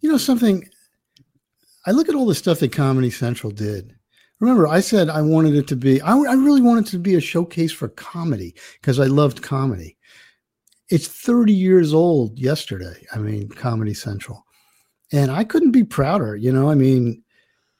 you 0.00 0.10
know 0.10 0.18
something. 0.18 0.68
I 1.86 1.90
look 1.90 2.08
at 2.08 2.14
all 2.14 2.26
the 2.26 2.34
stuff 2.34 2.60
that 2.60 2.72
Comedy 2.72 3.10
Central 3.10 3.52
did. 3.52 3.94
Remember, 4.40 4.66
I 4.66 4.80
said 4.80 5.08
I 5.08 5.22
wanted 5.22 5.54
it 5.54 5.68
to 5.68 5.76
be. 5.76 6.00
I, 6.00 6.16
I 6.16 6.34
really 6.34 6.62
wanted 6.62 6.86
to 6.86 6.98
be 6.98 7.14
a 7.14 7.20
showcase 7.20 7.72
for 7.72 7.88
comedy 7.88 8.54
because 8.80 8.98
I 8.98 9.06
loved 9.06 9.42
comedy. 9.42 9.96
It's 10.94 11.08
30 11.08 11.52
years 11.52 11.92
old 11.92 12.38
yesterday. 12.38 13.04
I 13.12 13.18
mean, 13.18 13.48
Comedy 13.48 13.94
Central 13.94 14.44
and 15.12 15.30
I 15.30 15.44
couldn't 15.44 15.70
be 15.70 15.84
prouder. 15.84 16.36
You 16.36 16.52
know, 16.52 16.70
I 16.70 16.74
mean, 16.74 17.22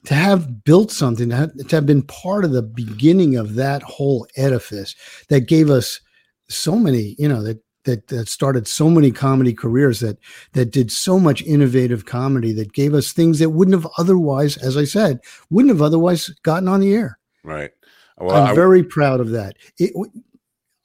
to 0.07 0.15
have 0.15 0.65
built 0.65 0.91
something, 0.91 1.31
to 1.31 1.37
have, 1.37 1.57
to 1.57 1.77
have 1.77 1.87
been 1.87 2.03
part 2.03 2.45
of 2.45 2.53
the 2.53 2.63
beginning 2.63 3.37
of 3.37 3.55
that 3.55 3.83
whole 3.83 4.27
edifice 4.37 4.95
that 5.29 5.49
gave 5.49 5.71
us 5.71 6.01
so 6.49 6.77
many, 6.77 7.17
you 7.19 7.29
know, 7.29 7.43
that 7.43 7.61
that 7.85 8.07
that 8.07 8.29
started 8.29 8.67
so 8.67 8.89
many 8.89 9.11
comedy 9.11 9.53
careers 9.53 10.01
that 10.01 10.19
that 10.53 10.71
did 10.71 10.91
so 10.91 11.19
much 11.19 11.43
innovative 11.43 12.07
comedy 12.07 12.53
that 12.53 12.73
gave 12.73 12.95
us 12.95 13.13
things 13.13 13.39
that 13.41 13.51
wouldn't 13.51 13.75
have 13.75 13.91
otherwise, 13.99 14.57
as 14.59 14.77
I 14.77 14.85
said, 14.85 15.21
wouldn't 15.51 15.75
have 15.75 15.83
otherwise 15.83 16.29
gotten 16.43 16.69
on 16.69 16.81
the 16.81 16.95
air. 16.95 17.19
Right. 17.43 17.73
Well, 18.19 18.37
I'm 18.37 18.53
I, 18.53 18.55
very 18.55 18.85
proud 18.85 19.21
of 19.21 19.31
that. 19.31 19.57
It, 19.79 19.93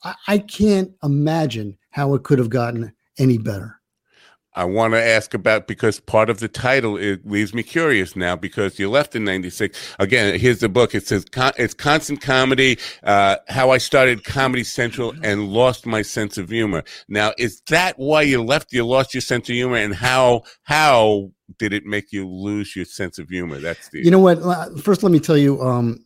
I, 0.04 0.16
I 0.28 0.38
can't 0.40 0.92
imagine 1.04 1.78
how 2.00 2.14
it 2.14 2.24
could 2.24 2.40
have 2.40 2.50
gotten 2.50 2.94
any 3.18 3.38
better. 3.38 3.76
I 4.56 4.64
want 4.64 4.94
to 4.94 5.04
ask 5.04 5.34
about 5.34 5.68
because 5.68 6.00
part 6.00 6.30
of 6.30 6.40
the 6.40 6.48
title 6.48 6.98
it 6.98 7.26
leaves 7.26 7.54
me 7.54 7.62
curious 7.62 8.16
now 8.16 8.36
because 8.36 8.80
you 8.80 8.90
left 8.90 9.16
in 9.16 9.24
'96. 9.24 9.78
Again, 10.00 10.40
here's 10.40 10.60
the 10.60 10.70
book. 10.70 10.96
It 10.96 11.06
says 11.06 11.26
it's 11.58 11.74
constant 11.74 12.22
comedy. 12.22 12.80
Uh, 13.04 13.36
how 13.48 13.70
I 13.70 13.78
started 13.78 14.24
Comedy 14.24 14.64
Central 14.64 15.14
and 15.24 15.50
lost 15.50 15.86
my 15.86 16.02
sense 16.02 16.38
of 16.38 16.50
humor. 16.50 16.84
Now, 17.08 17.34
is 17.38 17.62
that 17.68 18.00
why 18.00 18.24
you 18.24 18.42
left? 18.42 18.74
You 18.74 18.88
lost 18.88 19.14
your 19.14 19.22
sense 19.22 19.50
of 19.50 19.56
humor, 19.56 19.78
and 19.78 19.94
how 19.94 20.44
how 20.64 21.32
did 21.58 21.72
it 21.72 21.86
make 21.86 22.12
you 22.12 22.28
lose 22.28 22.76
your 22.76 22.86
sense 22.86 23.20
of 23.20 23.30
humor? 23.30 23.60
That's 23.60 23.90
the 23.90 24.04
you 24.04 24.10
know 24.10 24.20
what. 24.20 24.40
First, 24.80 25.04
let 25.04 25.12
me 25.12 25.20
tell 25.20 25.38
you. 25.38 25.62
Um, 25.62 26.04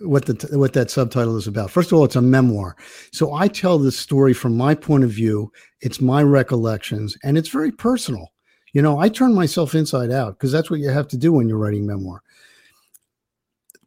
what 0.00 0.26
the 0.26 0.58
what 0.58 0.72
that 0.74 0.90
subtitle 0.90 1.36
is 1.36 1.46
about. 1.46 1.70
First 1.70 1.90
of 1.90 1.98
all, 1.98 2.04
it's 2.04 2.16
a 2.16 2.22
memoir. 2.22 2.76
So 3.12 3.34
I 3.34 3.48
tell 3.48 3.78
this 3.78 3.98
story 3.98 4.34
from 4.34 4.56
my 4.56 4.74
point 4.74 5.04
of 5.04 5.10
view. 5.10 5.52
It's 5.80 6.00
my 6.00 6.22
recollections, 6.22 7.16
and 7.22 7.38
it's 7.38 7.48
very 7.48 7.72
personal. 7.72 8.32
You 8.72 8.82
know, 8.82 8.98
I 8.98 9.08
turn 9.08 9.34
myself 9.34 9.74
inside 9.74 10.10
out 10.10 10.34
because 10.34 10.52
that's 10.52 10.70
what 10.70 10.80
you 10.80 10.90
have 10.90 11.08
to 11.08 11.16
do 11.16 11.32
when 11.32 11.48
you're 11.48 11.58
writing 11.58 11.86
memoir. 11.86 12.22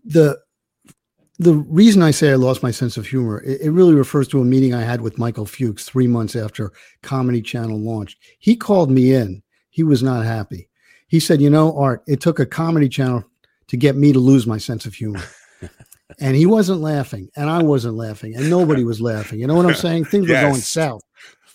The 0.03 0.39
the 1.37 1.53
reason 1.53 2.01
I 2.01 2.11
say 2.11 2.31
I 2.31 2.35
lost 2.35 2.63
my 2.63 2.71
sense 2.71 2.97
of 2.97 3.07
humor, 3.07 3.41
it, 3.43 3.61
it 3.61 3.71
really 3.71 3.93
refers 3.93 4.27
to 4.29 4.41
a 4.41 4.45
meeting 4.45 4.73
I 4.73 4.81
had 4.81 5.01
with 5.01 5.17
Michael 5.17 5.45
Fuchs 5.45 5.85
three 5.85 6.07
months 6.07 6.35
after 6.35 6.73
Comedy 7.01 7.41
Channel 7.41 7.79
launched. 7.79 8.17
He 8.39 8.55
called 8.55 8.91
me 8.91 9.13
in. 9.13 9.41
He 9.69 9.83
was 9.83 10.03
not 10.03 10.25
happy. 10.25 10.67
He 11.07 11.19
said, 11.19 11.41
"You 11.41 11.51
know, 11.51 11.77
Art, 11.77 12.03
it 12.07 12.19
took 12.19 12.39
a 12.39 12.45
Comedy 12.45 12.89
Channel 12.89 13.23
to 13.67 13.77
get 13.77 13.95
me 13.95 14.11
to 14.11 14.19
lose 14.19 14.47
my 14.47 14.57
sense 14.57 14.87
of 14.87 14.95
humor." 14.95 15.21
And 16.19 16.35
he 16.35 16.45
wasn't 16.45 16.81
laughing, 16.81 17.29
and 17.35 17.49
I 17.49 17.63
wasn't 17.63 17.95
laughing, 17.95 18.35
and 18.35 18.49
nobody 18.49 18.83
was 18.83 19.01
laughing. 19.01 19.39
You 19.39 19.47
know 19.47 19.55
what 19.55 19.65
I'm 19.65 19.75
saying? 19.75 20.05
Things 20.05 20.27
yes. 20.27 20.43
were 20.43 20.49
going 20.49 20.61
south 20.61 21.01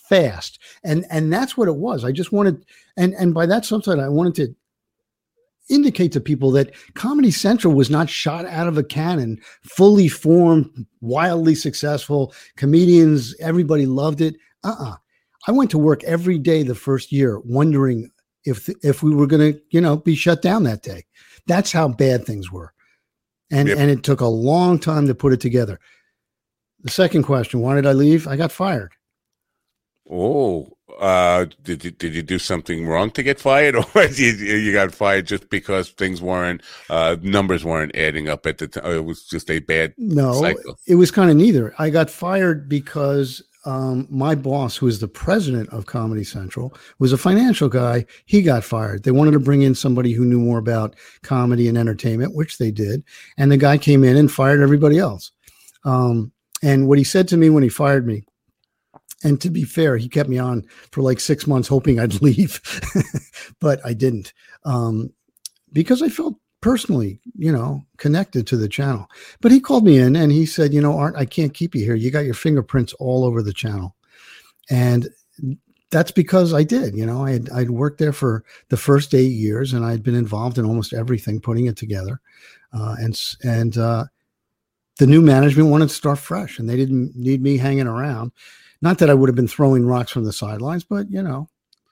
fast, 0.09 0.59
and 0.83 1.05
and 1.11 1.33
that's 1.33 1.57
what 1.57 1.69
it 1.69 1.77
was. 1.77 2.05
I 2.05 2.13
just 2.13 2.33
wanted, 2.33 2.65
and 2.97 3.15
and 3.15 3.35
by 3.35 3.47
that 3.47 3.65
subside, 3.65 3.99
I 3.99 4.09
wanted 4.09 4.35
to 4.37 4.55
indicate 5.71 6.13
to 6.13 6.21
people 6.21 6.51
that 6.53 6.73
Comedy 6.95 7.31
Central 7.31 7.75
was 7.75 7.91
not 7.91 8.11
shot 8.11 8.45
out 8.47 8.69
of 8.69 8.77
a 8.77 8.85
cannon, 8.85 9.41
fully 9.63 10.09
formed, 10.09 10.87
wildly 11.01 11.55
successful 11.55 12.35
comedians. 12.57 13.35
Everybody 13.41 13.87
loved 13.87 14.21
it. 14.21 14.37
Uh 14.63 14.69
uh-uh. 14.79 14.91
uh 14.91 14.97
I 15.47 15.53
went 15.53 15.71
to 15.73 15.79
work 15.79 16.03
every 16.05 16.39
day 16.39 16.63
the 16.63 16.75
first 16.75 17.13
year, 17.13 17.39
wondering 17.41 18.11
if 18.45 18.69
if 18.83 19.03
we 19.03 19.15
were 19.15 19.27
going 19.27 19.53
to, 19.53 19.61
you 19.71 19.81
know, 19.81 19.97
be 19.97 20.15
shut 20.15 20.41
down 20.43 20.63
that 20.65 20.83
day. 20.83 21.05
That's 21.47 21.73
how 21.73 21.89
bad 21.89 22.25
things 22.25 22.51
were 22.51 22.75
and 23.55 23.69
yep. 23.69 23.79
and 23.79 23.91
it 23.91 24.03
took 24.03 24.21
a 24.21 24.27
long 24.27 24.79
time 24.79 25.07
to 25.07 25.15
put 25.15 25.33
it 25.33 25.41
together. 25.41 25.79
The 26.83 26.91
second 26.91 27.23
question: 27.23 27.61
Why 27.61 27.77
did 27.77 27.87
I 27.87 27.93
leave? 27.93 28.27
I 28.27 28.37
got 28.37 28.53
fired. 28.53 28.93
Oh, 30.11 30.77
uh, 30.99 31.47
did 31.63 31.85
you 31.85 31.91
did 31.93 32.15
you 32.15 32.23
do 32.23 32.39
something 32.39 32.87
wrong 32.87 33.11
to 33.13 33.23
get 33.23 33.41
fired, 33.41 33.77
or 33.95 34.05
you, 34.05 34.33
you 34.33 34.73
got 34.73 34.93
fired 34.93 35.27
just 35.27 35.49
because 35.49 35.91
things 35.91 36.21
weren't 36.21 36.63
uh, 36.91 37.17
numbers 37.23 37.65
weren't 37.65 37.95
adding 37.97 38.29
up 38.29 38.45
at 38.47 38.59
the 38.59 38.69
time? 38.69 38.85
It 38.85 39.05
was 39.05 39.25
just 39.25 39.51
a 39.51 39.61
bad 39.61 39.95
cycle. 39.99 40.15
no. 40.15 40.33
Cycle. 40.35 40.79
It 40.87 40.97
was 40.97 41.11
kind 41.11 41.31
of 41.31 41.37
neither. 41.37 41.75
I 41.79 41.91
got 41.91 42.11
fired 42.11 42.69
because 42.69 43.43
um, 43.65 44.07
my 44.11 44.35
boss, 44.35 44.77
who 44.77 44.87
is 44.87 45.01
the 45.01 45.09
president 45.09 45.69
of 45.71 45.87
Comedy 45.87 46.25
Central, 46.25 46.75
was 46.99 47.13
a 47.13 47.19
financial 47.19 47.69
guy. 47.69 48.05
He 48.27 48.43
got 48.43 48.65
fired. 48.65 49.03
They 49.03 49.11
wanted 49.11 49.33
to 49.33 49.39
bring 49.39 49.63
in 49.63 49.75
somebody 49.75 50.13
who 50.13 50.25
knew 50.25 50.39
more 50.39 50.59
about 50.59 50.97
comedy 51.23 51.69
and 51.69 51.79
entertainment, 51.79 52.35
which 52.35 52.59
they 52.59 52.71
did. 52.71 53.03
And 53.39 53.51
the 53.51 53.57
guy 53.57 53.79
came 53.79 54.05
in 54.05 54.17
and 54.17 54.31
fired 54.31 54.61
everybody 54.61 54.99
else. 54.99 55.33
Um, 55.85 56.33
and 56.63 56.89
what 56.89 56.99
he 56.99 57.05
said 57.05 57.29
to 57.29 57.37
me 57.37 57.51
when 57.51 57.63
he 57.63 57.69
fired 57.69 58.07
me, 58.07 58.25
and 59.23 59.41
to 59.41 59.51
be 59.51 59.65
fair, 59.65 59.97
he 59.97 60.09
kept 60.09 60.29
me 60.29 60.39
on 60.39 60.65
for 60.93 61.03
like 61.03 61.19
six 61.19 61.47
months, 61.47 61.69
hoping 61.69 61.99
I'd 61.99 62.21
leave, 62.23 62.61
but 63.61 63.81
I 63.85 63.95
didn't 63.95 64.33
um, 64.65 65.11
because 65.73 66.03
I 66.03 66.09
felt 66.09 66.37
personally, 66.65 67.21
you 67.37 67.53
know, 67.53 67.85
connected 67.99 68.47
to 68.47 68.57
the 68.57 68.67
channel. 68.67 69.07
But 69.43 69.53
he 69.53 69.61
called 69.61 69.85
me 69.85 69.99
in 69.99 70.17
and 70.17 70.33
he 70.33 70.47
said, 70.47 70.73
you 70.73 70.81
know, 70.81 70.97
Art, 70.97 71.15
I 71.15 71.27
can't 71.27 71.53
keep 71.53 71.75
you 71.75 71.85
here. 71.85 71.95
You 71.95 72.11
got 72.11 72.25
your 72.25 72.33
fingerprints 72.33 72.95
all 72.95 73.23
over 73.23 73.43
the 73.43 73.53
channel. 73.53 73.95
And 74.71 75.11
that's 75.91 76.11
because 76.11 76.55
I 76.55 76.63
did, 76.63 76.97
you 76.97 77.05
know, 77.05 77.23
I 77.23 77.33
had, 77.33 77.51
I'd 77.51 77.71
worked 77.71 77.99
there 77.99 78.15
for 78.15 78.45
the 78.71 78.79
first 78.79 79.15
eight 79.15 79.33
years 79.33 79.75
and 79.75 79.85
I'd 79.85 80.03
been 80.03 80.15
involved 80.15 80.57
in 80.57 80.65
almost 80.65 80.95
everything, 80.95 81.39
putting 81.39 81.67
it 81.67 81.77
together. 81.77 82.19
Uh, 82.73 82.97
and, 82.99 83.21
and, 83.43 83.77
uh, 83.77 84.07
the 84.99 85.07
new 85.07 85.21
management 85.21 85.69
wanted 85.69 85.91
to 85.91 85.95
start 85.95 86.19
fresh 86.19 86.59
and 86.59 86.67
they 86.67 86.77
didn't 86.77 87.15
need 87.15 87.43
me 87.43 87.59
hanging 87.59 87.89
around. 87.89 88.33
Not 88.81 88.97
that 88.99 89.11
I 89.11 89.15
would 89.15 89.29
have 89.29 89.37
been 89.37 89.49
throwing 89.49 89.85
rocks 89.85 90.13
from 90.13 90.25
the 90.25 90.33
sidelines, 90.33 90.83
but 90.85 91.11
you 91.11 91.23
know, 91.23 91.47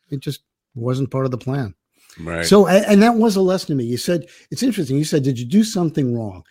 it 0.08 0.20
just 0.20 0.40
wasn't 0.74 1.10
part 1.10 1.26
of 1.26 1.30
the 1.30 1.36
plan. 1.36 1.74
Right. 2.20 2.44
So, 2.44 2.66
and 2.66 3.02
that 3.02 3.14
was 3.14 3.36
a 3.36 3.40
lesson 3.40 3.68
to 3.68 3.74
me. 3.74 3.84
You 3.84 3.96
said, 3.96 4.26
it's 4.50 4.62
interesting. 4.62 4.96
You 4.96 5.04
said, 5.04 5.22
did 5.22 5.38
you 5.38 5.46
do 5.46 5.64
something 5.64 6.16
wrong? 6.16 6.44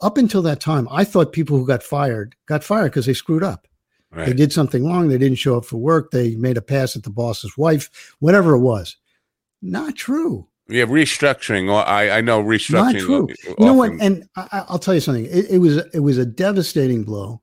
Up 0.00 0.18
until 0.18 0.42
that 0.42 0.60
time, 0.60 0.88
I 0.90 1.04
thought 1.04 1.32
people 1.32 1.56
who 1.56 1.66
got 1.66 1.82
fired 1.82 2.34
got 2.46 2.64
fired 2.64 2.90
because 2.90 3.06
they 3.06 3.14
screwed 3.14 3.44
up. 3.44 3.68
Right. 4.10 4.26
They 4.26 4.32
did 4.32 4.52
something 4.52 4.86
wrong. 4.86 5.08
They 5.08 5.18
didn't 5.18 5.38
show 5.38 5.56
up 5.56 5.64
for 5.64 5.76
work. 5.76 6.10
They 6.10 6.36
made 6.36 6.56
a 6.56 6.62
pass 6.62 6.94
at 6.96 7.02
the 7.02 7.10
boss's 7.10 7.56
wife, 7.56 8.14
whatever 8.20 8.54
it 8.54 8.60
was. 8.60 8.96
Not 9.62 9.96
true. 9.96 10.46
Yeah, 10.68 10.84
restructuring. 10.84 11.72
I 11.84 12.18
I 12.18 12.20
know 12.20 12.42
restructuring. 12.42 12.94
Not 12.94 12.96
true. 12.96 13.24
Often. 13.24 13.54
You 13.58 13.66
know 13.66 13.74
what? 13.74 13.92
And 14.00 14.28
I, 14.36 14.64
will 14.70 14.78
tell 14.78 14.94
you 14.94 15.00
something. 15.00 15.26
It, 15.26 15.50
it 15.50 15.58
was 15.58 15.76
it 15.92 16.00
was 16.00 16.18
a 16.18 16.26
devastating 16.26 17.04
blow 17.04 17.42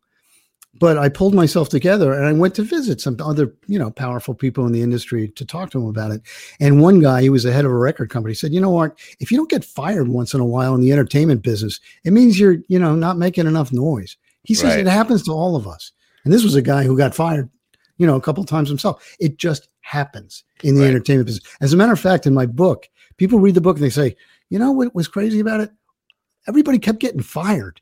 but 0.80 0.97
I 0.97 1.09
pulled 1.09 1.36
myself 1.36 1.69
together 1.69 2.13
and 2.13 2.26
I 2.26 2.34
went 2.34 2.55
to 2.55 2.63
visit 2.63 3.01
some 3.01 3.17
other, 3.19 3.53
you 3.67 3.78
know, 3.78 3.91
powerful 3.91 4.34
people 4.34 4.65
in 4.65 4.72
the 4.72 4.82
industry 4.82 5.28
to 5.30 5.45
talk 5.45 5.69
to 5.72 5.80
them 5.80 5.88
about 5.88 6.11
it. 6.11 6.22
And 6.59 6.82
one 6.82 6.99
guy, 7.01 7.22
he 7.22 7.30
was 7.30 7.43
the 7.43 7.51
head 7.51 7.65
of 7.65 7.72
a 7.72 7.78
record 7.78 8.09
company, 8.09 8.34
said, 8.34 8.53
"You 8.53 8.61
know 8.61 8.69
what? 8.69 8.97
If 9.19 9.32
you 9.32 9.38
don't 9.38 9.49
get 9.49 9.65
fired 9.65 10.07
once 10.07 10.34
in 10.34 10.39
a 10.39 10.45
while 10.45 10.74
in 10.74 10.82
the 10.82 10.91
entertainment 10.91 11.41
business, 11.41 11.80
it 12.03 12.13
means 12.13 12.39
you're, 12.39 12.57
you 12.67 12.80
know, 12.80 12.95
not 12.95 13.17
making 13.17 13.47
enough 13.47 13.72
noise." 13.74 14.15
He 14.43 14.53
says 14.53 14.76
right. 14.76 14.80
it 14.80 14.88
happens 14.88 15.24
to 15.24 15.32
all 15.32 15.55
of 15.55 15.67
us. 15.67 15.91
And 16.24 16.34
this 16.34 16.43
was 16.43 16.55
a 16.55 16.61
guy 16.61 16.84
who 16.84 16.97
got 16.97 17.13
fired, 17.15 17.49
you 17.97 18.07
know, 18.07 18.15
a 18.15 18.22
couple 18.22 18.43
times 18.43 18.69
himself. 18.69 19.15
It 19.19 19.38
just 19.38 19.67
happens 19.82 20.43
in 20.63 20.76
the 20.76 20.82
right. 20.82 20.89
entertainment 20.89 21.28
business. 21.28 21.45
As 21.59 21.74
a 21.74 21.78
matter 21.78 21.93
of 21.93 21.99
fact, 21.99 22.26
in 22.26 22.34
my 22.34 22.45
book, 22.45 22.88
people 23.17 23.39
read 23.39 23.55
the 23.55 23.61
book 23.61 23.76
and 23.76 23.86
they 23.86 23.89
say, 23.89 24.15
"You 24.49 24.57
know 24.57 24.72
what 24.72 24.95
was 24.95 25.07
crazy 25.07 25.39
about 25.41 25.59
it? 25.59 25.72
Everybody 26.47 26.79
kept 26.79 26.99
getting 26.99 27.21
fired. 27.21 27.81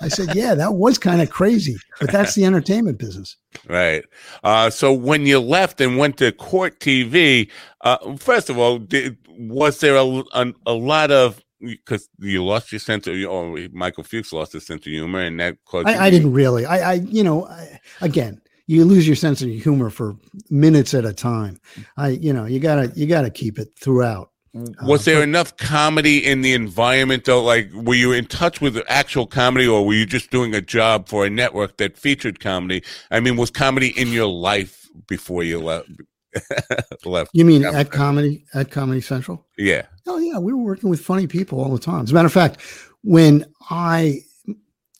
I 0.00 0.08
said, 0.08 0.34
yeah, 0.34 0.54
that 0.54 0.74
was 0.74 0.98
kind 0.98 1.22
of 1.22 1.30
crazy, 1.30 1.76
but 2.00 2.10
that's 2.10 2.34
the 2.34 2.44
entertainment 2.44 2.98
business. 2.98 3.36
Right. 3.68 4.04
Uh, 4.42 4.70
so 4.70 4.92
when 4.92 5.26
you 5.26 5.40
left 5.40 5.80
and 5.80 5.96
went 5.96 6.18
to 6.18 6.32
Court 6.32 6.80
TV, 6.80 7.50
uh, 7.80 8.16
first 8.16 8.50
of 8.50 8.58
all, 8.58 8.78
did, 8.78 9.16
was 9.28 9.80
there 9.80 9.96
a, 9.96 10.22
a, 10.32 10.52
a 10.66 10.72
lot 10.72 11.10
of 11.10 11.42
because 11.60 12.08
you 12.18 12.44
lost 12.44 12.72
your 12.72 12.78
sense 12.78 13.06
of, 13.06 13.14
or 13.24 13.56
Michael 13.72 14.04
Fuchs 14.04 14.32
lost 14.32 14.52
his 14.52 14.66
sense 14.66 14.86
of 14.86 14.92
humor, 14.92 15.20
and 15.20 15.40
that 15.40 15.56
caused. 15.64 15.88
I, 15.88 16.06
I 16.06 16.10
didn't 16.10 16.32
really. 16.32 16.66
I, 16.66 16.92
I 16.92 16.92
you 16.94 17.24
know, 17.24 17.46
I, 17.46 17.80
again, 18.02 18.40
you 18.66 18.84
lose 18.84 19.06
your 19.06 19.16
sense 19.16 19.42
of 19.42 19.48
humor 19.48 19.90
for 19.90 20.16
minutes 20.50 20.94
at 20.94 21.04
a 21.04 21.12
time. 21.12 21.60
I, 21.96 22.08
you 22.08 22.32
know, 22.32 22.44
you 22.44 22.60
gotta 22.60 22.92
you 22.94 23.06
gotta 23.06 23.30
keep 23.30 23.58
it 23.58 23.68
throughout. 23.78 24.30
Was 24.54 25.00
Uh, 25.00 25.04
there 25.04 25.14
but- 25.16 25.22
enough 25.24 25.56
comedy 25.56 26.24
in 26.24 26.40
the 26.42 26.52
environment 26.52 27.24
though? 27.24 27.42
Like, 27.42 27.70
were 27.74 27.94
you 27.96 28.12
in 28.12 28.26
touch 28.26 28.60
with 28.60 28.80
actual 28.88 29.26
comedy, 29.26 29.66
or 29.66 29.84
were 29.84 29.94
you 29.94 30.06
just 30.06 30.30
doing 30.30 30.54
a 30.54 30.60
job 30.60 31.08
for 31.08 31.24
a 31.26 31.30
network 31.30 31.76
that 31.78 31.98
featured 31.98 32.38
comedy? 32.40 32.82
I 33.10 33.18
mean, 33.20 33.36
was 33.36 33.50
comedy 33.50 33.88
in 34.00 34.08
your 34.08 34.26
life 34.28 34.88
before 35.08 35.42
you 35.42 35.58
left? 35.60 35.88
left? 37.04 37.30
You 37.32 37.44
mean 37.44 37.62
Yeah. 37.62 37.72
at 37.72 37.90
comedy 37.90 38.44
at 38.54 38.70
Comedy 38.70 39.00
Central? 39.00 39.44
Yeah. 39.58 39.86
Oh 40.06 40.18
yeah, 40.18 40.38
we 40.38 40.52
were 40.52 40.62
working 40.62 40.88
with 40.90 41.00
funny 41.00 41.26
people 41.26 41.60
all 41.60 41.70
the 41.72 41.78
time. 41.78 42.04
As 42.04 42.10
a 42.10 42.14
matter 42.14 42.26
of 42.26 42.32
fact, 42.32 42.60
when 43.02 43.44
I, 43.70 44.20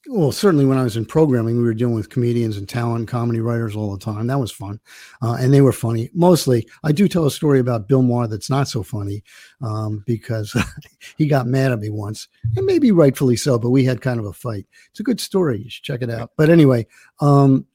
well, 0.07 0.33
certainly 0.33 0.67
when 0.67 0.77
I 0.77 0.83
was 0.83 0.97
in 0.97 1.07
programming, 1.07 1.57
we 1.57 1.63
were 1.63 1.75
dealing 1.75 1.95
with 1.95 2.11
comedians 2.11 2.57
and 2.57 2.69
talent, 2.69 3.09
comedy 3.09 3.41
writers 3.41 3.75
all 3.75 3.93
the 3.93 4.05
time. 4.05 4.27
That 4.27 4.39
was 4.39 4.53
fun, 4.53 4.81
uh, 5.23 5.37
and 5.41 5.53
they 5.53 5.63
were 5.63 5.73
funny. 5.73 6.11
Mostly, 6.13 6.69
I 6.83 6.93
do 6.93 7.09
tell 7.09 7.25
a 7.27 7.31
story 7.31 7.59
about 7.59 7.89
Bill 7.89 8.03
Maher 8.03 8.27
that's 8.27 8.51
not 8.51 8.69
so 8.69 8.83
funny 8.83 9.23
um, 9.63 10.05
because 10.07 10.55
he 11.17 11.27
got 11.27 11.47
mad 11.47 11.73
at 11.73 11.81
me 11.81 11.91
once, 11.91 12.29
and 12.57 12.67
maybe 12.67 12.93
rightfully 12.93 13.37
so. 13.37 13.59
But 13.59 13.71
we 13.71 13.85
had 13.85 14.03
kind 14.03 14.21
of 14.21 14.27
a 14.27 14.33
fight. 14.33 14.67
It's 14.91 15.01
a 15.01 15.05
good 15.05 15.21
story. 15.21 15.63
You 15.63 15.71
should 15.71 15.85
check 15.85 16.03
it 16.03 16.11
out. 16.11 16.33
But 16.37 16.51
anyway, 16.51 16.87
um, 17.21 17.67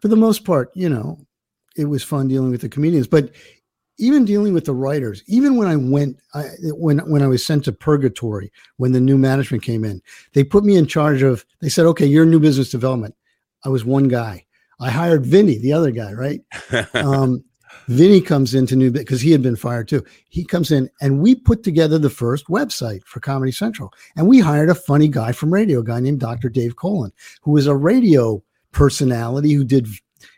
for 0.00 0.08
the 0.08 0.16
most 0.16 0.44
part, 0.44 0.70
you 0.74 0.88
know, 0.88 1.18
it 1.76 1.86
was 1.86 2.04
fun 2.04 2.28
dealing 2.28 2.50
with 2.50 2.60
the 2.60 2.68
comedians, 2.68 3.08
but 3.08 3.30
even 3.98 4.24
dealing 4.24 4.54
with 4.54 4.64
the 4.64 4.74
writers, 4.74 5.22
even 5.26 5.56
when 5.56 5.68
I 5.68 5.76
went, 5.76 6.18
I, 6.34 6.44
when 6.62 6.98
when 7.10 7.22
I 7.22 7.26
was 7.26 7.44
sent 7.44 7.64
to 7.64 7.72
purgatory, 7.72 8.52
when 8.76 8.92
the 8.92 9.00
new 9.00 9.18
management 9.18 9.62
came 9.62 9.84
in, 9.84 10.02
they 10.32 10.44
put 10.44 10.64
me 10.64 10.76
in 10.76 10.86
charge 10.86 11.22
of. 11.22 11.44
They 11.60 11.68
said, 11.68 11.86
"Okay, 11.86 12.06
you're 12.06 12.24
new 12.24 12.40
business 12.40 12.70
development." 12.70 13.14
I 13.64 13.68
was 13.68 13.84
one 13.84 14.08
guy. 14.08 14.44
I 14.80 14.90
hired 14.90 15.24
Vinny, 15.24 15.58
the 15.58 15.72
other 15.72 15.90
guy, 15.90 16.12
right? 16.12 16.40
Um, 16.94 17.44
Vinny 17.88 18.20
comes 18.20 18.54
into 18.54 18.76
new 18.76 18.90
because 18.90 19.20
he 19.20 19.32
had 19.32 19.42
been 19.42 19.56
fired 19.56 19.88
too. 19.88 20.04
He 20.28 20.44
comes 20.44 20.70
in, 20.70 20.88
and 21.00 21.20
we 21.20 21.34
put 21.34 21.62
together 21.62 21.98
the 21.98 22.10
first 22.10 22.46
website 22.46 23.02
for 23.04 23.18
Comedy 23.20 23.50
Central, 23.50 23.92
and 24.16 24.28
we 24.28 24.38
hired 24.38 24.68
a 24.68 24.74
funny 24.74 25.08
guy 25.08 25.32
from 25.32 25.52
radio, 25.52 25.80
a 25.80 25.84
guy 25.84 26.00
named 26.00 26.20
Dr. 26.20 26.48
Dave 26.48 26.76
Colon, 26.76 27.12
who 27.42 27.50
was 27.50 27.66
a 27.66 27.74
radio 27.74 28.42
personality 28.72 29.52
who 29.52 29.64
did 29.64 29.88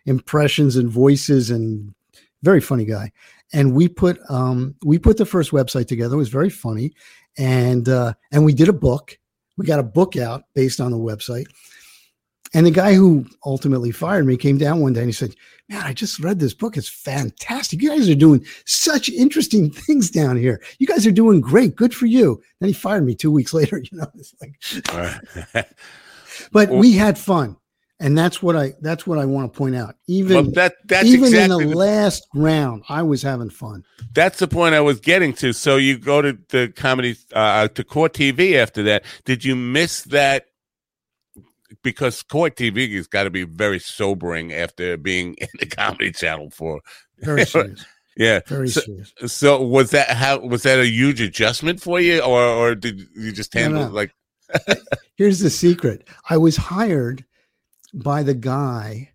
impressions 0.07 0.77
and 0.77 0.91
voices 0.91 1.51
and 1.51 1.95
very 2.43 2.61
funny 2.61 2.85
guy 2.85 3.11
and 3.55 3.73
we 3.73 3.89
put 3.89 4.19
um 4.29 4.75
we 4.85 4.99
put 4.99 5.17
the 5.17 5.25
first 5.25 5.53
website 5.53 5.87
together. 5.87 6.17
It 6.17 6.19
was 6.19 6.29
very 6.29 6.51
funny. 6.51 6.93
And 7.39 7.89
uh 7.89 8.13
and 8.33 8.45
we 8.45 8.53
did 8.53 8.69
a 8.69 8.75
book. 8.75 9.19
We 9.57 9.65
got 9.65 9.81
a 9.81 9.85
book 9.85 10.17
out 10.17 10.45
based 10.55 10.81
on 10.81 10.91
the 10.91 10.99
website. 10.99 11.47
And 12.53 12.67
the 12.67 12.71
guy 12.71 12.95
who 12.95 13.27
ultimately 13.47 13.91
fired 13.91 14.27
me 14.27 14.37
came 14.37 14.59
down 14.59 14.81
one 14.81 14.93
day 14.93 15.01
and 15.01 15.09
he 15.09 15.13
said 15.13 15.35
man 15.69 15.83
i 15.83 15.95
just 15.95 16.19
read 16.21 16.41
this 16.41 16.53
book. 16.53 16.77
It's 16.77 16.89
fantastic. 16.89 17.81
You 17.81 17.91
guys 17.91 18.11
are 18.11 18.15
doing 18.15 18.45
such 18.67 19.09
interesting 19.09 19.71
things 19.87 20.11
down 20.11 20.37
here. 20.37 20.61
You 20.79 20.87
guys 20.87 21.07
are 21.07 21.13
doing 21.13 21.41
great. 21.41 21.77
Good 21.77 21.95
for 21.95 22.07
you. 22.07 22.43
Then 22.61 22.69
he 22.69 22.75
fired 22.75 23.07
me 23.07 23.15
two 23.15 23.31
weeks 23.31 23.55
later 23.55 23.79
you 23.79 23.99
know 23.99 24.11
it's 24.17 24.35
like 24.43 25.69
but 26.53 26.71
we 26.71 26.93
had 26.93 27.17
fun 27.17 27.57
and 28.01 28.17
that's 28.19 28.43
what 28.43 28.57
i 28.57 28.73
that's 28.81 29.07
what 29.07 29.19
i 29.19 29.25
want 29.25 29.53
to 29.53 29.57
point 29.57 29.75
out 29.77 29.95
even 30.07 30.35
well, 30.35 30.51
that 30.53 30.75
that's 30.87 31.07
even 31.07 31.27
exactly 31.27 31.65
in 31.65 31.71
the 31.71 31.75
the 31.75 31.79
last 31.79 32.27
round 32.35 32.83
i 32.89 33.03
was 33.03 33.23
having 33.23 33.51
fun 33.51 33.85
That's 34.15 34.39
the 34.39 34.49
point 34.49 34.75
I 34.75 34.81
was 34.81 35.01
getting 35.01 35.33
to. 35.35 35.53
So 35.53 35.77
you 35.77 35.99
go 35.99 36.23
to 36.23 36.39
the 36.51 36.69
comedy 36.69 37.17
uh, 37.33 37.67
to 37.69 37.83
Court 37.83 38.13
TV 38.13 38.55
after 38.55 38.83
that. 38.85 39.05
Did 39.25 39.45
you 39.45 39.57
miss 39.57 40.03
that? 40.05 40.45
Because 41.83 42.23
Court 42.23 42.55
TV 42.57 42.95
has 42.97 43.09
got 43.09 43.25
to 43.25 43.31
be 43.31 43.43
very 43.45 43.81
sobering 43.81 44.53
after 44.53 44.97
being 44.97 45.35
in 45.39 45.49
the 45.59 45.67
Comedy 45.67 46.13
Channel 46.13 46.51
for 46.51 46.81
very 47.19 47.45
serious 47.55 47.85
yeah. 48.17 48.41
very 48.47 48.69
So, 48.69 48.81
serious 48.83 49.13
so 49.27 49.61
was 49.61 49.91
that 49.91 50.11
how 50.11 50.39
was 50.39 50.63
that 50.63 50.79
a 50.79 50.87
huge 50.87 51.21
adjustment 51.21 51.81
for 51.83 51.99
you, 52.01 52.21
or 52.21 52.43
or 52.43 52.75
did 52.77 53.01
you 53.17 53.33
just 53.33 53.53
No, 53.55 53.61
handle 53.63 53.89
no. 53.89 53.95
like 53.95 54.15
here's 55.17 55.41
the 55.41 55.51
secret 55.51 56.07
i 56.31 56.37
was 56.37 56.57
hired 56.57 57.25
by 57.95 58.23
the 58.23 58.35
guy 58.35 59.11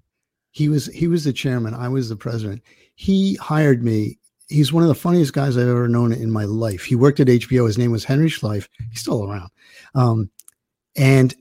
he 0.51 0.69
was 0.69 0.87
he 0.87 1.07
was 1.07 1.23
the 1.23 1.33
chairman 1.33 1.73
i 1.73 1.87
was 1.87 2.09
the 2.09 2.15
president. 2.15 2.61
He 2.95 3.35
hired 3.35 3.81
me. 3.81 4.17
He's 4.49 4.73
one 4.73 4.83
of 4.83 4.89
the 4.89 4.95
funniest 4.95 5.33
guys 5.33 5.57
i've 5.57 5.67
ever 5.67 5.87
known 5.87 6.11
in 6.11 6.31
my 6.31 6.45
life. 6.45 6.83
He 6.83 6.95
worked 6.95 7.19
at 7.19 7.27
hbo 7.27 7.67
his 7.67 7.77
name 7.77 7.91
was 7.91 8.03
henry 8.03 8.29
schleiff 8.29 8.67
he's 8.89 9.01
still 9.01 9.29
around. 9.29 9.49
Um, 9.95 10.29
and 10.95 11.35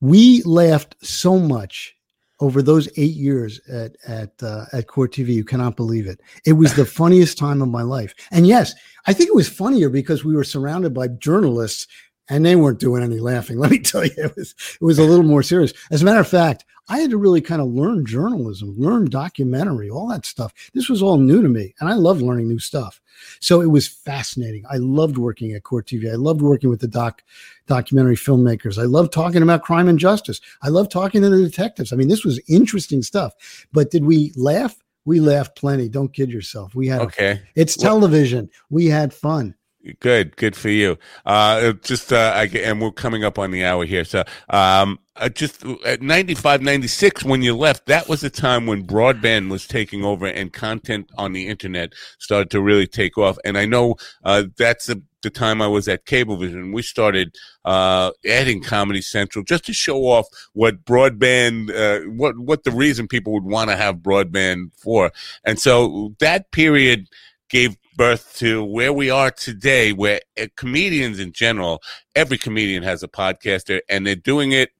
we 0.00 0.42
laughed 0.42 0.96
so 1.02 1.38
much 1.38 1.94
over 2.40 2.60
those 2.60 2.88
eight 2.96 3.14
years 3.14 3.60
at 3.68 3.96
at 4.06 4.42
uh, 4.42 4.64
at 4.72 4.88
court 4.88 5.12
tv 5.12 5.28
you 5.28 5.44
cannot 5.44 5.76
believe 5.76 6.06
it. 6.06 6.20
It 6.44 6.54
was 6.54 6.74
the 6.74 6.84
funniest 6.84 7.38
time 7.38 7.62
of 7.62 7.68
my 7.68 7.82
life. 7.82 8.14
And 8.32 8.46
yes 8.46 8.74
i 9.06 9.12
think 9.12 9.28
it 9.28 9.36
was 9.36 9.48
funnier 9.48 9.88
because 9.88 10.24
we 10.24 10.34
were 10.34 10.44
surrounded 10.44 10.92
by 10.92 11.08
journalists 11.08 11.86
and 12.32 12.44
they 12.46 12.56
weren't 12.56 12.80
doing 12.80 13.02
any 13.02 13.18
laughing. 13.20 13.58
Let 13.60 13.70
me 13.70 13.78
tell 13.78 14.04
you, 14.04 14.12
it 14.16 14.34
was 14.36 14.54
it 14.80 14.84
was 14.84 14.98
a 14.98 15.04
little 15.04 15.24
more 15.24 15.42
serious. 15.42 15.72
As 15.90 16.02
a 16.02 16.04
matter 16.04 16.20
of 16.20 16.28
fact, 16.28 16.64
I 16.88 16.98
had 16.98 17.10
to 17.10 17.16
really 17.16 17.40
kind 17.40 17.60
of 17.62 17.68
learn 17.68 18.04
journalism, 18.04 18.74
learn 18.76 19.04
documentary, 19.08 19.88
all 19.88 20.08
that 20.08 20.26
stuff. 20.26 20.52
This 20.74 20.88
was 20.88 21.02
all 21.02 21.18
new 21.18 21.40
to 21.42 21.48
me, 21.48 21.74
and 21.78 21.88
I 21.88 21.94
love 21.94 22.20
learning 22.22 22.48
new 22.48 22.58
stuff. 22.58 23.00
So 23.40 23.60
it 23.60 23.66
was 23.70 23.86
fascinating. 23.86 24.64
I 24.68 24.78
loved 24.78 25.16
working 25.16 25.52
at 25.52 25.62
Court 25.62 25.86
TV. 25.86 26.10
I 26.10 26.16
loved 26.16 26.42
working 26.42 26.70
with 26.70 26.80
the 26.80 26.88
doc 26.88 27.22
documentary 27.66 28.16
filmmakers. 28.16 28.78
I 28.80 28.84
loved 28.86 29.12
talking 29.12 29.42
about 29.42 29.62
crime 29.62 29.88
and 29.88 29.98
justice. 29.98 30.40
I 30.62 30.68
loved 30.70 30.90
talking 30.90 31.22
to 31.22 31.28
the 31.30 31.42
detectives. 31.42 31.92
I 31.92 31.96
mean, 31.96 32.08
this 32.08 32.24
was 32.24 32.40
interesting 32.48 33.02
stuff. 33.02 33.32
But 33.72 33.90
did 33.90 34.04
we 34.04 34.32
laugh? 34.36 34.74
We 35.04 35.20
laughed 35.20 35.56
plenty. 35.56 35.88
Don't 35.88 36.12
kid 36.12 36.30
yourself. 36.32 36.74
We 36.74 36.88
had 36.88 37.00
a- 37.00 37.04
okay? 37.04 37.40
it's 37.54 37.76
Well- 37.78 37.94
television. 38.00 38.50
We 38.70 38.86
had 38.86 39.12
fun. 39.14 39.54
Good, 39.98 40.36
good 40.36 40.54
for 40.54 40.68
you. 40.68 40.96
Uh, 41.26 41.72
just, 41.82 42.12
uh, 42.12 42.32
I, 42.36 42.44
and 42.44 42.80
we're 42.80 42.92
coming 42.92 43.24
up 43.24 43.36
on 43.36 43.50
the 43.50 43.64
hour 43.64 43.84
here. 43.84 44.04
So, 44.04 44.22
um, 44.48 45.00
uh, 45.16 45.28
just 45.28 45.64
at 45.84 46.00
95, 46.00 46.62
96, 46.62 47.24
when 47.24 47.42
you 47.42 47.56
left, 47.56 47.86
that 47.86 48.08
was 48.08 48.20
the 48.20 48.30
time 48.30 48.66
when 48.66 48.86
broadband 48.86 49.50
was 49.50 49.66
taking 49.66 50.04
over 50.04 50.26
and 50.26 50.52
content 50.52 51.10
on 51.18 51.32
the 51.32 51.48
internet 51.48 51.94
started 52.18 52.48
to 52.50 52.62
really 52.62 52.86
take 52.86 53.18
off. 53.18 53.38
And 53.44 53.58
I 53.58 53.64
know, 53.64 53.96
uh, 54.24 54.44
that's 54.56 54.86
the, 54.86 55.02
the 55.22 55.30
time 55.30 55.60
I 55.60 55.66
was 55.66 55.88
at 55.88 56.06
Cablevision. 56.06 56.72
We 56.72 56.82
started, 56.82 57.34
uh, 57.64 58.12
adding 58.24 58.62
Comedy 58.62 59.02
Central 59.02 59.44
just 59.44 59.66
to 59.66 59.72
show 59.72 60.02
off 60.04 60.26
what 60.52 60.84
broadband, 60.84 61.70
uh, 61.74 62.08
what, 62.08 62.38
what 62.38 62.62
the 62.62 62.70
reason 62.70 63.08
people 63.08 63.32
would 63.32 63.44
want 63.44 63.70
to 63.70 63.76
have 63.76 63.96
broadband 63.96 64.70
for. 64.76 65.10
And 65.44 65.58
so 65.58 66.14
that 66.20 66.52
period, 66.52 67.08
gave 67.52 67.76
birth 67.96 68.36
to 68.38 68.64
where 68.64 68.92
we 68.92 69.10
are 69.10 69.30
today, 69.30 69.92
where 69.92 70.20
uh, 70.40 70.46
comedians 70.56 71.18
in 71.18 71.32
general, 71.32 71.80
every 72.14 72.38
comedian 72.38 72.82
has 72.82 73.02
a 73.02 73.08
podcaster, 73.08 73.80
and 73.88 74.06
they're 74.06 74.14
doing 74.14 74.52
it 74.52 74.70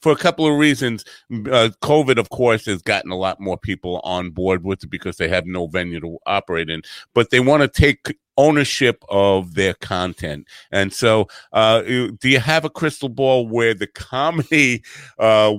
for 0.00 0.12
a 0.12 0.16
couple 0.16 0.46
of 0.46 0.58
reasons. 0.58 1.04
Uh, 1.30 1.70
COVID, 1.82 2.18
of 2.18 2.30
course, 2.30 2.66
has 2.66 2.82
gotten 2.82 3.10
a 3.10 3.16
lot 3.16 3.40
more 3.40 3.56
people 3.56 4.00
on 4.04 4.30
board 4.30 4.64
with 4.64 4.84
it 4.84 4.90
because 4.90 5.16
they 5.16 5.28
have 5.28 5.46
no 5.46 5.66
venue 5.66 6.00
to 6.00 6.18
operate 6.26 6.70
in, 6.70 6.82
but 7.14 7.30
they 7.30 7.40
want 7.40 7.62
to 7.62 7.68
take 7.68 8.16
ownership 8.40 9.04
of 9.10 9.54
their 9.54 9.74
content. 9.74 10.46
And 10.72 10.94
so, 10.94 11.28
uh, 11.52 11.82
do 11.82 12.16
you 12.22 12.40
have 12.40 12.64
a 12.64 12.70
crystal 12.70 13.10
ball 13.10 13.46
where 13.46 13.74
the 13.74 13.86
comedy, 13.86 14.82
uh, 15.18 15.54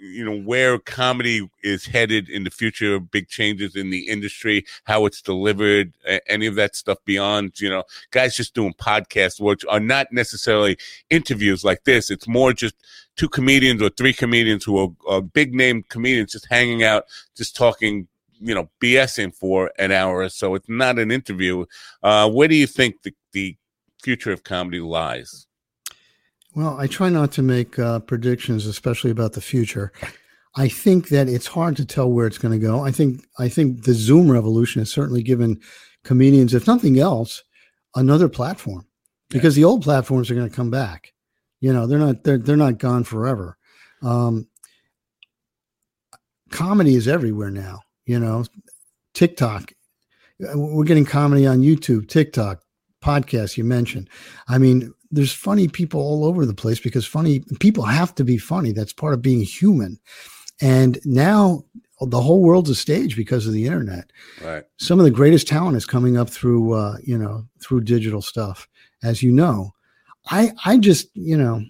you 0.00 0.24
know, 0.24 0.40
where 0.40 0.78
comedy 0.80 1.48
is 1.62 1.86
headed 1.86 2.28
in 2.28 2.42
the 2.42 2.50
future, 2.50 2.98
big 2.98 3.28
changes 3.28 3.76
in 3.76 3.90
the 3.90 4.08
industry, 4.08 4.64
how 4.84 5.06
it's 5.06 5.22
delivered, 5.22 5.92
any 6.26 6.46
of 6.46 6.56
that 6.56 6.74
stuff 6.74 6.98
beyond, 7.04 7.60
you 7.60 7.68
know, 7.68 7.84
guys 8.10 8.36
just 8.36 8.54
doing 8.54 8.74
podcasts, 8.74 9.40
which 9.40 9.64
are 9.68 9.80
not 9.80 10.08
necessarily 10.10 10.76
interviews 11.10 11.64
like 11.64 11.84
this. 11.84 12.10
It's 12.10 12.26
more 12.26 12.52
just 12.52 12.74
two 13.16 13.28
comedians 13.28 13.82
or 13.82 13.88
three 13.90 14.12
comedians 14.12 14.64
who 14.64 14.78
are, 14.78 14.88
are 15.08 15.22
big 15.22 15.54
name 15.54 15.82
comedians 15.88 16.32
just 16.32 16.46
hanging 16.48 16.84
out, 16.84 17.04
just 17.36 17.56
talking, 17.56 18.06
you 18.40 18.54
know, 18.54 18.68
BSing 18.80 19.34
for 19.34 19.72
an 19.78 19.90
hour 19.92 20.18
or 20.18 20.28
so. 20.28 20.54
It's 20.54 20.68
not 20.68 20.98
an 20.98 21.10
interview. 21.10 21.64
Uh, 22.02 22.30
where 22.30 22.48
do 22.48 22.54
you 22.54 22.66
think 22.66 23.02
the, 23.02 23.14
the 23.32 23.56
future 24.02 24.32
of 24.32 24.44
comedy 24.44 24.80
lies? 24.80 25.46
Well, 26.54 26.78
I 26.78 26.86
try 26.86 27.08
not 27.10 27.32
to 27.32 27.42
make 27.42 27.78
uh, 27.78 28.00
predictions, 28.00 28.66
especially 28.66 29.10
about 29.10 29.32
the 29.34 29.40
future. 29.42 29.92
I 30.56 30.68
think 30.68 31.08
that 31.10 31.28
it's 31.28 31.46
hard 31.46 31.76
to 31.76 31.84
tell 31.84 32.10
where 32.10 32.26
it's 32.26 32.38
going 32.38 32.58
to 32.58 32.66
go. 32.66 32.80
I 32.80 32.90
think 32.90 33.26
I 33.38 33.48
think 33.48 33.84
the 33.84 33.92
Zoom 33.92 34.30
revolution 34.30 34.80
has 34.80 34.90
certainly 34.90 35.22
given 35.22 35.60
comedians, 36.02 36.54
if 36.54 36.66
nothing 36.66 36.98
else, 36.98 37.42
another 37.94 38.28
platform. 38.28 38.86
because 39.28 39.54
the 39.54 39.64
old 39.64 39.82
platforms 39.82 40.30
are 40.30 40.34
going 40.34 40.48
to 40.48 40.54
come 40.54 40.70
back. 40.70 41.12
You 41.66 41.72
know, 41.72 41.86
they're 41.88 41.98
not 42.06 42.22
they're 42.24 42.38
they're 42.38 42.56
not 42.66 42.78
gone 42.78 43.02
forever. 43.04 43.56
Um, 44.02 44.46
comedy 46.50 46.94
is 46.94 47.08
everywhere 47.08 47.50
now. 47.50 47.80
You 48.06 48.20
know, 48.20 48.44
TikTok. 49.14 49.72
uh, 50.42 50.56
We're 50.58 50.84
getting 50.84 51.04
comedy 51.04 51.46
on 51.46 51.60
YouTube, 51.62 52.08
TikTok, 52.08 52.62
podcasts. 53.02 53.56
You 53.56 53.64
mentioned. 53.64 54.08
I 54.48 54.58
mean, 54.58 54.92
there's 55.10 55.32
funny 55.32 55.66
people 55.66 56.00
all 56.00 56.24
over 56.24 56.46
the 56.46 56.54
place 56.54 56.78
because 56.78 57.04
funny 57.06 57.42
people 57.58 57.84
have 57.84 58.14
to 58.16 58.24
be 58.24 58.38
funny. 58.38 58.72
That's 58.72 58.92
part 58.92 59.14
of 59.14 59.22
being 59.22 59.40
human. 59.40 59.98
And 60.60 60.98
now 61.04 61.64
the 62.00 62.20
whole 62.20 62.42
world's 62.42 62.70
a 62.70 62.74
stage 62.74 63.16
because 63.16 63.46
of 63.46 63.52
the 63.54 63.64
internet 63.66 64.10
Right. 64.44 64.64
some 64.78 64.98
of 65.00 65.04
the 65.04 65.10
greatest 65.10 65.48
talent 65.48 65.76
is 65.78 65.86
coming 65.86 66.16
up 66.18 66.28
through 66.28 66.74
uh, 66.74 66.96
you 67.02 67.16
know 67.16 67.46
through 67.62 67.80
digital 67.82 68.20
stuff 68.20 68.68
as 69.02 69.22
you 69.22 69.32
know 69.32 69.70
i 70.28 70.52
i 70.64 70.76
just 70.76 71.08
you 71.14 71.36
know 71.36 71.62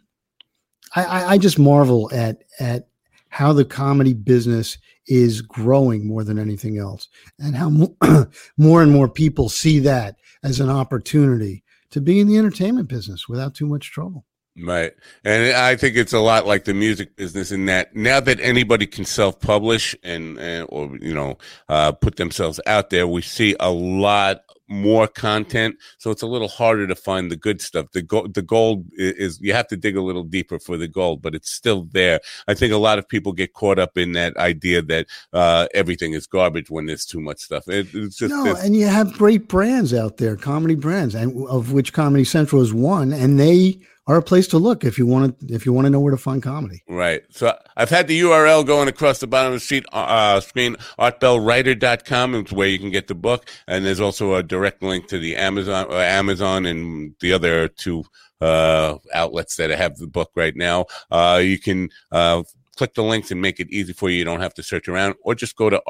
I, 0.94 1.34
I 1.34 1.38
just 1.38 1.58
marvel 1.58 2.10
at 2.12 2.44
at 2.58 2.88
how 3.28 3.52
the 3.52 3.64
comedy 3.64 4.14
business 4.14 4.78
is 5.06 5.42
growing 5.42 6.06
more 6.06 6.24
than 6.24 6.38
anything 6.38 6.78
else 6.78 7.08
and 7.38 7.54
how 7.54 7.68
mo- 7.68 7.96
more 8.56 8.82
and 8.82 8.92
more 8.92 9.08
people 9.08 9.48
see 9.48 9.78
that 9.80 10.16
as 10.42 10.58
an 10.58 10.70
opportunity 10.70 11.62
to 11.90 12.00
be 12.00 12.18
in 12.18 12.28
the 12.28 12.38
entertainment 12.38 12.88
business 12.88 13.28
without 13.28 13.54
too 13.54 13.66
much 13.66 13.92
trouble 13.92 14.24
Right. 14.58 14.94
And 15.22 15.54
I 15.54 15.76
think 15.76 15.96
it's 15.96 16.14
a 16.14 16.20
lot 16.20 16.46
like 16.46 16.64
the 16.64 16.72
music 16.72 17.16
business 17.16 17.52
in 17.52 17.66
that 17.66 17.94
now 17.94 18.20
that 18.20 18.40
anybody 18.40 18.86
can 18.86 19.04
self 19.04 19.38
publish 19.38 19.94
and, 20.02 20.38
and, 20.38 20.66
or, 20.70 20.96
you 21.00 21.12
know, 21.12 21.36
uh, 21.68 21.92
put 21.92 22.16
themselves 22.16 22.58
out 22.66 22.88
there, 22.88 23.06
we 23.06 23.20
see 23.20 23.54
a 23.60 23.70
lot 23.70 24.42
more 24.68 25.06
content. 25.06 25.76
So 25.98 26.10
it's 26.10 26.22
a 26.22 26.26
little 26.26 26.48
harder 26.48 26.86
to 26.86 26.94
find 26.94 27.30
the 27.30 27.36
good 27.36 27.60
stuff. 27.60 27.92
The 27.92 28.02
gold, 28.02 28.34
the 28.34 28.42
gold 28.42 28.86
is, 28.94 29.40
you 29.40 29.52
have 29.52 29.68
to 29.68 29.76
dig 29.76 29.96
a 29.96 30.02
little 30.02 30.24
deeper 30.24 30.58
for 30.58 30.76
the 30.76 30.88
gold, 30.88 31.22
but 31.22 31.34
it's 31.34 31.50
still 31.50 31.84
there. 31.92 32.20
I 32.48 32.54
think 32.54 32.72
a 32.72 32.78
lot 32.78 32.98
of 32.98 33.08
people 33.08 33.32
get 33.32 33.52
caught 33.52 33.78
up 33.78 33.96
in 33.96 34.12
that 34.12 34.36
idea 34.36 34.82
that, 34.82 35.06
uh, 35.32 35.66
everything 35.74 36.12
is 36.12 36.26
garbage 36.26 36.70
when 36.70 36.86
there's 36.86 37.06
too 37.06 37.20
much 37.20 37.38
stuff. 37.38 37.68
It, 37.68 37.88
it's 37.94 38.16
just, 38.16 38.30
no 38.30 38.56
and 38.56 38.74
you 38.76 38.86
have 38.86 39.12
great 39.12 39.48
brands 39.48 39.94
out 39.94 40.16
there 40.16 40.36
comedy 40.36 40.74
brands 40.74 41.14
and 41.14 41.46
of 41.48 41.72
which 41.72 41.92
comedy 41.92 42.24
central 42.24 42.62
is 42.62 42.72
one 42.72 43.12
and 43.12 43.38
they 43.38 43.78
are 44.06 44.16
a 44.16 44.22
place 44.22 44.46
to 44.48 44.58
look 44.58 44.84
if 44.84 44.98
you 44.98 45.06
want 45.06 45.38
to 45.38 45.54
if 45.54 45.66
you 45.66 45.72
want 45.72 45.86
to 45.86 45.90
know 45.90 46.00
where 46.00 46.12
to 46.12 46.16
find 46.16 46.42
comedy 46.42 46.82
Right. 46.88 47.22
So 47.30 47.56
I've 47.76 47.90
had 47.90 48.08
the 48.08 48.20
URL 48.20 48.64
going 48.64 48.88
across 48.88 49.18
the 49.18 49.26
bottom 49.26 49.52
of 49.52 49.60
the 49.60 49.64
sheet, 49.64 49.84
uh, 49.92 50.40
screen, 50.40 50.76
artbellwriter.com 50.98 52.34
is 52.34 52.52
where 52.52 52.68
you 52.68 52.78
can 52.78 52.90
get 52.90 53.06
the 53.06 53.14
book. 53.14 53.48
And 53.66 53.84
there's 53.84 54.00
also 54.00 54.34
a 54.34 54.42
direct 54.42 54.82
link 54.82 55.08
to 55.08 55.18
the 55.18 55.36
Amazon, 55.36 55.86
uh, 55.90 55.96
Amazon 55.96 56.64
and 56.66 57.14
the 57.20 57.32
other 57.32 57.68
two, 57.68 58.04
uh, 58.40 58.96
outlets 59.12 59.56
that 59.56 59.70
have 59.70 59.96
the 59.96 60.06
book 60.06 60.30
right 60.34 60.56
now. 60.56 60.86
Uh, 61.10 61.40
you 61.42 61.58
can, 61.58 61.90
uh, 62.12 62.42
click 62.76 62.94
the 62.94 63.02
links 63.02 63.30
and 63.30 63.40
make 63.40 63.60
it 63.60 63.70
easy 63.70 63.92
for 63.92 64.08
you. 64.10 64.18
You 64.18 64.24
don't 64.24 64.40
have 64.40 64.54
to 64.54 64.62
search 64.62 64.88
around 64.88 65.16
or 65.22 65.34
just 65.34 65.56
go 65.56 65.70
to 65.70 65.82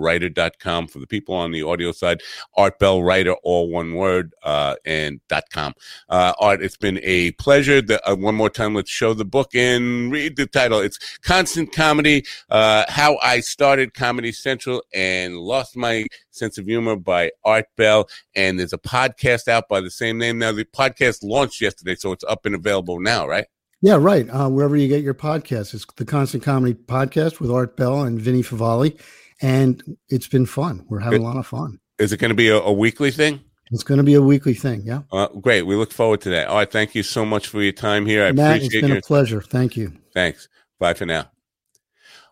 artbellwriter.com 0.00 0.88
for 0.88 0.98
the 0.98 1.06
people 1.06 1.34
on 1.34 1.52
the 1.52 1.62
audio 1.62 1.92
side, 1.92 2.22
Art 2.56 2.78
Bell 2.78 3.02
Writer, 3.02 3.34
all 3.42 3.68
one 3.68 3.94
word, 3.94 4.34
uh, 4.42 4.76
and 4.84 5.20
com. 5.52 5.74
Uh, 6.08 6.32
Art, 6.38 6.62
it's 6.62 6.76
been 6.76 7.00
a 7.02 7.32
pleasure. 7.32 7.80
The, 7.80 8.00
uh, 8.08 8.16
one 8.16 8.34
more 8.34 8.50
time, 8.50 8.74
let's 8.74 8.90
show 8.90 9.14
the 9.14 9.24
book 9.24 9.54
and 9.54 10.12
read 10.12 10.36
the 10.36 10.46
title. 10.46 10.80
It's 10.80 10.98
Constant 11.18 11.72
Comedy, 11.72 12.24
uh, 12.48 12.84
How 12.88 13.18
I 13.22 13.40
Started 13.40 13.94
Comedy 13.94 14.32
Central 14.32 14.82
and 14.92 15.36
Lost 15.36 15.76
My 15.76 16.06
Sense 16.30 16.58
of 16.58 16.66
Humor 16.66 16.96
by 16.96 17.30
Art 17.44 17.66
Bell. 17.76 18.08
And 18.34 18.58
there's 18.58 18.72
a 18.72 18.78
podcast 18.78 19.48
out 19.48 19.68
by 19.68 19.80
the 19.80 19.90
same 19.90 20.18
name. 20.18 20.38
Now, 20.38 20.52
the 20.52 20.64
podcast 20.64 21.22
launched 21.22 21.60
yesterday, 21.60 21.94
so 21.94 22.12
it's 22.12 22.24
up 22.24 22.46
and 22.46 22.54
available 22.54 23.00
now, 23.00 23.26
right? 23.26 23.46
yeah 23.82 23.96
right 23.98 24.28
uh, 24.30 24.48
wherever 24.48 24.76
you 24.76 24.88
get 24.88 25.02
your 25.02 25.14
podcast, 25.14 25.74
it's 25.74 25.86
the 25.96 26.04
constant 26.04 26.42
comedy 26.42 26.74
podcast 26.74 27.40
with 27.40 27.50
art 27.50 27.76
bell 27.76 28.02
and 28.02 28.20
vinny 28.20 28.42
Favale 28.42 28.98
and 29.42 29.82
it's 30.08 30.28
been 30.28 30.46
fun 30.46 30.84
we're 30.88 31.00
having 31.00 31.22
a 31.22 31.24
lot 31.24 31.36
of 31.36 31.46
fun 31.46 31.78
Is 31.98 32.12
it 32.12 32.18
going 32.18 32.30
to 32.30 32.34
be 32.34 32.48
a, 32.48 32.56
a 32.58 32.72
weekly 32.72 33.10
thing? 33.10 33.40
it's 33.72 33.84
going 33.84 33.98
to 33.98 34.04
be 34.04 34.14
a 34.14 34.22
weekly 34.22 34.54
thing 34.54 34.82
yeah 34.84 35.02
Uh, 35.12 35.28
great. 35.40 35.62
We 35.62 35.76
look 35.76 35.92
forward 35.92 36.20
to 36.22 36.30
that. 36.30 36.48
All 36.48 36.56
right. 36.56 36.70
Thank 36.70 36.94
you 36.96 37.02
so 37.04 37.24
much 37.24 37.46
for 37.48 37.62
your 37.62 37.72
time 37.72 38.04
here. 38.04 38.24
I 38.26 38.32
matt 38.32 38.56
it's 38.56 38.64
appreciate 38.66 38.80
been 38.80 38.88
your 38.90 38.98
a 38.98 39.02
pleasure 39.02 39.40
thank 39.42 39.76
you 39.76 39.92
Thanks. 40.12 40.48
Bye 40.80 40.94
for 40.94 41.06
now. 41.06 41.30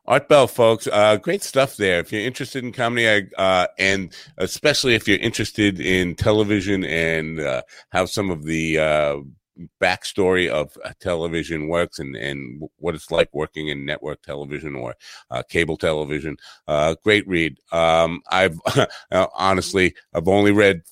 Art 0.07 0.27
Bell, 0.27 0.47
folks, 0.47 0.89
uh, 0.91 1.17
great 1.17 1.43
stuff 1.43 1.77
there. 1.77 2.01
If 2.01 2.11
you're 2.13 2.23
interested 2.23 2.65
in 2.65 2.73
comedy, 2.73 3.07
I, 3.07 3.41
uh, 3.41 3.67
and 3.79 4.11
especially 4.39 4.95
if 4.95 5.07
you're 5.07 5.19
interested 5.19 5.81
in 5.81 6.15
television 6.15 6.83
and 6.83 7.39
uh, 7.41 7.61
how 7.91 8.07
some 8.07 8.31
of 8.31 8.43
the 8.45 8.79
uh, 8.79 9.17
backstory 9.81 10.49
of 10.49 10.77
uh, 10.85 10.93
television 11.01 11.69
works 11.69 11.99
and, 11.99 12.17
and 12.17 12.69
what 12.79 12.95
it's 12.95 13.11
like 13.11 13.29
working 13.33 13.69
in 13.69 13.85
network 13.85 14.23
television 14.23 14.75
or 14.75 14.95
uh, 15.31 15.43
cable 15.49 15.77
television, 15.77 16.37
uh, 16.67 16.95
great 17.03 17.27
read. 17.27 17.59
Um, 17.73 18.23
I've 18.31 18.59
uh, 19.11 19.27
honestly, 19.35 19.95
I've 20.15 20.29
only 20.29 20.53
read 20.53 20.83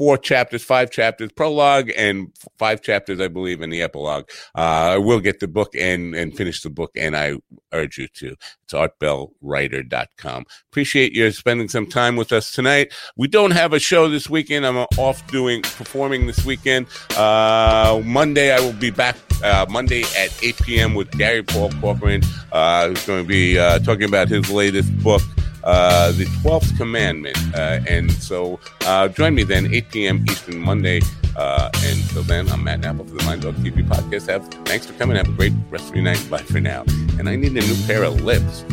four 0.00 0.16
chapters, 0.16 0.64
five 0.64 0.90
chapters, 0.90 1.30
prologue, 1.30 1.90
and 1.94 2.32
five 2.56 2.80
chapters, 2.80 3.20
I 3.20 3.28
believe, 3.28 3.60
in 3.60 3.68
the 3.68 3.82
epilogue. 3.82 4.30
Uh, 4.56 4.94
I 4.94 4.96
will 4.96 5.20
get 5.20 5.40
the 5.40 5.46
book 5.46 5.74
and, 5.76 6.14
and 6.14 6.34
finish 6.34 6.62
the 6.62 6.70
book, 6.70 6.90
and 6.96 7.14
I 7.14 7.34
urge 7.74 7.98
you 7.98 8.08
to. 8.08 8.34
It's 8.64 8.72
artbellwriter.com. 8.72 10.46
Appreciate 10.72 11.12
you 11.12 11.30
spending 11.32 11.68
some 11.68 11.86
time 11.86 12.16
with 12.16 12.32
us 12.32 12.50
tonight. 12.50 12.94
We 13.18 13.28
don't 13.28 13.50
have 13.50 13.74
a 13.74 13.78
show 13.78 14.08
this 14.08 14.30
weekend. 14.30 14.64
I'm 14.64 14.78
off 14.96 15.26
doing 15.30 15.60
performing 15.60 16.26
this 16.26 16.46
weekend. 16.46 16.86
Uh, 17.14 18.00
Monday, 18.02 18.56
I 18.56 18.60
will 18.60 18.72
be 18.72 18.90
back 18.90 19.18
uh, 19.44 19.66
Monday 19.68 20.04
at 20.16 20.34
8 20.42 20.56
p.m. 20.62 20.94
with 20.94 21.10
Gary 21.18 21.42
Paul 21.42 21.72
Corcoran. 21.72 22.22
Uh, 22.52 22.88
who's 22.88 23.04
going 23.04 23.22
to 23.22 23.28
be 23.28 23.58
uh, 23.58 23.80
talking 23.80 24.04
about 24.04 24.30
his 24.30 24.50
latest 24.50 24.98
book 25.02 25.20
uh, 25.64 26.12
the 26.12 26.24
12th 26.42 26.76
commandment. 26.76 27.36
Uh, 27.54 27.80
and 27.88 28.10
so 28.12 28.60
uh, 28.82 29.08
join 29.08 29.34
me 29.34 29.42
then, 29.42 29.72
8 29.72 29.90
p.m. 29.90 30.24
Eastern 30.30 30.58
Monday. 30.58 31.00
Uh, 31.36 31.70
until 31.84 32.22
then, 32.24 32.48
I'm 32.50 32.64
Matt 32.64 32.80
Napple 32.80 33.08
for 33.08 33.16
the 33.16 33.24
Mind 33.24 33.42
Dog 33.42 33.54
TV 33.56 33.86
podcast. 33.86 34.28
Have, 34.28 34.46
thanks 34.66 34.86
for 34.86 34.92
coming. 34.94 35.16
Have 35.16 35.28
a 35.28 35.32
great 35.32 35.52
rest 35.70 35.88
of 35.88 35.94
your 35.94 36.04
night. 36.04 36.24
Bye 36.28 36.38
for 36.38 36.60
now. 36.60 36.84
And 37.18 37.28
I 37.28 37.36
need 37.36 37.52
a 37.52 37.60
new 37.60 37.86
pair 37.86 38.02
of 38.02 38.22
lips. 38.22 38.64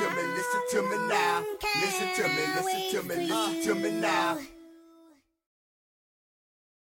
To 0.00 0.08
me, 0.16 0.22
listen 0.34 0.62
to 0.70 0.82
me 0.82 1.08
now. 1.08 1.44
Listen 1.76 2.08
to 2.16 2.28
me, 2.28 2.42
listen 2.56 3.02
to 3.02 3.08
me, 3.08 3.26
listen 3.26 3.62
to 3.62 3.74
me 3.74 4.00
now. 4.00 4.38